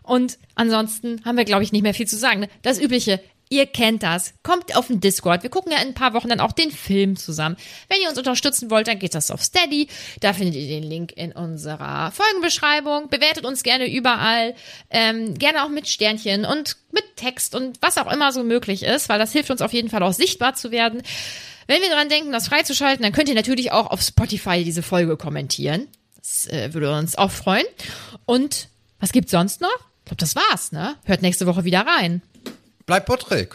Und 0.03 0.39
ansonsten 0.55 1.23
haben 1.25 1.37
wir, 1.37 1.45
glaube 1.45 1.63
ich, 1.63 1.73
nicht 1.73 1.83
mehr 1.83 1.95
viel 1.95 2.09
zu 2.09 2.17
sagen. 2.17 2.41
ne? 2.41 2.49
Das 2.63 2.81
Übliche, 2.81 3.21
ihr 3.49 3.67
kennt 3.67 4.03
das. 4.03 4.35
Kommt 4.43 4.77
auf 4.77 4.89
den 4.89 5.01
Discord. 5.01 5.43
Wir 5.43 5.51
gucken 5.51 5.73
ja 5.73 5.79
in 5.79 5.89
ein 5.89 5.95
paar 5.95 6.15
Wochen 6.15 6.29
dann 6.29 6.41
auch 6.41 6.53
den 6.53 6.71
Film 6.71 7.17
zusammen. 7.17 7.57
Wenn 7.89 8.01
ihr 8.03 8.09
uns 8.09 8.19
unterstützen 8.19 8.71
wollt, 8.71 8.89
dann 8.89 8.99
geht 8.99 9.15
das 9.15 9.31
auf 9.31 9.43
Steady. 9.43 9.89
Da 10.21 10.33
findet 10.33 10.57
ihr 10.57 10.69
den 10.69 10.83
Link 10.83 11.13
in 11.17 11.33
unserer 11.33 12.13
Folgenbeschreibung. 12.13 13.09
Bewertet 13.09 13.45
uns 13.45 13.63
gerne 13.63 13.91
überall. 13.91 14.55
Ähm, 14.91 15.35
gerne 15.35 15.65
auch 15.65 15.69
mit 15.69 15.89
Sternchen 15.89 16.45
und 16.45 16.77
mit 16.93 17.05
Text 17.17 17.55
und 17.55 17.79
was 17.81 17.99
auch 17.99 18.11
immer 18.11 18.33
so 18.33 18.45
möglich 18.45 18.83
ist, 18.83 19.09
weil 19.09 19.19
das 19.19 19.33
hilft 19.33 19.51
uns 19.51 19.63
auf 19.63 19.73
jeden 19.73 19.91
Fall 19.91 20.03
auch 20.03 20.13
sichtbar 20.13 20.55
zu 20.55 20.71
werden. 20.71 21.03
Wenn 21.67 21.83
wir 21.83 21.91
daran 21.91 22.09
denken, 22.09 22.33
das 22.33 22.49
freizuschalten, 22.49 23.03
dann 23.03 23.13
könnt 23.13 23.29
ihr 23.29 23.35
natürlich 23.35 23.73
auch 23.73 23.91
auf 23.91 24.01
Spotify 24.01 24.65
diese 24.65 24.83
Folge 24.83 25.17
kommentieren. 25.17 25.87
Das 26.17 26.47
äh, 26.47 26.73
würde 26.73 26.95
uns 26.97 27.17
auch 27.17 27.31
freuen. 27.31 27.67
Und 28.25 28.69
was 29.01 29.13
gibt's 29.13 29.33
sonst 29.33 29.61
noch? 29.61 29.69
Ich 29.99 30.05
glaube, 30.07 30.21
das 30.21 30.35
war's, 30.35 30.73
ne? 30.73 30.97
Hört 31.05 31.21
nächste 31.21 31.47
Woche 31.47 31.65
wieder 31.65 31.87
rein. 31.87 32.23
Bleib 32.89 33.05
Patrick. 33.05 33.55